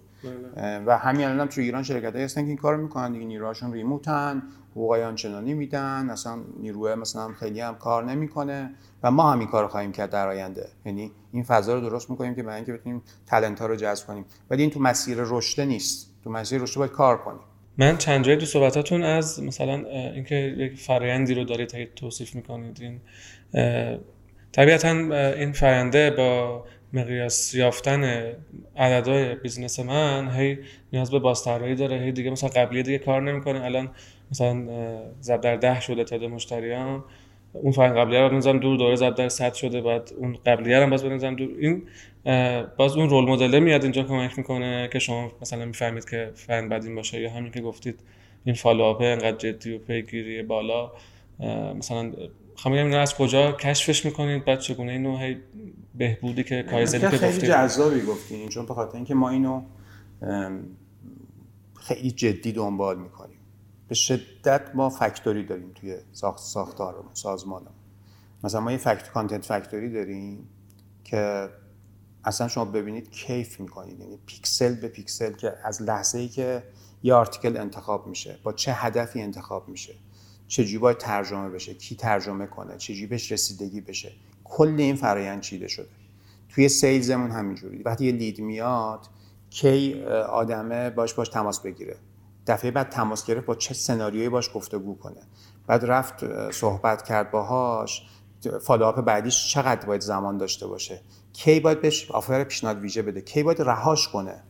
و 0.85 0.97
همین 0.97 1.25
الان 1.25 1.39
هم 1.39 1.47
تو 1.47 1.61
ایران 1.61 1.83
شرکت 1.83 2.15
هستن 2.15 2.41
که 2.41 2.47
این 2.47 2.57
کارو 2.57 2.81
می‌کنن 2.81 3.11
دیگه 3.11 3.25
نیروهاشون 3.25 3.73
ریموتن 3.73 4.43
حقوقای 4.71 5.03
آنچنانی 5.03 5.53
میدن 5.53 6.09
اصلا 6.09 6.39
نیروه 6.59 6.95
مثلا 6.95 7.33
خیلی 7.33 7.59
هم 7.59 7.75
کار 7.75 8.03
نمی‌کنه. 8.05 8.73
و 9.03 9.11
ما 9.11 9.31
هم 9.31 9.39
این 9.39 9.47
کارو 9.47 9.67
خواهیم 9.67 9.91
کرد 9.91 10.09
در 10.09 10.27
آینده. 10.27 10.67
یعنی 10.85 11.11
این 11.31 11.43
فضا 11.43 11.73
رو 11.73 11.81
درست 11.81 12.09
می‌کنیم 12.09 12.35
که 12.35 12.43
برای 12.43 12.55
اینکه 12.55 12.73
بتونیم 12.73 13.01
تالنت 13.25 13.59
ها 13.59 13.65
رو 13.65 13.75
جذب 13.75 14.07
کنیم. 14.07 14.25
ولی 14.49 14.61
این 14.61 14.71
تو 14.71 14.79
مسیر 14.79 15.17
رشد 15.19 15.61
نیست. 15.61 16.13
تو 16.23 16.29
مسیر 16.29 16.61
رشد 16.61 16.77
باید 16.77 16.91
کار 16.91 17.17
کنیم. 17.17 17.39
من 17.77 17.97
چند 17.97 18.25
جای 18.25 18.37
تو 18.37 18.45
صحبتاتون 18.45 19.03
از 19.03 19.43
مثلا 19.43 19.73
اینکه 20.13 20.35
یک 20.35 20.79
فرایندی 20.79 21.35
رو 21.35 21.43
دارید 21.43 21.93
توصیف 21.95 22.35
می‌کنید 22.35 22.81
این 22.81 23.01
طبیعتا 24.51 24.89
این 25.33 25.51
فراینده 25.51 26.11
با 26.11 26.63
مقیاس 26.93 27.55
یافتن 27.55 28.33
عددهای 28.77 29.35
business 29.35 29.79
من 29.79 30.31
هی 30.31 30.57
نیاز 30.93 31.11
به 31.11 31.19
بازطراحی 31.19 31.75
داره 31.75 31.99
هی 31.99 32.11
دیگه 32.11 32.29
مثلا 32.29 32.49
قبلی 32.49 32.83
دیگه 32.83 32.97
کار 32.97 33.21
نمی‌کنه 33.21 33.63
الان 33.63 33.89
مثلا 34.31 34.67
ضرب 35.21 35.41
در 35.41 35.55
ده 35.55 35.81
شده 35.81 36.03
تعداد 36.03 36.29
مشتریان 36.29 37.03
اون 37.53 37.71
فرآیند 37.71 37.97
قبلیه 37.97 38.19
رو 38.19 38.29
بندازم 38.29 38.59
دور 38.59 38.77
دوره 38.77 38.95
ضرب 38.95 39.15
در 39.15 39.29
صد 39.29 39.53
شده 39.53 39.81
بعد 39.81 40.11
اون 40.17 40.37
قبلیه 40.45 40.77
رو 40.77 40.83
هم 40.83 40.89
باز 40.89 41.03
بندازم 41.03 41.35
دور 41.35 41.49
این 41.59 41.83
باز 42.77 42.97
اون 42.97 43.09
role 43.09 43.25
model 43.25 43.59
میاد 43.59 43.83
اینجا 43.83 44.03
کمک 44.03 44.37
می‌کنه 44.37 44.89
که 44.93 44.99
شما 44.99 45.31
مثلا 45.41 45.65
می‌فهمید 45.65 46.09
که 46.09 46.31
فرآیند 46.35 46.69
بعد 46.69 46.83
این 46.83 46.95
باشه 46.95 47.21
یا 47.21 47.29
همین 47.29 47.51
که 47.51 47.61
گفتید 47.61 47.99
این 48.45 48.55
follow 48.55 48.83
up 48.83 49.01
انقدر 49.01 49.37
جدی 49.37 49.73
و 49.73 49.77
پیگیری 49.77 50.43
بالا 50.43 50.91
مثلا 51.75 52.11
خواهم 52.55 52.77
بگم 52.77 52.85
اینو 52.85 52.97
از 52.97 53.15
کجا 53.15 53.51
کشفش 53.51 54.05
می‌کنید 54.05 54.45
بعد 54.45 54.59
چگونه 54.59 54.91
اینو 54.91 55.17
هی 55.17 55.37
بهبودی 55.95 56.43
که 56.43 56.63
kaizen 56.63 56.96
ی 56.96 57.01
که 57.01 57.17
خیلی 57.17 57.47
جذابی 57.47 58.01
گفتین 58.01 58.49
چون 58.49 58.65
به 58.65 58.73
خاطر 58.73 58.95
اینکه 58.95 59.15
ما 59.15 59.29
اینو 59.29 59.61
خیلی 61.75 62.11
جدی 62.11 62.51
دنبال 62.51 62.99
می‌کنیم. 62.99 63.37
به 63.87 63.95
شدت 63.95 64.61
ما 64.73 64.89
factory 64.89 65.45
داریم 65.45 65.71
توی 65.75 65.97
ساخت 66.11 66.39
ساختارمون 66.39 67.13
سازمانمون 67.13 67.73
مثلا 68.43 68.61
ما 68.61 68.71
یه 68.71 68.77
فکت 68.77 69.09
content 69.09 69.45
factory 69.45 69.91
داریم 69.91 70.49
که 71.03 71.49
اصلا 72.23 72.47
شما 72.47 72.65
ببینید 72.65 73.11
کیف 73.11 73.59
می‌کنید. 73.59 73.99
یعنی 73.99 74.19
پیکسل 74.25 74.75
به 74.75 74.87
پیکسل 74.87 75.33
که 75.33 75.53
از 75.63 75.81
لحظه 75.81 76.19
ای 76.19 76.27
که 76.27 76.63
یه 77.03 77.13
article 77.13 77.57
انتخاب 77.57 78.07
میشه 78.07 78.39
با 78.43 78.53
چه 78.53 78.73
هدفی 78.73 79.21
انتخاب 79.21 79.69
میشه. 79.69 79.93
چجوری 80.51 80.77
باید 80.77 80.97
ترجمه 80.97 81.49
بشه 81.49 81.73
کی 81.73 81.95
ترجمه 81.95 82.47
کنه 82.47 82.77
چجوری 82.77 83.07
بهش 83.07 83.31
رسیدگی 83.31 83.81
بشه. 83.81 84.11
کل 84.43 84.75
این 84.77 84.95
فرایند 84.95 85.41
چیده 85.41 85.67
شده. 85.67 85.89
توی 86.49 86.69
sales 86.69 87.08
مون 87.08 87.31
همینجوری. 87.31 87.83
وقتی 87.83 88.05
یه 88.05 88.11
lead 88.11 88.39
میاد 88.39 89.07
کی 89.49 90.03
آدمه 90.29 90.89
باش 90.89 91.13
باش 91.13 91.29
تماس 91.29 91.59
بگیره. 91.59 91.97
دفعه 92.47 92.71
بعد 92.71 92.89
تماس 92.89 93.25
گرفت 93.25 93.45
با 93.45 93.55
چه 93.55 93.73
سناریویی 93.73 94.29
باش 94.29 94.49
گفتگو 94.53 94.97
کنه. 94.97 95.21
بعد 95.67 95.85
رفت 95.85 96.51
صحبت 96.51 97.01
کرد 97.01 97.31
باهاش. 97.31 98.03
follow 98.61 98.91
up 98.91 99.01
بعدیش 99.01 99.53
چقدر 99.53 99.85
باید 99.85 100.01
زمان 100.01 100.37
داشته 100.37 100.67
باشه. 100.67 101.01
کی 101.33 101.59
باید 101.59 101.81
بهش 101.81 102.11
offer 102.11 102.43
پیشنهاد 102.43 102.79
ویژه 102.79 103.01
بده. 103.01 103.21
کی 103.21 103.43
باید 103.43 103.61
رهاش 103.61 104.07
کنه. 104.07 104.43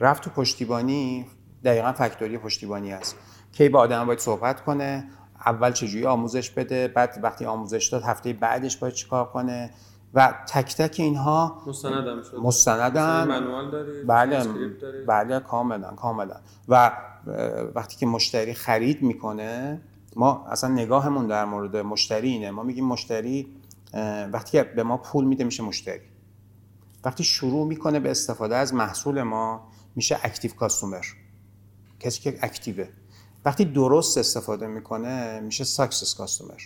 رفت 0.00 0.22
تو 0.22 0.30
پشتیبانی. 0.30 1.26
دقیقا 1.64 1.92
فکتوری 1.92 2.38
پشتیبانی 2.38 2.92
است 2.92 3.16
کی 3.56 3.68
با 3.68 3.78
آدم 3.80 4.06
باید 4.06 4.18
صحبت 4.18 4.64
کنه 4.64 5.08
اول 5.46 5.72
چجوری 5.72 6.06
آموزش 6.06 6.50
بده 6.50 6.88
بعد 6.88 7.20
وقتی 7.22 7.44
آموزش 7.44 7.86
داد 7.86 8.02
هفته 8.02 8.32
بعدش 8.32 8.76
باید 8.76 8.94
چیکار 8.94 9.24
کنه؟ 9.24 9.70
و 10.14 10.34
تک 10.48 10.76
تک 10.76 10.96
اینها 11.00 11.62
مستندم 11.66 12.22
شد. 12.22 12.36
مستندن. 12.36 13.28
منوال 13.28 13.70
دارید 13.70 14.06
بله 14.06 14.44
دارید؟ 14.44 15.06
بله 15.06 15.40
کاملا 15.40 15.90
کاملا. 15.90 16.36
و 16.68 16.92
وقتی 17.74 17.96
که 17.96 18.06
مشتری 18.06 18.54
خرید 18.54 19.02
می‌کنه 19.02 19.80
ما 20.16 20.46
اصلا 20.46 20.70
نگاهمون 20.70 21.26
در 21.26 21.44
مورد 21.44 21.76
مشتری 21.76 22.28
اینه. 22.28 22.50
ما 22.50 22.62
میگیم 22.62 22.84
مشتری 22.84 23.56
وقتی 24.32 24.50
که 24.52 24.62
به 24.62 24.82
ما 24.82 24.96
پول 24.96 25.24
میده 25.24 25.44
میشه 25.44 25.62
مشتری. 25.62 26.00
وقتی 27.04 27.24
شروع 27.24 27.66
می‌کنه 27.66 28.00
به 28.00 28.10
استفاده 28.10 28.56
از 28.56 28.74
محصول 28.74 29.22
ما 29.22 29.68
میشه 29.96 30.18
active 30.22 30.50
customer. 30.54 31.04
کسی 32.00 32.20
که 32.20 32.38
active 32.42 32.77
ه. 32.77 32.88
وقتی 33.46 33.64
درست 33.64 34.18
استفاده 34.18 34.66
می‌کنه 34.66 35.40
میشه 35.40 35.64
success 35.64 36.14
customer 36.14 36.60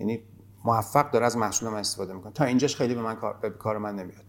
یعنی 0.00 0.20
موفق 0.64 1.10
داره 1.10 1.26
از 1.26 1.36
محصول 1.36 1.68
من 1.68 1.78
استفاده 1.78 2.12
می‌کنه. 2.12 2.32
تا 2.32 2.44
اینجاش 2.44 2.76
خیلی 2.76 2.94
به 2.94 3.02
من 3.02 3.14
کار, 3.14 3.38
به 3.42 3.50
کار 3.50 3.78
من 3.78 3.94
نمیاد. 3.94 4.24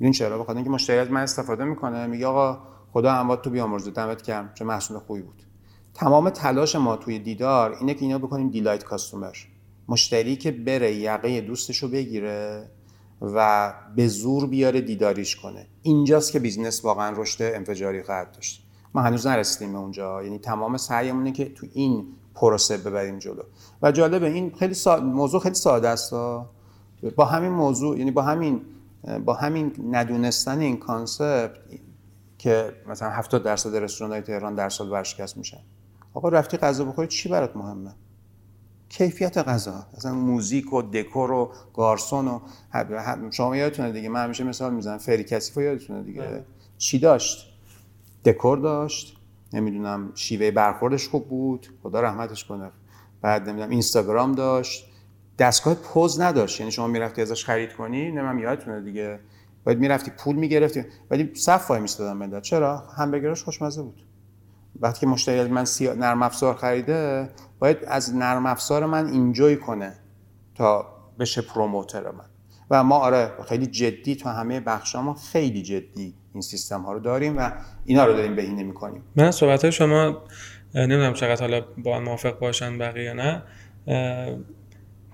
ببین 0.00 0.12
چرا؟ 0.12 0.38
بخاطر 0.38 0.56
اینکه 0.56 0.70
مشتری 0.70 0.98
از 0.98 1.10
من 1.10 1.22
استفاده 1.22 1.64
می‌کنه 1.64 2.06
میگه 2.06 2.26
آقا 2.26 2.58
خدا 2.92 3.12
اموات 3.12 3.42
تو 3.42 3.50
بیامرزه 3.50 3.90
دمت 3.90 4.22
گرم. 4.22 4.50
چه 4.54 4.64
محصول 4.64 4.98
خوبی 4.98 5.22
بود. 5.22 5.42
تمام 5.94 6.30
تلاش 6.30 6.76
ما 6.76 6.96
توی 6.96 7.18
دیدار 7.18 7.76
اینه 7.80 7.94
که 7.94 8.02
اینا 8.02 8.18
بکنیم 8.18 8.50
delight 8.50 8.84
customer 8.84 9.36
مشتری 9.88 10.36
که 10.36 10.50
بره 10.50 10.94
یقه 10.94 11.40
دوستشو 11.40 11.88
بگیره 11.88 12.70
و 13.20 13.74
به 13.96 14.08
زور 14.08 14.46
بیاره 14.46 14.80
دیداریش 14.80 15.36
کنه. 15.36 15.66
اینجاست 15.82 16.32
که 16.32 16.38
business 16.38 16.84
واقعا 16.84 17.14
رشد 17.16 17.42
انفجاری 17.42 18.02
خواهد 18.02 18.32
داشت. 18.32 18.67
ما 18.94 19.02
هنوز 19.02 19.26
نرسیدیم 19.26 19.72
به 19.72 19.78
اونجا. 19.78 20.22
یعنی 20.22 20.38
تمام 20.38 20.76
سعیمونه 20.76 21.32
که 21.32 21.48
تو 21.54 21.66
این 21.72 22.06
پروسه 22.34 22.76
ببریم 22.76 23.18
جلو. 23.18 23.42
و 23.82 23.92
جالبه 23.92 24.26
این 24.26 24.54
خیلی 24.58 24.74
سا... 24.74 25.00
موضوع 25.00 25.40
خیلی 25.40 25.54
ساده 25.54 25.88
است. 25.88 26.12
با 27.16 27.24
همین 27.24 27.50
موضوع 27.50 27.98
یعنی 27.98 28.10
با 28.10 28.22
همین 28.22 28.60
با 29.24 29.34
همین 29.34 29.72
ندونستن 29.90 30.60
این 30.60 30.76
concept 30.76 31.50
که 32.38 32.72
مثلا 32.88 33.10
70 33.10 33.42
درصد 33.42 33.76
رستوران 33.76 34.12
های 34.12 34.22
تهران 34.22 34.54
در 34.54 34.68
سال 34.68 34.90
ورشکست 34.90 35.36
میشن 35.36 35.60
آقا 36.14 36.28
رفتی 36.28 36.56
غذا 36.56 36.84
بخوری 36.84 37.08
چی 37.08 37.28
برات 37.28 37.56
مهمه؟ 37.56 37.94
کیفیت 38.88 39.38
غذا. 39.38 39.86
مثلا 39.96 40.14
موزیک 40.14 40.72
و 40.72 40.82
دکور 40.82 41.30
و 41.30 41.52
گارسون 41.74 42.28
و 42.28 42.40
شما 43.30 43.56
یادتونه 43.56 43.92
دیگه 43.92 44.08
من 44.08 44.24
همیشه 44.24 44.44
مثال 44.44 44.74
می‌زنم 44.74 44.98
فری 44.98 45.24
کثیف 45.24 45.56
یادتونه 45.56 46.02
دیگه. 46.02 46.44
چی 46.78 46.98
داشت؟ 46.98 47.47
دکور 48.24 48.58
داشت. 48.58 49.16
نمی‌دونم 49.52 50.12
شیوه 50.14 50.50
برخوردش 50.50 51.08
خوب 51.08 51.28
بود. 51.28 51.66
خدا 51.82 52.00
رحمتش 52.00 52.44
کنه. 52.44 52.70
بعد 53.22 53.48
نمی‌دونم 53.48 53.70
اینستاگرام 53.70 54.32
داشت. 54.32 54.84
دستگاه 55.38 55.74
پوز 55.74 56.20
نداشت. 56.20 56.60
یعنی 56.60 56.72
شما 56.72 56.86
می‌رفتی 56.86 57.22
ازش 57.22 57.44
خرید 57.44 57.72
کنی؟ 57.72 58.02
نمی‌دونم 58.10 58.38
یادتونه 58.38 58.80
دیگه. 58.80 59.20
باید 59.64 59.78
می‌رفتی 59.78 60.10
پول 60.10 60.36
می‌گرفتی. 60.36 60.84
ولی 61.10 61.34
صف 61.34 61.70
وای 61.70 61.80
میستادن 61.80 62.12
مدت 62.12 62.42
چرا؟ 62.42 62.78
همبرگرش 62.78 63.44
خوشمزه 63.44 63.82
بود. 63.82 64.02
وقتی 64.80 65.00
که 65.00 65.06
مشتری 65.06 65.50
من 65.50 65.64
سیا... 65.64 65.94
نرم 65.94 66.22
افزار 66.22 66.54
خریده 66.54 67.30
باید 67.58 67.78
از 67.86 68.16
نرم 68.16 68.46
افزار 68.46 68.86
من 68.86 69.06
اینجوی 69.06 69.56
کنه 69.56 69.94
تا 70.54 70.86
بشه 71.18 71.42
پروموتر 71.42 72.10
من. 72.10 72.24
و 72.70 72.84
ما 72.84 72.98
آره 72.98 73.30
خیلی 73.48 73.66
جدی 73.66 74.16
تو 74.16 74.28
همه 74.28 74.60
بخشا 74.60 75.14
خیلی 75.32 75.62
جدی 75.62 76.14
این 76.34 76.42
سیستم 76.42 76.80
ها 76.80 76.92
رو 76.92 77.00
داریم 77.00 77.38
و 77.38 77.50
اینا 77.84 78.04
رو 78.06 78.12
داریم 78.12 78.36
بهینه 78.36 78.62
می‌کنیم. 78.62 79.02
من 79.16 79.30
صحبت 79.30 79.62
های 79.62 79.72
شما 79.72 80.24
نمی‌دونم 80.74 81.12
چقدر 81.12 81.40
حالا 81.40 81.64
با 81.78 81.96
هم 81.96 82.02
موافق 82.02 82.38
باشن 82.38 82.78
بقیه 82.78 83.04
یا 83.04 83.12
نه 83.12 83.42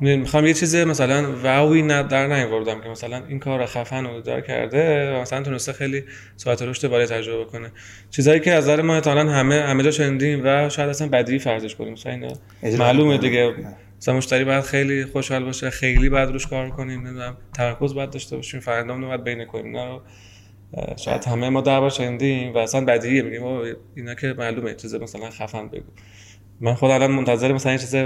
می‌خوام 0.00 0.46
یه 0.46 0.54
چیز 0.54 0.76
مثلا 0.76 1.32
واوی 1.42 1.82
نه 1.82 2.02
در 2.02 2.26
نیاوردم 2.26 2.80
که 2.80 2.88
مثلا 2.88 3.22
این 3.28 3.38
کار 3.38 3.66
خفن 3.66 4.04
رو 4.04 4.20
دار 4.20 4.40
کرده 4.40 5.12
و 5.16 5.20
مثلا 5.20 5.42
تونسته 5.42 5.72
خیلی 5.72 6.04
ساعت 6.36 6.62
رشد 6.62 6.88
بالای 6.88 7.06
تجربه 7.06 7.44
کنه. 7.44 7.72
چیزایی 8.10 8.40
که 8.40 8.52
از 8.52 8.64
نظر 8.64 8.82
ما 8.82 8.94
احتمالاً 8.94 9.32
همه 9.32 9.60
همه 9.60 9.82
جا 9.82 9.90
شنیدیم 9.90 10.40
و 10.44 10.68
شاید 10.68 10.90
اصلا 10.90 11.08
بدی 11.08 11.38
فرضش 11.38 11.74
کنیم. 11.74 11.92
مثلا 11.92 12.12
اینا 12.12 12.32
معلومه 12.78 13.18
دیگه. 13.18 13.54
مثلا 14.04 14.16
مشتری 14.16 14.44
باید 14.44 14.64
خیلی 14.64 15.04
خوشحال 15.04 15.44
باشه 15.44 15.70
خیلی 15.70 16.08
باید 16.08 16.28
روش 16.28 16.46
کار 16.46 16.70
کنیم 16.70 17.00
نمی‌دونم 17.00 17.36
تمرکز 17.54 17.94
باید 17.94 18.10
داشته 18.10 18.36
باشیم 18.36 18.60
فرآیندام 18.60 19.02
رو 19.02 19.08
باید 19.08 19.24
بین 19.24 19.44
کنیم 19.44 19.76
رو 19.76 20.00
شاید 20.96 21.24
همه 21.24 21.48
ما 21.48 21.60
در 21.60 21.80
بار 21.80 21.90
شنیدیم 21.90 22.54
و 22.54 22.58
اصلا 22.58 22.84
بدیهیه 22.84 23.22
میگیم 23.22 23.42
اینا 23.94 24.14
که 24.14 24.34
معلومه 24.38 24.74
چیز 24.74 24.94
مثلا 24.94 25.30
خفن 25.30 25.68
بگو. 25.68 25.84
من 26.60 26.74
خود 26.74 26.90
الان 26.90 27.10
منتظر 27.10 27.52
مثلا 27.52 27.72
این 27.72 27.80
چیز 27.80 27.96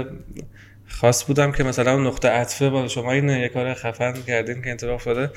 خاص 0.87 1.25
بودم 1.25 1.51
که 1.51 1.63
مثلا 1.63 1.97
نقطه 1.97 2.27
عطفه 2.27 2.69
با 2.69 2.87
شما 2.87 3.11
این 3.11 3.29
یه 3.29 3.49
کار 3.49 3.73
خفن 3.73 4.13
کردین 4.13 4.61
که 4.61 4.71
اتفاق 4.71 4.93
افتاده 4.93 5.29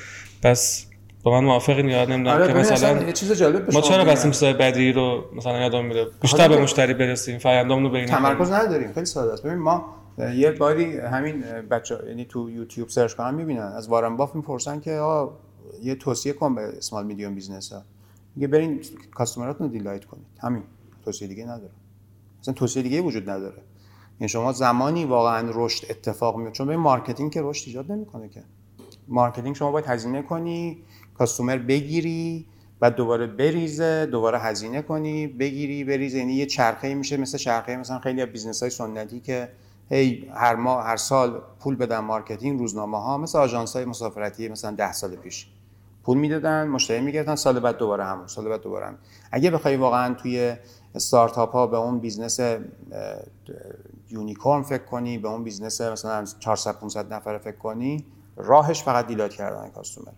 پس 0.43 0.87
با 1.23 1.41
من 1.41 1.47
موافقین 1.47 1.89
یا 1.89 2.11
نمی‌دونم 2.11 2.37
آره 2.37 2.47
که 2.47 2.53
مثلا 2.53 3.03
یه 3.03 3.13
چیز 3.13 3.33
جالب 3.33 3.73
ما 3.73 3.81
چرا 3.81 4.05
بس 4.05 4.25
چیزای 4.25 4.53
بدی 4.53 4.93
رو 4.93 5.31
مثلا 5.37 5.61
یادم 5.61 5.85
میره؟ 5.85 6.07
بیشتر 6.21 6.49
به 6.49 6.57
مشتری 6.57 6.95
برسیم 6.95 7.39
فرآیندامون 7.39 7.85
رو 7.85 7.91
ببینیم 7.91 8.09
تمرکز 8.09 8.51
نداریم 8.51 8.93
خیلی 8.93 9.07
ساده 9.07 9.33
است. 9.33 9.47
ببین 9.47 9.59
ما 9.59 10.02
یه 10.31 10.53
باری 10.53 10.99
همین 10.99 11.41
بچه 11.71 11.99
یعنی 12.07 12.25
تو 12.25 12.51
یوتیوب 12.51 12.89
search 12.89 13.15
کنن 13.15 13.35
می‌بینن. 13.35 13.63
از 13.63 13.89
وارن 13.89 14.17
بافت 14.17 14.35
می‌پرسن 14.35 14.81
که 14.81 14.93
آقا 14.93 15.37
یه 15.83 15.95
توصیه 15.95 16.33
کن 16.33 16.55
به 16.55 16.63
small 16.63 17.07
medium 17.07 17.35
business 17.35 17.73
ها 17.73 17.83
میگه 18.37 18.47
برین 18.47 18.81
customer 19.15 19.52
اتون 19.52 19.67
رو 19.67 19.73
delight 19.73 20.05
کنید. 20.05 20.27
همین. 20.41 20.63
توصیه 21.05 21.29
دیگه 21.29 21.45
نداره. 21.45 21.73
مثلا 22.41 22.55
توصیه 22.55 22.83
دیگه 22.83 23.01
وجود 23.01 23.31
نداره. 23.31 23.63
یعنی 24.21 24.29
شما 24.29 24.53
زمانی 24.53 25.05
واقعا 25.05 25.51
رشد 25.55 25.87
اتفاق 25.91 26.37
میفته 26.37 26.53
چون 26.53 26.67
به 26.67 26.77
marketing 26.77 27.33
که 27.33 27.43
رشد 27.43 27.65
ایجاد 27.67 27.93
نمی‌کنه 27.93 28.29
که. 28.29 28.43
marketing 29.09 29.57
شما 29.57 29.71
باید 29.71 29.87
هزینه 29.87 30.23
کنی 30.23 30.83
customer 31.19 31.59
بگیری 31.59 32.47
بعد 32.81 32.95
دوباره 32.95 33.27
بریزه 33.27 34.07
دوباره 34.07 34.39
هزینه 34.39 34.83
کنی 34.83 35.27
بگیری 35.27 35.85
بریزه. 35.85 36.19
یعنی 36.19 36.35
یه 36.35 36.47
چرخه 36.47 36.95
میشه 36.95 37.17
مثل 37.17 37.39
چرخه 37.39 37.77
مثلا 37.77 37.99
خیلی 37.99 38.27
business 38.27 38.61
های 38.63 38.71
سنتی 38.71 39.21
که 39.21 39.49
هی 39.89 40.31
هر 40.35 40.55
ماه 40.55 40.85
هر 40.85 40.97
سال 40.97 41.43
پول 41.61 41.77
بدن 41.77 41.99
marketing 41.99 42.59
روزنامه 42.59 42.99
ها 42.99 43.19
مثل 43.19 43.39
آژانس 43.39 43.77
های 43.77 43.85
مسافرتی 43.85 44.49
مثلا 44.49 44.71
ده 44.71 44.93
سال 44.93 45.17
پیش. 45.17 45.47
پول 46.05 46.19
می‌دادن 46.19 46.69
مشتری 46.69 47.01
می‌گرفتن 47.01 47.35
سال 47.35 47.61
بعد 47.61 47.77
دوباره 47.77 48.05
همون 48.05 48.27
سال 48.27 48.49
بعد 48.49 48.61
دوباره 48.61 48.87
همون. 48.87 48.99
اگه 49.33 49.51
بخوای 49.51 49.77
واقعا 49.77 50.15
توی 50.15 50.57
استارتاپ 50.95 51.53
ها 51.53 51.67
به 51.67 51.77
اون 51.77 51.99
business 51.99 52.41
unicorn 54.11 54.63
فکر 54.63 54.85
کنی 54.85 55.19
به 55.19 55.29
اون 55.29 55.45
business 55.45 55.81
مثلا 55.81 56.25
400 56.41 56.79
500 56.79 57.13
نفره 57.13 57.39
فکر 57.39 57.57
کنی 57.57 58.05
راهش 58.37 58.83
فقط 58.83 59.07
delight 59.07 59.33
کردن 59.33 59.69
customer. 59.69 60.13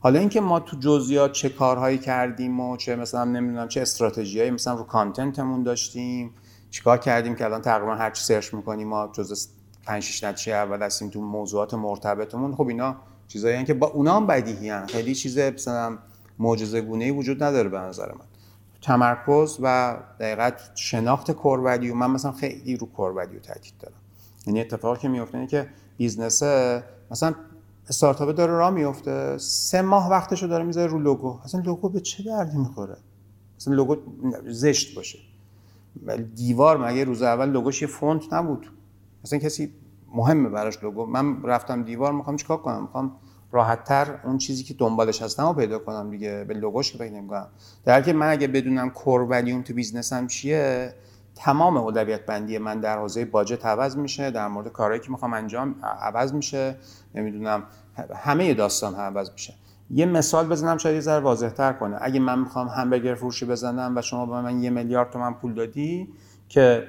حالا 0.00 0.18
اینکه 0.18 0.40
ما 0.40 0.60
تو 0.60 0.76
جزئیات 0.76 1.32
چه 1.32 1.48
کارهایی 1.48 1.98
کردیم 1.98 2.60
و 2.60 2.76
چه 2.76 2.96
مثلا 2.96 3.24
نمی‌دونم 3.24 3.68
چه 3.68 3.80
استراتژیایی 3.80 4.50
مثلا 4.50 4.74
رو 4.74 4.84
content 4.84 5.39
مون 5.39 5.62
داشتیم 5.62 6.34
چیکار 6.70 6.98
کردیم 6.98 7.34
که 7.34 7.44
الان 7.44 7.62
تقریبا 7.62 7.94
هر 7.94 8.10
چی 8.10 8.24
search 8.24 8.54
می‌کنیم 8.54 8.88
ما 8.88 9.10
جزء 9.12 9.46
5 9.86 10.02
6 10.02 10.24
نتیجه 10.24 10.52
اول 10.52 10.82
هستیم 10.82 11.08
تو 11.10 11.20
موضوعات 11.20 11.74
مرتبطمون. 11.74 12.54
خب 12.54 12.68
اینا 12.68 12.96
چیزایی 13.28 13.64
که 13.64 13.74
با 13.74 13.86
اونا 13.86 14.16
هم 14.16 14.26
بدیهی 14.26 14.70
هن. 14.70 14.86
خیلی 14.86 15.14
چیز 15.14 15.38
مثلا 15.38 15.98
معجزه 16.38 16.80
وجود 16.80 17.42
نداره 17.42 17.68
به 17.68 17.78
نظر 17.78 18.12
من. 18.12 18.24
تمرکز 18.82 19.58
و 19.62 19.96
دقیق 20.20 20.70
شناخت 20.74 21.30
core 21.30 21.60
value 21.60 21.94
من 21.94 22.10
مثلا 22.10 22.32
خیلی 22.32 22.76
رو 22.76 22.86
core 22.86 23.10
value 23.10 23.40
تاکید 23.40 23.74
دارم. 23.80 23.96
یعنی 24.46 24.60
اتفاقی 24.60 25.00
که 25.00 25.08
میفته 25.08 25.34
اینه 25.34 25.46
که 25.46 25.68
business 25.96 26.42
مثلا 27.10 27.34
استارتاپ 27.88 28.30
داره 28.30 28.52
راه 28.52 28.70
میفته 28.70 29.38
سه 29.38 29.82
ماه 29.82 30.10
وقتشو 30.10 30.46
داره 30.46 30.64
می‌ذاره 30.64 30.90
رو 30.90 30.98
لوگو. 30.98 31.40
اصلا 31.44 31.60
لوگو 31.60 31.88
به 31.88 32.00
چه 32.00 32.22
دردی 32.22 32.58
می‌خوره؟ 32.58 32.96
مثلا 33.58 33.74
لوگو 33.74 33.96
زشت 34.48 34.96
باشه. 34.96 35.18
دیوار 36.34 36.76
مگه 36.76 37.04
روز 37.04 37.22
اول 37.22 37.48
لوگوش 37.48 37.82
یه 37.82 37.88
فونت 37.88 38.32
نبود؟ 38.32 38.72
مثلا 39.24 39.38
کسی 39.38 39.72
مهمه 40.14 40.48
براش 40.48 40.82
لوگو. 40.82 41.06
من 41.06 41.42
رفتم 41.42 41.82
دیوار 41.82 42.12
می‌خوام 42.12 42.36
چیکار 42.36 42.56
کنم؟ 42.56 42.82
می‌خوام 42.82 43.12
راحتتر 43.52 44.20
اون 44.24 44.38
چیزی 44.38 44.64
که 44.64 44.74
دنبالش 44.74 45.22
هستم 45.22 45.46
رو 45.46 45.52
پیدا 45.52 45.78
کنم 45.78 46.10
دیگه. 46.10 46.44
به 46.48 46.54
لوگوش 46.54 46.92
که 46.92 46.98
فکر 46.98 47.22
در 47.84 47.92
حالی 47.92 48.04
که 48.04 48.12
من 48.12 48.30
اگه 48.30 48.46
بدونم 48.46 48.90
کور 48.90 49.20
ولیوم 49.20 49.62
تو 49.62 49.74
بیزنسم 49.74 50.26
چیه 50.26 50.94
تمام 51.34 51.76
اولویت 51.76 52.26
بندی 52.26 52.58
من 52.58 52.80
در 52.80 52.98
حوزه 52.98 53.24
باجت 53.24 53.66
عوض 53.66 53.96
میشه. 53.96 54.30
در 54.30 54.48
مورد 54.48 54.68
کارهایی 54.68 55.00
که 55.00 55.10
می‌خوام 55.10 55.32
انجام 55.32 55.74
عوض 55.82 56.32
میشه. 56.32 56.76
نمی‌دونم 57.14 57.62
همه 58.16 58.54
داستان 58.54 58.94
ها 58.94 59.02
عوض 59.02 59.30
میشه. 59.30 59.54
یه 59.90 60.06
مثال 60.06 60.48
بزنم 60.48 60.78
شاید 60.78 60.94
یه 60.94 61.00
ذره 61.00 61.20
واضح 61.20 61.48
تر 61.48 61.72
کنه. 61.72 61.96
اگه 62.00 62.20
من 62.20 62.38
می‌خوام 62.38 62.68
همبرگر 62.68 63.14
فروشی 63.14 63.46
بزنم 63.46 63.96
و 63.96 64.02
شما 64.02 64.26
به 64.26 64.40
من 64.40 64.62
یه 64.62 64.70
میلیارد 64.70 65.10
تومن 65.10 65.34
پول 65.34 65.54
دادی 65.54 66.08
که 66.48 66.88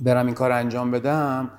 برم 0.00 0.26
این 0.26 0.34
کار 0.34 0.52
انجام 0.52 0.90
بدم 0.90 1.50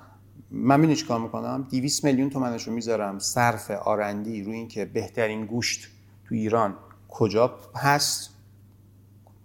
من 0.52 0.80
می‌دونی 0.80 0.96
چیکار 0.96 1.20
می‌کنم؟ 1.20 1.68
200 1.72 2.04
میلیون 2.04 2.30
تومنش 2.30 2.68
رو 2.68 2.74
می‌ذارم 2.74 3.20
صرف 3.20 3.72
آرندی 3.72 4.44
روی 4.44 4.56
اینکه 4.56 4.86
بهترین 4.86 5.46
گوشت 5.46 5.88
تو 6.26 6.36
ایران 6.36 6.76
کجا 7.10 7.56
هست؟ 7.76 8.30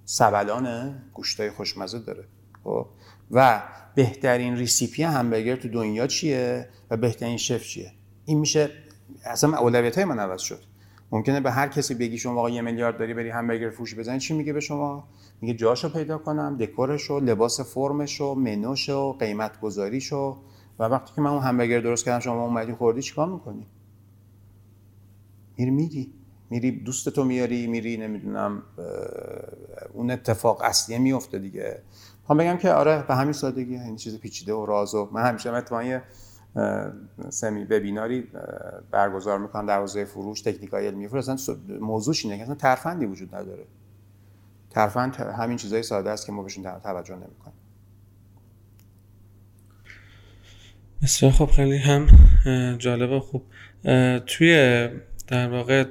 سبلانه 0.04 1.02
گوشتای 1.14 1.50
خوشمزه 1.50 1.98
داره. 1.98 2.24
خب؟ 2.64 2.86
و 3.30 3.62
بهترین 3.94 4.56
ریسیپی 4.56 5.02
همبرگر 5.02 5.56
تو 5.56 5.68
دنیا 5.68 6.06
چیه؟ 6.06 6.68
و 6.90 6.96
بهترین 6.96 7.36
شف 7.36 7.64
چیه؟ 7.64 7.92
این 8.24 8.38
میشه 8.38 8.70
اصلا 9.24 9.58
اولویت 9.58 9.94
های 9.96 10.04
من 10.04 10.18
عوض 10.18 10.40
شد. 10.40 10.67
ممکنه 11.12 11.40
به 11.40 11.50
هر 11.50 11.68
کسی 11.68 11.94
بگی 11.94 12.18
شما 12.18 12.38
آقا 12.38 12.50
یه 12.50 12.62
میلیارد 12.62 12.98
داری 12.98 13.14
بری 13.14 13.30
همبرگر 13.30 13.70
فروشی 13.70 13.96
بزنی 13.96 14.18
چی 14.18 14.34
میگه 14.34 14.52
به 14.52 14.60
شما؟ 14.60 15.08
میگه 15.40 15.54
جاشو 15.54 15.88
پیدا 15.88 16.18
کنم 16.18 16.56
دکورشو 16.56 17.20
لباس 17.20 17.60
فرمشو 17.60 18.34
منوشو 18.34 19.12
قیمت 19.12 19.60
گذاریشو 19.60 20.36
و 20.78 20.84
وقتی 20.84 21.14
که 21.14 21.20
من 21.20 21.30
اون 21.30 21.42
همبرگر 21.42 21.80
درست 21.80 22.04
کردم 22.04 22.20
شما 22.20 22.44
اومدی 22.44 22.72
خوردی 22.72 23.02
چیکار 23.02 23.28
می‌کنی؟ 23.28 23.66
میری 25.56 25.70
میگی. 25.70 26.12
میری 26.50 26.70
دوستتو 26.70 27.24
میاری 27.24 27.66
میری 27.66 27.96
نمی‌دونم 27.96 28.62
اون 29.92 30.10
اتفاق 30.10 30.62
اصلیه 30.62 30.98
میفته 30.98 31.38
دیگه. 31.38 31.82
می‌خوام 32.20 32.38
بگم 32.38 32.56
که 32.56 32.70
آره 32.72 33.04
به 33.08 33.14
همین 33.14 33.32
سادگی 33.32 33.76
این 33.76 33.96
چیز 33.96 34.18
پیچیده 34.20 34.54
و 34.54 34.66
راز 34.66 34.94
و 34.94 35.08
من 35.12 35.22
همیشه 35.22 35.52
اتفاقا 35.52 36.00
سمی 37.30 37.64
وبیناری 37.64 38.26
برگزار 38.90 39.38
می‌کنم 39.38 39.66
در 39.66 39.78
حوزه 39.78 40.04
فروش 40.04 40.40
تکنیکای 40.40 40.86
علمی 40.86 41.08
فروش. 41.08 41.24
موضوعش 41.80 42.24
اینه 42.24 42.36
که 42.36 42.42
اصلا 42.42 42.54
ترفندی 42.54 43.06
وجود 43.06 43.34
نداره. 43.34 43.64
ترفند 44.70 45.16
همین 45.16 45.56
چیزای 45.56 45.82
ساده 45.82 46.10
است 46.10 46.26
که 46.26 46.32
ما 46.32 46.42
بهشون 46.42 46.64
توجه 46.64 47.14
نمی‌کنیم. 47.14 47.56
بسیار 51.02 51.32
خب 51.32 51.46
خیلی 51.46 51.78
هم 51.78 52.06
جالب 52.76 53.10
و 53.10 53.20
خوب. 53.20 53.42
توی 54.26 54.88
در 55.26 55.48
واقع 55.48 55.84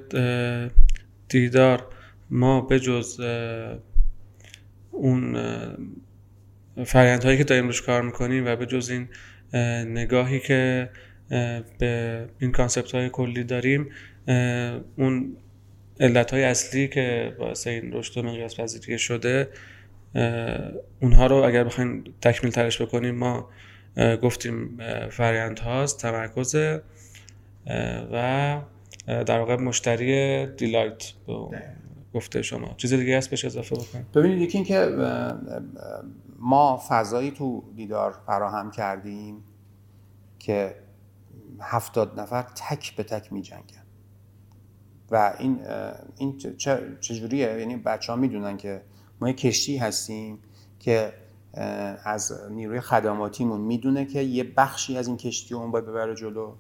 دیدار 1.30 1.88
ما 2.30 2.61
به 2.61 2.80
جز 2.80 3.20
اون 4.91 5.36
هایی 7.24 7.38
که 7.38 7.43
داریم 7.43 7.65
روش 7.65 7.82
کار 7.82 8.01
می‌کنیم 8.01 8.45
و 8.47 8.55
به 8.55 8.65
جز 8.65 8.89
این 8.89 9.09
نگاهی 9.87 10.39
که 10.39 10.89
به 11.79 12.25
این 12.39 12.51
کانسپت 12.51 12.91
های 12.91 13.09
کلی 13.09 13.43
داریم 13.43 13.89
اون 14.95 15.37
علت 15.99 16.31
های 16.31 16.43
اصلی 16.43 16.87
که 16.87 17.35
باعث 17.39 17.67
این 17.67 17.93
رشد 17.93 18.17
و 18.17 18.23
مقیاس 18.23 18.59
پذیری 18.59 18.99
شده 18.99 19.49
اونها 21.01 21.27
رو 21.27 21.35
اگر 21.35 21.63
بخوایم 21.63 22.03
تکمیل 22.21 22.53
ترش 22.53 22.81
بکنیم 22.81 23.15
ما 23.15 23.49
گفتیم 24.21 24.77
فرایند 25.09 25.59
هاست 25.59 26.01
تمرکز 26.01 26.55
و 28.13 28.61
در 29.07 29.39
واقع 29.39 29.55
مشتری 29.55 30.45
دیلایت 30.45 31.13
گفته 32.13 32.41
شما. 32.41 32.73
چیز 32.77 32.93
دیگه 32.93 33.17
هست 33.17 33.29
بهش 33.29 33.45
اضافه 33.45 33.75
بکنیم؟ 33.75 34.07
ببینید 34.15 34.41
یکی 34.41 34.57
اینکه 34.57 34.97
ما 36.39 36.81
فضایی 36.89 37.31
تو 37.31 37.63
دیدار 37.75 38.11
فراهم 38.11 38.71
کردیم 38.71 39.43
که 40.39 40.75
هفتاد 41.59 42.19
نفر 42.19 42.41
تک 42.41 42.95
به 42.95 43.03
تک 43.03 43.33
می 43.33 43.41
جنگن 43.41 43.83
و 45.11 45.33
این 45.39 45.59
این 46.17 46.37
چجوریه؟ 46.99 47.59
یعنی 47.59 47.75
بچه 47.75 48.11
ها 48.11 48.17
می‌دونن 48.17 48.57
که 48.57 48.81
ما 49.21 49.27
یه 49.27 49.33
کشتی 49.33 49.77
هستیم 49.77 50.39
که 50.79 51.13
از 52.03 52.33
نیروی 52.51 52.79
خدماتیمون 52.79 53.61
می‌دونه 53.61 54.05
که 54.05 54.21
یه 54.21 54.43
بخشی 54.57 54.97
از 54.97 55.07
این 55.07 55.17
کشتی 55.17 55.53
رو 55.53 55.59
اون 55.59 55.71
باید 55.71 55.85
ببره 55.85 56.15
جلو. 56.15 56.55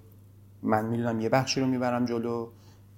من 0.61 0.85
می‌دونم 0.85 1.21
یه 1.21 1.29
بخشی 1.29 1.59
رو 1.59 1.67
می‌برم 1.67 2.05
جلو. 2.05 2.49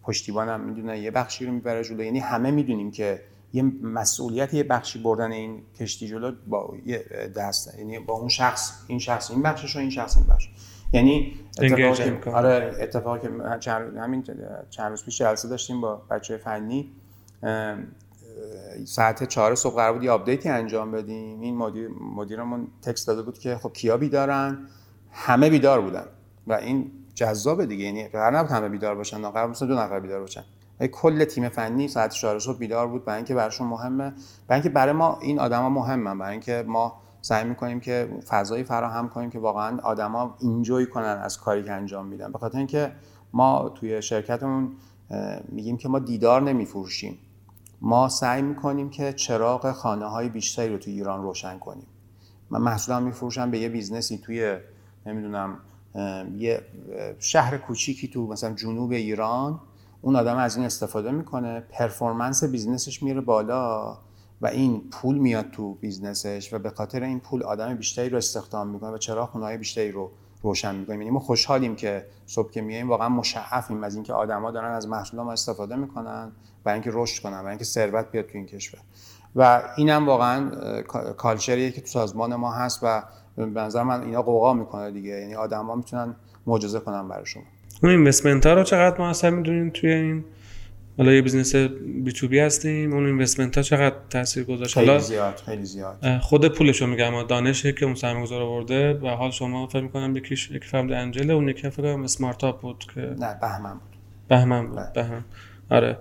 پشتیبانم 0.04 0.62
می‌دونه 0.62 1.00
یه 1.00 1.12
بخشی 1.12 1.46
رو 1.46 1.52
می‌بره 1.52 1.84
جلو. 1.84 2.04
یعنی 2.04 2.20
همه 2.20 2.52
می‌دونیم 2.52 2.92
که 2.92 3.22
یه 3.54 3.64
مسئولیت 3.84 4.54
یه 4.54 4.64
بخشی 4.64 5.00
بردن 5.00 5.32
این 5.32 5.62
کشتی 5.80 6.08
جلو 6.08 6.32
با 6.48 6.78
یه 6.86 7.06
دست 7.36 7.78
یعنی 7.78 8.00
با 8.00 8.14
اون 8.14 8.30
شخص 8.30 8.72
این 8.88 9.00
شخص 9.00 9.32
این 9.32 9.42
بخشش 9.42 9.76
و 9.76 9.80
این 9.80 9.90
شخص 9.90 10.18
این 10.18 10.26
بخش. 10.28 10.50
یعنی 10.94 11.34
اتفاقی 11.62 12.20
که 12.24 12.30
آره 12.30 12.76
اتفاقی 12.80 13.20
که 13.20 13.30
چند 13.60 13.98
همین 13.98 14.24
چند 14.70 14.90
روز 14.90 15.06
پیش 15.06 15.18
جلسه 15.18 15.48
داشتیم 15.48 15.82
با 15.82 15.96
بچه 15.96 16.38
فنی. 16.38 16.92
ساعت 18.86 19.24
چهار 19.24 19.56
صبح 19.56 19.76
قرار 19.76 19.94
بود 19.94 20.04
یه 20.04 20.12
update 20.12 20.44
ی 20.44 20.50
انجام 20.50 20.92
بدیم. 20.92 21.42
این 21.42 21.58
مدیر 21.58 21.90
مدیرمون 22.16 22.68
text 22.82 23.08
داده 23.08 23.22
بود 23.22 23.40
که 23.40 23.56
خب 23.56 23.74
کیا 23.74 23.98
بیدارن؟ 23.98 24.68
همه 25.12 25.50
بیدار 25.50 25.82
بودن. 25.82 26.06
و 26.48 26.54
این 26.54 26.92
جذابه 27.20 27.66
دیگه. 27.66 27.86
یعنی 27.86 28.08
قرار 28.08 28.38
نبود 28.38 28.52
همه 28.52 28.70
بیدار 28.70 28.96
باشن 28.96 29.30
قرار 29.30 29.48
بود 29.48 29.60
دو 29.60 29.76
نفر 29.76 30.00
بیدار 30.00 30.20
باشن. 30.20 30.44
کل 30.92 31.24
تیم 31.24 31.50
فنی 31.50 31.88
ساعت 31.88 32.12
4 32.12 32.40
صبح 32.40 32.58
بیدار 32.58 32.88
بود. 32.88 33.06
برای 33.06 33.18
اینکه 33.18 33.36
براشون 33.36 33.68
مهمه. 33.68 34.14
برای 34.48 34.62
اینکه 34.62 34.70
برای 34.70 34.94
ما 34.94 35.20
این 35.22 35.40
آدما 35.40 35.70
مهمن. 35.70 36.20
برای 36.20 36.32
اینکه 36.32 36.64
ما 36.68 37.02
سعی 37.22 37.44
می‌کنیم 37.44 37.80
که 37.80 38.10
فضایی 38.28 38.64
فراهم 38.64 39.10
کنیم 39.10 39.30
که 39.30 39.40
واقعا 39.40 39.80
آدما 39.84 40.36
enjoy 40.40 40.86
کنن 40.86 41.22
از 41.24 41.40
کاری 41.40 41.64
که 41.64 41.72
انجام 41.72 42.06
میدن. 42.06 42.32
به 42.32 42.38
خاطر 42.38 42.58
اینکه 42.58 42.92
ما 43.34 43.70
توی 43.70 44.02
شرکتمون 44.02 44.72
میگیم 45.50 45.78
که 45.78 45.90
ما 45.90 46.00
دیدار 46.00 46.42
نمیفروشیم. 46.42 47.18
ما 47.82 48.10
سعی 48.10 48.42
می‌کنیم 48.42 48.90
که 48.90 49.14
چراغ 49.14 49.72
خانه 49.72 50.06
های 50.06 50.30
بیشتری 50.30 50.70
رو 50.70 50.78
توی 50.78 50.94
ایران 50.94 51.24
روشن 51.24 51.60
کنیم. 51.60 51.88
من 52.50 52.62
محصولم 52.62 53.04
میفروشم 53.04 53.52
به 53.52 53.60
یه 53.60 53.70
business 53.70 54.12
ی 54.12 54.18
توی 54.18 54.58
نمی‌دونم 55.06 55.58
یه 56.38 56.62
شهر 57.20 57.58
کوچیکی 57.58 58.08
تو 58.08 58.28
مثلا 58.28 58.54
جنوب 58.54 58.92
ایران 58.92 59.60
اون 60.02 60.16
آدم 60.16 60.38
از 60.38 60.56
این 60.56 60.66
استفاده 60.66 61.12
می‌کنه 61.12 61.60
performance 61.60 62.44
business 62.44 62.92
ش 62.92 63.04
میره 63.04 63.22
بالا 63.22 63.98
و 64.42 64.48
این 64.48 64.82
پول 64.92 65.18
میاد 65.18 65.52
تو 65.52 65.74
business 65.74 66.38
ش 66.38 66.54
و 66.54 66.60
به 66.60 66.70
خاطر 66.70 67.04
این 67.04 67.20
پول 67.20 67.44
آدم 67.44 67.76
بیشتری 67.76 68.10
رو 68.10 68.18
استخدام 68.18 68.68
می‌کنه 68.68 68.90
و 68.90 68.98
چراغ 68.98 69.26
خونه 69.26 69.58
بیشتری 69.58 69.92
رو 69.92 70.12
روشن 70.42 70.76
می‌کنیم 70.76 71.02
یعنی 71.02 71.12
ما 71.12 71.20
خوشحالیم 71.20 71.76
که 71.76 72.06
صبح 72.26 72.52
که 72.52 72.62
میایم 72.62 72.90
واقعا 72.90 73.10
مشعوفیم 73.10 73.84
از 73.84 73.96
اینکه 73.96 74.14
آدما 74.14 74.52
دارن 74.52 74.72
از 74.72 74.88
محصول 74.88 75.22
ما 75.22 75.32
استفاده 75.32 75.76
می‌کنن 75.76 76.32
برای 76.64 76.74
اینکه 76.74 76.92
رشد 76.94 77.24
کنن 77.24 77.38
برای 77.38 77.50
اینکه 77.50 77.66
ثروت 77.66 78.12
بیاد 78.12 78.26
تو 78.26 78.38
این 78.38 78.46
کشور. 78.46 78.80
و 79.36 79.62
اینم 79.78 80.08
واقعا 80.08 80.52
culture 81.18 81.60
یه 81.60 81.72
که 81.72 81.82
تو 81.82 81.88
سازمان 81.88 82.36
ما 82.36 82.52
هست 82.52 82.80
و 82.84 83.04
به 83.46 83.62
نظر 83.62 83.84
من 83.84 84.02
اینا 84.02 84.22
غوغا 84.22 84.54
می‌کنه 84.54 84.92
دیگه. 84.92 85.10
یعنی 85.10 85.36
آدما 85.36 85.76
می‌تونن 85.76 86.16
معجزه 86.48 86.80
کنن 86.80 87.08
برای 87.08 87.26
شما. 87.26 87.44
اون 87.84 87.92
investment 87.92 88.46
ها 88.46 88.54
رو 88.54 88.64
چقدر 88.64 89.02
موثر 89.02 89.30
می‌دونین 89.30 89.72
توی 89.72 89.92
این 89.92 90.24
حالا 90.98 91.12
یه 91.12 91.22
business 91.22 91.56
B2B 91.56 92.40
هستیم 92.40 92.94
اون 92.94 93.06
investment 93.06 93.58
ها 93.58 93.64
چقدر 93.64 93.96
تاثیر 94.10 94.44
گذاشت؟ 94.44 94.74
خیلی 94.74 95.00
زیاد 95.00 95.42
خیلی 95.46 95.66
زیاد. 95.66 96.18
خود 96.22 96.48
پولشو 96.48 96.88
میگم 96.88 97.24
دانشی 97.24 97.74
که 97.74 97.86
اون 97.86 97.96
سرمایه‌گذار 97.96 98.42
آورده 98.42 98.94
و 98.94 99.08
حال 99.08 99.32
شما 99.32 99.68
فکر 99.68 99.82
می‌کنم 99.82 100.16
یکیش 100.16 100.52
یک 100.52 100.66
فهمد 100.66 100.92
angel 100.92 101.32
اون 101.32 101.50
یکی 101.50 101.70
فکر 101.70 101.82
کنم 101.82 102.04
اسمارت 102.04 102.46
بود 102.62 102.86
که 102.96 103.02
نه 103.02 103.40
بهمن 103.42 103.74
بود. 103.74 103.98
بهمن 104.28 104.68
بود 104.68 104.94
بهمن. 104.94 105.26
آره. 105.70 105.98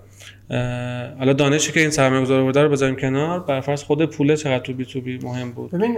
حالا 1.19 1.33
دانشی 1.33 1.73
که 1.73 1.81
این 1.81 1.91
سرمایه 1.91 2.23
گذار 2.23 2.41
آورده 2.41 2.63
رو 2.63 2.69
بذاریم 2.69 2.97
کنار. 2.97 3.41
بر 3.41 3.61
فرض 3.61 3.83
خود 3.83 4.05
پوله 4.05 4.37
چقدر 4.37 4.59
تو 4.59 4.73
بی 4.73 4.85
تو 4.85 5.01
بی 5.01 5.19
مهم 5.19 5.53
بود؟ 5.53 5.71
ببین 5.71 5.97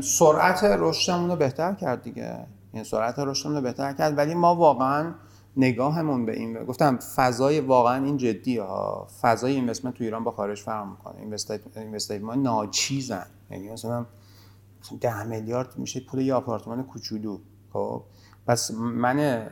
سرعت 0.00 0.64
رشدمون 0.64 1.30
رو 1.30 1.36
بهتر 1.36 1.74
کرد 1.74 2.02
دیگه. 2.02 2.38
این 2.72 2.84
سرعت 2.84 3.18
رشدمون 3.18 3.56
رو 3.56 3.62
بهتر 3.62 3.92
کرد. 3.92 4.18
ولی 4.18 4.34
ما 4.34 4.54
واقعا 4.54 5.14
نگاهمون 5.56 6.26
به 6.26 6.36
این 6.36 6.64
گفتم 6.64 6.96
فضای 6.96 7.60
واقعا 7.60 8.04
این 8.04 8.16
جدی 8.16 8.58
ها. 8.58 9.08
فضای 9.20 9.54
اینوستمنت 9.54 9.94
تو 9.94 10.04
ایران 10.04 10.24
با 10.24 10.30
خارج 10.30 10.58
فرق 10.58 10.86
می‌کنه. 10.86 11.14
اینوستیت 11.20 12.20
ما 12.22 12.34
ناچیزن. 12.34 13.26
یعنی 13.50 13.70
مثلا 13.70 14.06
10 15.00 15.22
میلیارد 15.22 15.68
میشه 15.76 16.00
پول 16.00 16.20
یه 16.20 16.34
آپارتمان 16.34 16.82
کوچولو. 16.82 17.38
خب؟ 17.72 18.02
پس 18.46 18.70
من 18.80 19.46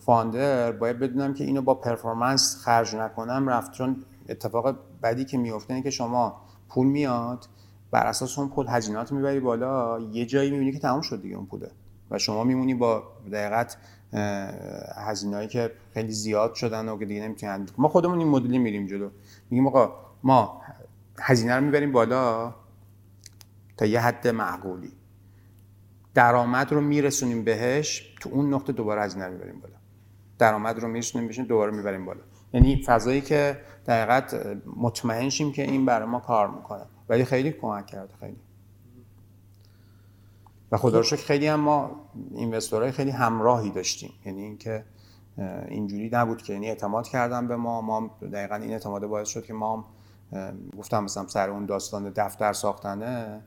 فاندر 0.00 0.72
باید 0.72 0.98
بدونم 0.98 1.34
که 1.34 1.44
اینو 1.44 1.62
با 1.62 1.74
پرفورمنس 1.74 2.56
خرج 2.64 2.96
نکنم 2.96 3.48
رفت. 3.48 3.72
چون 3.72 4.04
اتفاق 4.28 4.76
بدی 5.02 5.24
که 5.24 5.38
میفته 5.38 5.74
اینه 5.74 5.84
که 5.84 5.90
شما 5.90 6.40
پول 6.68 6.86
میاد 6.86 7.48
بر 7.90 8.06
اساس 8.06 8.38
اون 8.38 8.48
پول 8.48 8.66
هزینات 8.68 9.12
می‌بری 9.12 9.40
بالا 9.40 10.00
یه 10.00 10.26
جایی 10.26 10.50
می‌بینی 10.50 10.72
که 10.72 10.78
تمام 10.78 11.00
شد 11.00 11.22
دیگه 11.22 11.36
اون 11.36 11.46
پوله. 11.46 11.70
و 12.10 12.18
شما 12.18 12.44
میمونی 12.44 12.74
با 12.74 13.02
دقیقت 13.32 13.76
هزینه‌ای 14.96 15.48
که 15.48 15.70
خیلی 15.94 16.12
زیاد 16.12 16.54
شدن 16.54 16.88
و 16.88 16.98
که 16.98 17.04
دیگه 17.04 17.22
نمی‌تونن. 17.22 17.66
ما 17.78 17.88
خودمون 17.88 18.18
این 18.18 18.28
مدلی 18.28 18.58
میریم 18.58 18.86
جلو. 18.86 19.10
میگیم 19.50 19.66
آقا 19.66 19.92
ما 20.22 20.62
هزینه 21.18 21.56
رو 21.56 21.64
می‌بریم 21.64 21.92
بالا 21.92 22.54
تا 23.76 23.86
یه 23.86 24.00
حد 24.00 24.28
معقولی. 24.28 24.92
درآمد 26.14 26.72
رو 26.72 26.80
میرسونیم 26.80 27.44
بهش 27.44 28.14
تو 28.20 28.30
اون 28.32 28.54
نقطه 28.54 28.72
دوباره 28.72 29.02
هزینه 29.02 29.26
رو 29.26 29.32
می‌بریم 29.32 29.60
بالا. 29.60 29.74
درآمد 30.38 30.78
رو 30.78 30.88
میرسونیم 30.88 31.28
بهش 31.28 31.38
دوباره 31.38 31.72
می‌بریم 31.72 32.04
بالا. 32.04 32.20
یعنی 32.52 32.82
فضایی 32.82 33.20
که 33.20 33.60
دقیقت 33.86 34.56
مطمئن 34.76 35.28
شیم 35.28 35.52
که 35.52 35.62
این 35.62 35.86
برای 35.86 36.08
ما 36.08 36.20
کار 36.20 36.50
می‌کنه. 36.50 36.84
ولی 37.08 37.24
خیلی 37.24 37.52
کمک 37.52 37.86
کرده 37.86 38.14
خیلی. 38.20 38.36
و 40.72 40.76
خدا 40.76 41.00
رو 41.00 41.16
خیلی 41.16 41.46
هم 41.46 41.60
ما 41.60 41.90
اینوستورهای 42.34 42.92
خیلی 42.92 43.10
همراهی 43.10 43.70
داشتیم. 43.70 44.12
یعنی 44.26 44.42
اینکه 44.42 44.84
اینجوری 45.68 46.10
نبود 46.12 46.42
که 46.42 46.52
یعنی 46.52 46.68
اعتماد 46.68 47.08
کردن 47.08 47.48
به 47.48 47.56
ما 47.56 47.80
ما 47.80 48.10
دقیقا 48.32 48.54
این 48.54 48.72
اعتماد 48.72 49.06
باعث 49.06 49.28
شد 49.28 49.44
که 49.44 49.52
ما 49.52 49.84
گفتم 50.78 51.04
مثلا 51.04 51.26
سر 51.26 51.50
اون 51.50 51.66
داستان 51.66 52.12
دفتر 52.16 52.52
ساختنه 52.52 53.40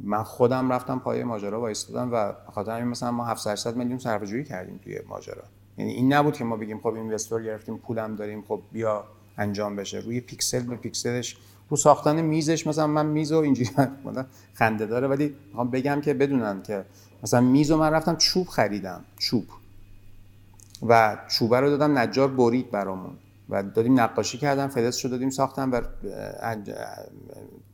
من 0.00 0.22
خودم 0.22 0.72
رفتم 0.72 0.98
پای 0.98 1.24
ماجرا 1.24 1.60
وایستادم 1.60 2.12
و 2.12 2.32
خاطر 2.52 2.76
همین 2.76 2.88
مثلا 2.88 3.10
ما 3.10 3.24
700 3.24 3.76
میلیون 3.76 3.98
صرفه 3.98 4.26
جویی 4.26 4.44
کردیم 4.44 4.80
توی 4.84 5.00
ماجرا. 5.08 5.42
یعنی 5.78 5.92
این 5.92 6.12
نبود 6.12 6.36
که 6.36 6.44
ما 6.44 6.56
بگیم 6.56 6.78
خب 6.80 6.86
اینوستور 6.86 7.42
گرفتیم 7.42 7.78
پولم 7.78 8.16
داریم 8.16 8.44
خب 8.48 8.60
بیا 8.72 9.04
انجام 9.38 9.76
بشه. 9.76 9.98
روی 9.98 10.20
پیکسل 10.20 10.60
به 10.60 10.76
پیکسلش 10.76 11.36
رو 11.70 11.76
ساختن 11.76 12.20
میزش 12.20 12.66
مثلا 12.66 12.86
من 12.86 13.06
میز 13.06 13.32
و 13.32 13.36
اینجوری 13.36 13.70
خنده 14.54 14.86
داره. 14.86 15.08
ولی 15.08 15.34
می‌خوام 15.48 15.70
بگم 15.70 16.00
که 16.00 16.14
بدونن 16.14 16.62
که 16.62 16.84
مثلا 17.22 17.40
میز 17.40 17.70
رو 17.70 17.76
من 17.76 17.90
رفتم 17.90 18.16
چوب 18.16 18.46
خریدم. 18.46 19.04
چوب. 19.18 19.44
و 20.88 21.18
چوبه 21.28 21.60
رو 21.60 21.70
دادم 21.70 21.98
نجار 21.98 22.28
برید 22.28 22.70
برامون. 22.70 23.12
و 23.48 23.62
دادیم 23.62 24.00
نقاشی 24.00 24.38
کردم 24.38 24.68
فلز 24.68 25.04
رو 25.04 25.10
دادیم 25.10 25.30
ساختم 25.30 25.72
و 25.72 25.80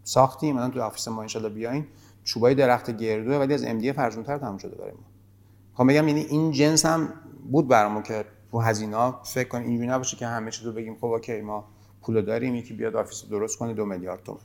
ساختیم. 0.04 0.56
الان 0.56 0.70
تو 0.70 0.82
office 0.82 1.08
ما 1.08 1.22
انشالله 1.22 1.48
بیاین. 1.48 1.86
چوبای 2.24 2.54
درخت 2.54 2.90
گردوه 2.90 3.36
ولی 3.36 3.54
از 3.54 3.64
MDF 3.64 3.90
ارزونتر 3.90 4.38
تموم 4.38 4.58
شده 4.58 4.76
برای 4.76 4.92
ما. 4.92 5.06
خب 5.74 5.88
بگم 5.88 6.08
یعنی 6.08 6.20
این 6.20 6.52
جنس 6.52 6.86
هم 6.86 7.08
بود 7.50 7.68
برامون 7.68 8.02
که 8.02 8.24
رو 8.52 8.60
هزینه 8.60 9.12
فکر 9.24 9.48
کنیم 9.48 9.66
اینجوری 9.66 9.88
نباشه 9.88 10.16
که 10.16 10.26
همه 10.26 10.50
چیز 10.50 10.66
رو 10.66 10.72
بگیم 10.72 10.94
خب 10.94 11.04
اوکی 11.04 11.40
ما 11.40 11.64
پول 12.02 12.22
داریم 12.22 12.54
یکی 12.54 12.74
بیاد 12.74 12.96
office 12.96 13.24
درست 13.30 13.58
کنه 13.58 13.74
دو 13.74 13.86
میلیارد 13.86 14.22
تومن. 14.22 14.38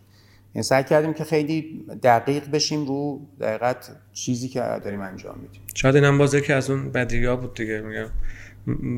یعنی 0.56 0.64
سعی 0.64 0.84
کردیم 0.84 1.14
که 1.14 1.24
خیلی 1.24 1.86
دقیق 2.04 2.52
بشیم 2.52 2.86
رو 2.86 3.22
دقیقا 3.40 3.92
چیزی 4.14 4.50
که 4.50 4.60
داریم 4.60 5.02
انجام 5.02 5.40
میدیم. 5.40 5.62
شاید 5.76 5.96
اینم 5.96 6.18
باز 6.18 6.34
یکی 6.34 6.54
از 6.54 6.70
اون 6.70 6.92
بدیها 6.92 7.36
بود 7.36 7.54
دیگه. 7.54 7.82
میگم 7.82 8.10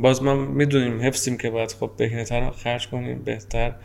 باز 0.01 0.23
ما 0.23 0.36
می‌دونیم 0.36 1.01
حفظیم 1.01 1.38
که 1.38 1.49
باید 1.49 1.71
خب 1.71 1.91
بهینه‌تر 1.97 2.51
خرج 2.51 2.89
کنیم 2.89 3.23
بهتر. 3.23 3.75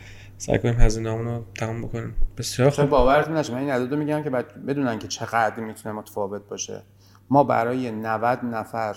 سعی 0.45 0.59
کنیم 0.59 0.75
هزینه‌مون 0.79 1.25
رو 1.25 1.43
تمام 1.55 1.81
بکنیم. 1.81 2.15
بسیار 2.37 2.69
شاید 2.69 2.89
خوب. 2.89 3.09
نشه 3.31 3.53
من 3.53 3.59
این 3.59 3.69
عدد 3.69 3.91
رو 3.91 3.99
میگم 3.99 4.23
که 4.23 4.29
بعد 4.29 4.65
بدونن 4.65 4.99
که 4.99 5.07
چقدر 5.07 5.59
می‌تونه 5.59 5.95
متفاوت 5.95 6.41
باشه. 6.49 6.83
ما 7.29 7.43
برای 7.43 7.91
90 7.91 8.45
نفر 8.45 8.95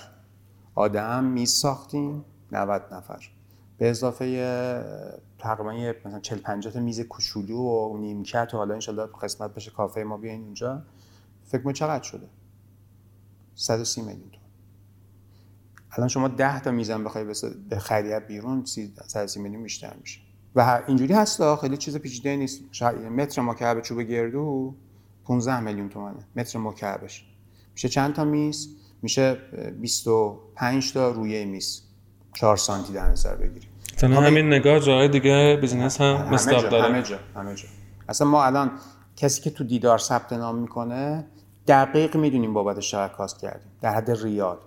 آدم 0.74 1.24
میز 1.24 1.50
ساختیم 1.50 2.24
90 2.52 2.82
نفر. 2.92 3.28
به 3.78 3.90
اضافه 3.90 4.26
تقریبا 5.38 5.92
مثلا 6.04 6.20
40 6.20 6.38
50 6.38 6.72
تا 6.72 6.80
میز 6.80 7.00
کوچولو 7.00 7.58
و 7.58 7.98
نیمکت 7.98 8.50
و 8.54 8.56
حالا 8.56 8.74
انشالله 8.74 9.06
قسمت 9.22 9.54
بشه 9.54 9.70
کافه 9.70 10.02
ما 10.02 10.16
بیاین 10.16 10.42
اینجا 10.42 10.82
فکر 11.44 11.62
کنید 11.62 11.76
چقدر 11.76 12.02
شده؟ 12.02 12.26
130 13.54 14.00
میلیون 14.00 14.30
تومان. 14.30 14.50
الان 15.92 16.08
شما 16.08 16.28
10 16.28 16.60
تا 16.60 16.70
میزم 16.70 17.04
بخوای 17.04 17.24
بخری 17.70 18.20
بیرون 18.20 18.64
30 18.64 18.92
130 19.06 19.40
میلیون 19.40 19.62
بیشتر 19.62 19.94
میشه. 20.00 20.25
و 20.56 20.82
اینجوری 20.86 21.14
هست 21.14 21.56
خیلی 21.56 21.76
چیز 21.76 21.96
پیچیده 21.96 22.36
نیست. 22.36 22.82
متر 23.16 23.42
مکعب 23.42 23.80
چوب 23.80 24.00
گردو 24.00 24.74
15 25.24 25.60
میلیون 25.60 25.88
تومنه. 25.88 26.26
متر 26.36 26.58
مکعبش. 26.58 27.24
میشه 27.74 27.88
چند 27.88 28.14
تا 28.14 28.24
میز؟ 28.24 28.68
میشه 29.02 29.36
اه، 29.52 29.70
25 29.70 30.92
تا 30.92 31.10
رویه 31.10 31.44
میز. 31.44 31.82
4 32.34 32.56
سانتی 32.56 32.92
در 32.92 33.08
نظر 33.08 33.36
بگیریم. 33.36 33.68
تنها 33.98 34.20
همین 34.20 34.46
نگاه 34.46 34.80
جای 34.80 35.08
دیگه 35.08 35.58
بیزینس 35.60 36.00
هم 36.00 36.28
مستاب 36.34 36.68
داره. 36.68 36.84
همه 36.84 37.02
جا 37.02 37.18
همه 37.34 37.54
جا. 37.54 37.68
اصلا 38.08 38.28
ما 38.28 38.44
الان 38.44 38.70
کسی 39.16 39.42
که 39.42 39.50
تو 39.50 39.64
دیدار 39.64 39.98
ثبت 39.98 40.32
نام 40.32 40.58
می‌کنه 40.58 41.26
دقیق 41.66 42.16
می‌دونیم 42.16 42.52
بابتش 42.54 42.90
چقدر 42.90 43.12
cost 43.12 43.38
کردیم. 43.40 43.70
در 43.80 43.94
حد 43.94 44.10
ریال. 44.10 44.58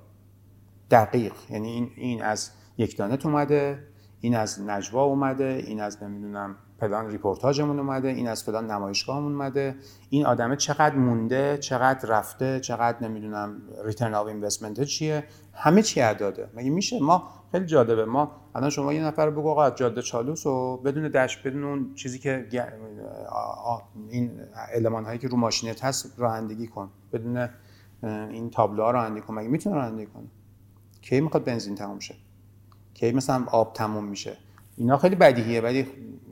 دقیق. 0.91 1.33
یعنی 1.49 1.67
این 1.67 1.91
این 1.95 2.23
از 2.23 2.49
یکتانت 2.77 3.25
اومده. 3.25 3.83
این 4.21 4.35
از 4.35 4.61
نجوا 4.61 5.03
اومده 5.03 5.63
این 5.67 5.81
از 5.81 6.03
نمی‌دونم 6.03 6.55
فلان 6.79 7.07
رپورتاژمون 7.07 7.79
اومده 7.79 8.07
این 8.07 8.27
از 8.27 8.43
فلان 8.43 8.71
نمایشگاهمون 8.71 9.31
اومده. 9.31 9.75
این 10.09 10.25
آدمه 10.25 10.55
چقدر 10.55 10.95
مونده 10.95 11.57
چقدر 11.57 12.09
رفته 12.09 12.59
چقدر 12.59 13.07
نمی‌دونم 13.07 13.61
return 13.85 14.13
of 14.13 14.27
investment 14.27 14.83
چیه؟ 14.83 15.23
همه 15.53 15.81
چی 15.81 16.01
اعداده 16.01 16.49
مگه 16.53 16.69
میشه؟ 16.69 16.99
ما 16.99 17.29
خیلی 17.51 17.65
جالبه. 17.65 18.05
ما 18.05 18.31
الان 18.55 18.69
شما 18.69 18.93
یه 18.93 19.03
نفر 19.03 19.29
بگو 19.29 19.49
آقا 19.49 19.69
جاده 19.69 20.01
چالوس 20.01 20.45
و 20.45 20.77
بدون 20.77 21.07
دش 21.07 21.37
بدون 21.37 21.63
اون 21.63 21.93
چیزی 21.93 22.19
که 22.19 22.47
این 24.09 24.31
المان 24.75 25.05
هایی 25.05 25.19
که 25.19 25.27
رو 25.27 25.37
ماشینت 25.37 25.83
هست 25.83 26.13
رانندگی 26.17 26.67
کن. 26.67 26.89
بدون 27.13 27.49
این 28.03 28.49
تابلوها 28.49 28.91
رانندگی 28.91 29.21
کن. 29.21 29.33
مگه 29.33 29.49
می‌تونه 29.49 29.75
رانندگی 29.75 30.05
کنه؟ 30.05 30.27
کی 31.01 31.21
می‌خواد 31.21 31.43
بنزین 31.43 31.75
تموم 31.75 31.99
شه؟ 31.99 32.15
کی 32.99 33.11
مثلا 33.11 33.45
آب 33.51 33.73
تموم 33.73 34.05
میشه. 34.05 34.37
اینا 34.77 34.97
خیلی 34.97 35.15
بدیهیه 35.15 35.61
ولی 35.61 35.87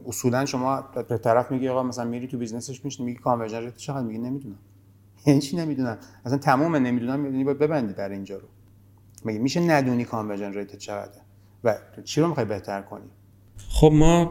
اصولا 0.06 0.46
شما 0.46 0.82
به 0.82 1.18
طرف 1.18 1.52
میگی 1.52 1.68
آقا 1.68 1.84
مثلا 1.84 2.06
میری 2.06 2.28
تو 2.28 2.38
business 2.38 2.76
ش 2.76 2.86
میشی 2.86 3.04
میگی 3.04 3.20
conversion 3.20 3.62
rate 3.62 3.78
چقدر 3.78 4.02
میگی؟ 4.06 4.20
نمی‌دونم. 4.20 4.60
یعنی 5.26 5.40
چی 5.42 5.58
نمی‌دونم؟ 5.58 5.98
اصلا 6.26 6.38
تمام 6.38 6.76
نمی‌دونم 6.76 7.20
می‌دونی 7.20 7.44
باید 7.44 7.60
ببندی 7.60 7.94
در 7.94 8.10
اینجا 8.10 8.38
رو. 8.38 8.48
مگه 9.26 9.40
میشه 9.40 9.60
ندونی 9.60 10.06
conversion 10.06 10.54
rate 10.54 10.76
چقدره؟ 10.76 11.22
و 11.64 11.78
چی 12.04 12.22
رو 12.22 12.28
می‌خوای 12.28 12.46
بهتر 12.46 12.82
کنی؟ 12.82 13.10
خب 13.70 13.92
ما 13.94 14.26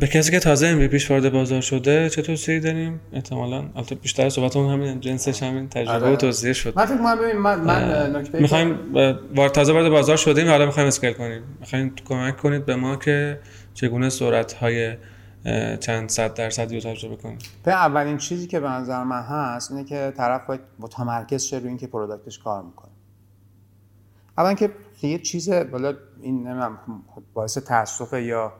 به 0.00 0.08
کسی 0.12 0.30
که 0.30 0.38
تازه 0.38 0.66
امری 0.66 0.88
پیش 0.88 1.10
وارد 1.10 1.32
بازار 1.32 1.60
شده 1.60 2.10
چه 2.10 2.22
توصیه 2.22 2.60
داریم؟ 2.60 3.00
احتمالا. 3.12 3.56
البته 3.56 3.94
بیشتر 3.94 4.28
صحبتمون 4.28 4.72
همین 4.72 5.00
جنسش 5.00 5.42
همین 5.42 5.68
تجربه 5.68 6.04
آره. 6.04 6.12
و 6.12 6.16
توصیه 6.16 6.52
شد 6.52 6.78
من 6.78 6.86
فکر 6.86 6.96
کنم 6.96 7.18
ببین 7.18 7.36
من 7.36 7.60
من 7.60 8.16
نکته 8.16 8.40
می‌خوایم 8.40 8.78
وارد 9.36 9.52
تازه 9.52 9.72
وارد 9.72 9.88
بازار 9.88 10.16
شدیم 10.16 10.48
حالا 10.48 10.66
می‌خوایم 10.66 10.88
اسکیل 10.88 11.12
کنیم. 11.12 11.42
می‌خوایم 11.60 11.94
کمک 12.08 12.36
کنید 12.36 12.66
به 12.66 12.76
ما 12.76 12.96
که 12.96 13.38
چگونه 13.74 14.08
سرعت 14.08 14.52
های 14.52 14.96
چند 15.80 16.08
صد 16.08 16.34
درصدی 16.34 16.80
رو 16.80 16.92
تجربه 16.92 17.16
کنیم. 17.16 17.38
به 17.64 17.72
اولین 17.72 18.16
چیزی 18.16 18.46
که 18.46 18.60
به 18.60 18.68
نظر 18.68 19.04
من 19.04 19.22
هست 19.22 19.70
اینه 19.70 19.84
که 19.84 20.12
طرف 20.16 20.46
باید 20.46 20.60
متمرکز 20.78 21.42
شه 21.42 21.58
روی 21.58 21.68
اینکه 21.68 21.86
پروداکتش 21.86 22.38
کار 22.38 22.62
می‌کنه. 22.62 22.90
اولا 24.38 24.54
که 24.54 24.70
یه 25.02 25.18
چیز 25.18 25.50
بالا 25.50 25.94
این 26.22 26.34
نمی‌دونم 26.34 26.78
باعث 27.34 27.58
تاسف 27.58 28.12
یا 28.12 28.52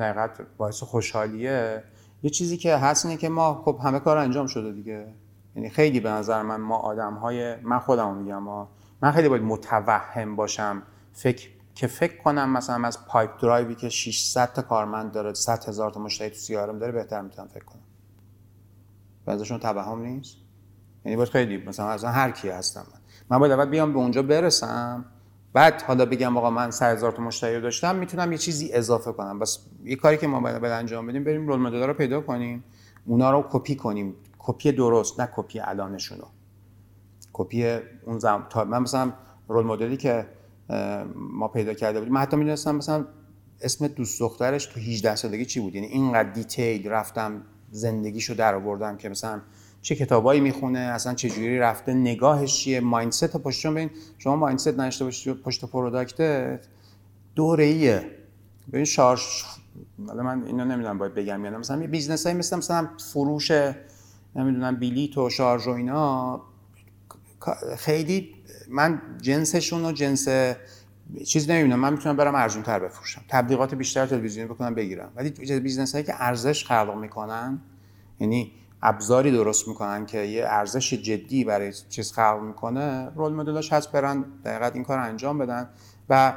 دقیقت 0.00 0.40
باعث 0.56 0.82
خوشحالیه. 0.82 1.84
یه 2.22 2.30
چیزی 2.30 2.56
که 2.56 2.76
هست 2.76 3.06
اینه 3.06 3.16
که 3.16 3.28
ما 3.28 3.62
خب 3.64 3.80
همه 3.84 4.00
کار 4.00 4.18
انجام 4.18 4.46
شده 4.46 4.72
دیگه. 4.72 5.14
یعنی 5.56 5.70
خیلی 5.70 6.00
به 6.00 6.10
نظر 6.10 6.42
من 6.42 6.60
ما 6.60 6.76
آدم 6.76 7.14
های 7.14 7.56
من 7.56 7.78
خودم 7.78 8.16
میگم 8.16 8.38
ما 8.42 8.68
من 9.02 9.12
خیلی 9.12 9.28
باید 9.28 9.42
متوهم 9.42 10.36
باشم. 10.36 10.82
فکر 11.12 11.48
که 11.74 11.86
فکر 11.86 12.22
کنم 12.22 12.50
مثلا 12.50 12.86
از 12.86 13.06
پایپ 13.06 13.42
درایوی 13.42 13.74
که 13.74 13.88
600 13.88 14.52
تا 14.52 14.62
کارمند 14.62 15.12
داره 15.12 15.34
100 15.34 15.68
هزار 15.68 15.90
تا 15.90 16.00
مشتری 16.00 16.30
تو 16.30 16.36
سیارم 16.36 16.78
داره 16.78 16.92
بهتر 16.92 17.20
می‌تونم 17.20 17.48
فکر 17.48 17.64
کنم. 17.64 17.82
به 19.24 19.32
نظرشون 19.32 19.58
توهم 19.58 20.02
نیست؟ 20.02 20.36
یعنی 21.04 21.16
باید 21.16 21.28
خیلی 21.28 21.56
مثلا 21.56 21.90
اصلا 21.90 22.10
هر 22.10 22.30
کی 22.30 22.48
هستم 22.48 22.86
من 23.30 23.38
باید 23.38 23.52
اول 23.52 23.64
بیام 23.64 23.92
به 23.92 23.98
اونجا 23.98 24.22
برسم. 24.22 25.04
بعد 25.52 25.82
حالا 25.82 26.06
بگم 26.06 26.36
آقا 26.36 26.50
من 26.50 26.70
100 26.70 26.96
هزار 26.96 27.12
تا 27.12 27.22
مشتری 27.22 27.54
رو 27.54 27.60
داشتم 27.60 27.96
می‌تونم 27.96 28.32
یه 28.32 28.38
چیزی 28.38 28.72
اضافه 28.72 29.12
کنم. 29.12 29.38
پس 29.38 29.58
یه 29.84 29.96
کاری 29.96 30.16
که 30.16 30.26
ما 30.26 30.40
باید, 30.40 30.64
انجام 30.64 31.06
بدیم 31.06 31.24
بریم 31.24 31.46
role 31.48 31.58
model 31.58 31.82
رو 31.82 31.94
پیدا 31.94 32.20
کنیم. 32.20 32.64
اونا 33.06 33.30
رو 33.30 33.44
کپی 33.50 33.76
کنیم. 33.76 34.14
کپی 34.38 34.72
درست 34.72 35.20
نه 35.20 35.28
کپی 35.36 35.60
الانشونو. 35.60 36.24
کپی 37.32 37.78
اون 38.04 38.18
زم... 38.18 38.46
تا 38.50 38.64
من 38.64 38.78
مثلا 38.78 39.12
role 39.48 39.64
model 39.64 39.91
ی 39.91 39.96
که 39.96 40.26
ما 41.16 41.48
پیدا 41.48 41.74
کرده 41.74 41.98
بودیم 41.98 42.14
من 42.14 42.20
حتی 42.20 42.36
می‌دونستم 42.36 42.76
مثلا 42.76 43.06
اسم 43.60 43.88
دوست 43.88 44.20
دخترش 44.20 44.66
تو 44.66 44.80
18 44.80 45.16
سالگی 45.16 45.44
چی 45.44 45.60
بود. 45.60 45.74
یعنی 45.74 45.86
اینقدر 45.86 46.30
detail 46.30 46.88
رفتم 46.88 47.42
زندگیشو 47.70 48.34
در 48.34 48.54
آوردم 48.54 48.96
که 48.96 49.08
مثلا 49.08 49.40
چه 49.82 49.94
کتابایی 49.94 50.40
می‌خونه 50.40 50.78
اصلا 50.78 51.14
چه 51.14 51.30
جوری 51.30 51.58
رفته 51.58 51.94
نگاهش 51.94 52.56
چیه 52.56 52.80
mindset 52.80 53.36
پشت 53.36 53.62
چون 53.62 53.74
ببین 53.74 53.90
شما 54.18 54.36
mindset 54.36 54.68
نداشته 54.68 55.04
باشی 55.04 55.32
پشت 55.32 55.64
product 55.64 56.48
ت 56.48 56.60
دوره 57.34 57.64
ایه 57.64 58.10
ببین 58.72 58.84
شارژ 58.84 59.20
حالا 60.06 60.22
من 60.22 60.46
اینو 60.46 60.64
نمی‌دونم 60.64 60.98
باید 60.98 61.14
بگم 61.14 61.44
یا 61.44 61.58
مثلا 61.58 61.80
یه 61.80 61.86
business 61.86 62.26
مثل 62.26 62.56
مثلا 62.56 62.88
فروش 63.12 63.50
نمی‌دونم 64.36 64.76
بلیت 64.76 65.18
و 65.18 65.30
شارژ 65.30 65.66
و 65.66 65.70
اینا 65.70 66.40
خیلی 67.78 68.34
من 68.68 69.02
جنسشون 69.20 69.84
و 69.84 69.92
جنس 69.92 70.28
چیز 71.26 71.50
نمی‌بینم 71.50 71.80
من 71.80 71.92
می‌تونم 71.92 72.16
برم 72.16 72.34
ارزون 72.34 72.62
تر 72.62 72.78
بفروشم. 72.78 73.22
تبلیغات 73.28 73.74
بیشتر 73.74 74.06
تلویزیونی 74.06 74.48
بکنم 74.48 74.74
بگیرم. 74.74 75.12
ولی 75.16 75.30
business 75.60 75.92
هایی 75.92 76.04
که 76.04 76.14
ارزش 76.22 76.64
خلق 76.64 76.94
می‌کنن 76.94 77.60
یعنی 78.20 78.52
ابزاری 78.82 79.32
درست 79.32 79.68
می‌کنن 79.68 80.06
که 80.06 80.18
یه 80.18 80.44
ارزش 80.46 80.94
جدی 80.94 81.44
برای 81.44 81.72
چیز 81.72 82.12
خلق 82.12 82.40
می‌کنه 82.42 83.10
role 83.16 83.32
model 83.32 83.61
ش 83.61 83.72
هست 83.72 83.92
برن 83.92 84.24
دقیقا 84.44 84.66
این 84.66 84.84
کار 84.84 84.98
انجام 84.98 85.38
بدن 85.38 85.68
و 86.08 86.32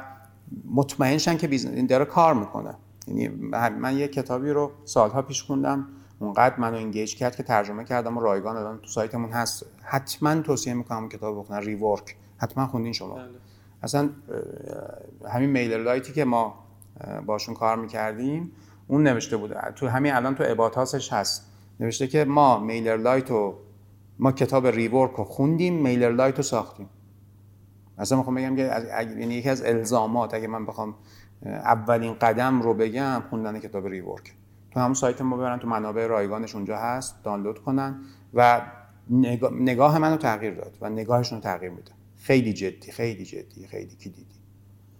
مطمئن 0.74 1.15
شن 1.15 1.36
که 1.36 1.48
business 1.48 1.74
این 1.74 1.86
داره 1.86 2.04
کار 2.04 2.34
می‌کنه. 2.34 2.74
یعنی 3.08 3.28
من 3.68 3.96
یه 3.96 4.08
کتابی 4.08 4.50
رو 4.50 4.70
سالها 4.84 5.22
پیش 5.22 5.42
خوندم 5.42 5.86
اونقدر 6.18 6.56
منو 6.56 6.76
engage 6.76 7.16
کرد 7.16 7.36
که 7.36 7.42
ترجمه 7.42 7.84
کردم 7.84 8.18
و 8.18 8.20
رایگان 8.20 8.56
الان 8.56 8.78
تو 8.78 8.86
سایتمون 8.86 9.30
هست. 9.30 9.66
حتما 9.82 10.40
توصیه 10.40 10.74
می‌کنم 10.74 11.08
کتاب 11.08 11.38
بخونن. 11.38 11.60
Rework 11.60 12.16
حتما 12.36 12.66
خوندین 12.66 12.92
شما. 12.92 13.14
بله. 13.14 13.28
اصلا 13.82 14.10
همین 15.28 15.50
MailerLite 15.50 15.82
ی 15.82 16.12
که 16.12 16.24
ما 16.24 16.64
باشون 17.26 17.54
کار 17.54 17.76
می‌کردیم 17.76 18.52
اون 18.88 19.02
نوشته 19.02 19.36
بوده. 19.36 19.60
تو 19.76 19.88
همین 19.88 20.12
الان 20.14 20.34
تو 20.34 20.44
about 20.46 20.83
us 20.83 20.97
ش 20.97 21.12
هست. 21.12 21.50
نوشته 21.80 22.06
که 22.06 22.24
ما 22.24 22.58
MailerLite 22.58 23.30
رو 23.30 23.58
ما 24.18 24.32
کتاب 24.32 24.66
Rework 24.66 25.10
رو 25.10 25.24
خوندیم 25.24 25.74
MailerLite 25.74 26.36
رو 26.36 26.42
ساختیم. 26.42 26.88
اصلا 27.98 28.18
می‌خوام 28.18 28.34
بگم 28.34 28.56
که 28.56 28.62
یعنی 29.18 29.34
یکی 29.34 29.48
از 29.48 29.62
الزامات 29.62 30.34
اگه 30.34 30.46
من 30.46 30.66
بخوام 30.66 30.94
اولین 31.42 32.14
قدم 32.14 32.62
رو 32.62 32.74
بگم 32.74 33.22
خوندن 33.30 33.58
کتاب 33.58 33.86
Rework. 33.86 34.34
تو 34.70 34.80
همون 34.80 34.94
سایت 34.94 35.20
ما 35.20 35.36
برن 35.36 35.58
تو 35.58 35.68
منابع 35.68 36.06
رایگانش 36.06 36.54
اونجا 36.54 36.78
هست 36.78 37.22
دانلود 37.22 37.58
کنن 37.58 38.00
و 38.34 38.62
نگاه, 39.10 39.52
نگاه 39.52 39.98
منو 39.98 40.16
تغییر 40.16 40.54
داد 40.54 40.78
و 40.80 40.90
نگاهشون 40.90 41.38
رو 41.38 41.44
تغییر 41.44 41.72
میده. 41.72 41.92
خیلی 42.16 42.52
جدی 42.52 42.92
خیلی 42.92 43.24
جدی 43.24 43.66
خیلی 43.66 43.96
کلیدی. 43.96 44.26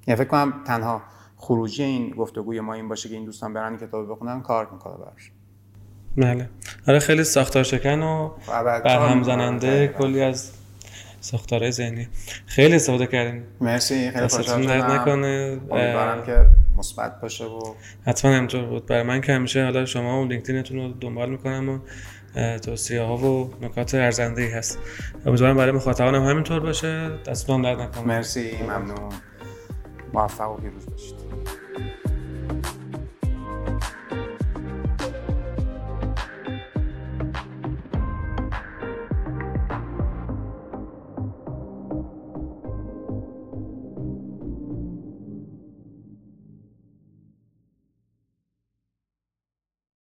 یعنی 0.06 0.18
فکر 0.18 0.28
کنم 0.28 0.64
تنها 0.64 1.02
خروجی 1.36 1.82
این 1.82 2.10
گفتگوی 2.10 2.60
ما 2.60 2.74
این 2.74 2.88
باشه 2.88 3.08
که 3.08 3.14
این 3.14 3.24
دوستان 3.24 3.52
برن 3.52 3.76
کتاب 3.76 4.10
بخونن 4.10 4.40
کار 4.40 4.70
می‌کنه 4.72 4.94
براش. 4.96 5.32
بله. 6.16 6.48
آره 6.88 6.98
خیلی 6.98 7.24
ساختار 7.24 7.62
شکن 7.62 8.02
و 8.02 8.30
برهم 8.84 9.22
زننده 9.22 9.88
کلی 9.88 10.22
از 10.22 10.50
ساختارهای 11.20 11.72
ذهنی. 11.72 12.08
خیلی 12.46 12.76
استفاده 12.76 13.06
کردیم 13.06 13.42
مرسی 13.60 14.10
خیلی 14.10 14.28
خوشحال 14.28 14.66
نکنه. 14.66 15.58
امیدوارم 15.70 16.26
که 16.26 16.46
مثبت 16.76 17.20
باشه 17.20 17.44
و 17.44 17.74
حتما 18.06 18.30
همینطور 18.30 18.64
بود. 18.64 18.86
برای 18.86 19.02
من 19.02 19.20
که 19.20 19.32
همیشه 19.32 19.64
حالا 19.64 19.86
شما 19.86 20.22
و 20.22 20.28
لینکدینتون 20.28 20.76
رو 20.76 20.92
دنبال 21.00 21.30
می‌کنم 21.30 21.68
و 21.68 21.78
توصیه 22.58 23.02
ها 23.02 23.16
و 23.16 23.54
نکات 23.62 23.94
ارزنده 23.94 24.42
ای 24.42 24.50
هست. 24.50 24.78
امیدوارم 25.26 25.56
برای 25.56 25.72
مخاطبانم 25.72 26.24
همینطور 26.24 26.60
باشه. 26.60 27.10
دستتون 27.26 27.62
درد 27.62 27.80
نکنه. 27.80 28.04
مرسی 28.04 28.56
ممنون. 28.62 29.12
موفق 30.12 30.50
و 30.50 30.56
پیروز 30.56 30.86
باشید. 30.90 31.14